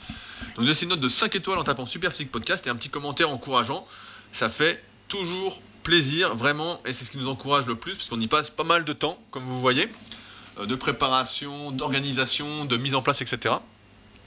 Donc 0.56 0.66
laissez 0.66 0.86
une 0.86 0.90
note 0.90 1.00
de 1.00 1.08
5 1.08 1.36
étoiles 1.36 1.60
en 1.60 1.64
tapant 1.64 1.86
Super 1.86 2.10
Physique 2.10 2.32
Podcast 2.32 2.66
et 2.66 2.72
un 2.72 2.76
petit 2.76 2.90
commentaire 2.90 3.30
encourageant. 3.30 3.86
Ça 4.34 4.50
fait 4.50 4.84
toujours 5.08 5.62
plaisir, 5.84 6.36
vraiment, 6.36 6.82
et 6.88 6.94
c'est 6.94 7.06
ce 7.06 7.12
qui 7.12 7.20
nous 7.20 7.28
encourage 7.28 7.68
le 7.68 7.76
plus 7.76 7.94
parce 7.94 8.10
qu'on 8.10 8.20
y 8.20 8.28
passe 8.28 8.50
pas 8.50 8.64
mal 8.64 8.84
de 8.84 8.94
temps, 8.94 9.20
comme 9.30 9.44
vous 9.44 9.62
voyez, 9.62 9.90
euh, 10.58 10.66
de 10.66 10.74
préparation, 10.74 11.70
d'organisation, 11.70 12.66
de 12.66 12.78
mise 12.78 12.96
en 12.96 13.04
place, 13.04 13.22
etc. 13.22 13.58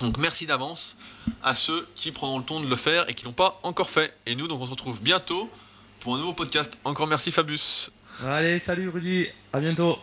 Donc 0.00 0.18
merci 0.18 0.46
d'avance 0.46 0.96
à 1.42 1.54
ceux 1.54 1.86
qui 1.94 2.12
prendront 2.12 2.38
le 2.38 2.44
temps 2.44 2.60
de 2.60 2.68
le 2.68 2.76
faire 2.76 3.08
et 3.08 3.14
qui 3.14 3.24
l'ont 3.24 3.32
pas 3.32 3.58
encore 3.62 3.90
fait. 3.90 4.14
Et 4.26 4.36
nous, 4.36 4.46
donc 4.46 4.60
on 4.60 4.66
se 4.66 4.70
retrouve 4.70 5.00
bientôt 5.00 5.50
pour 6.00 6.14
un 6.14 6.18
nouveau 6.18 6.32
podcast. 6.32 6.78
Encore 6.84 7.06
merci 7.06 7.30
Fabius. 7.30 7.90
Allez, 8.26 8.58
salut 8.58 8.88
Rudy, 8.88 9.26
à 9.52 9.60
bientôt. 9.60 9.98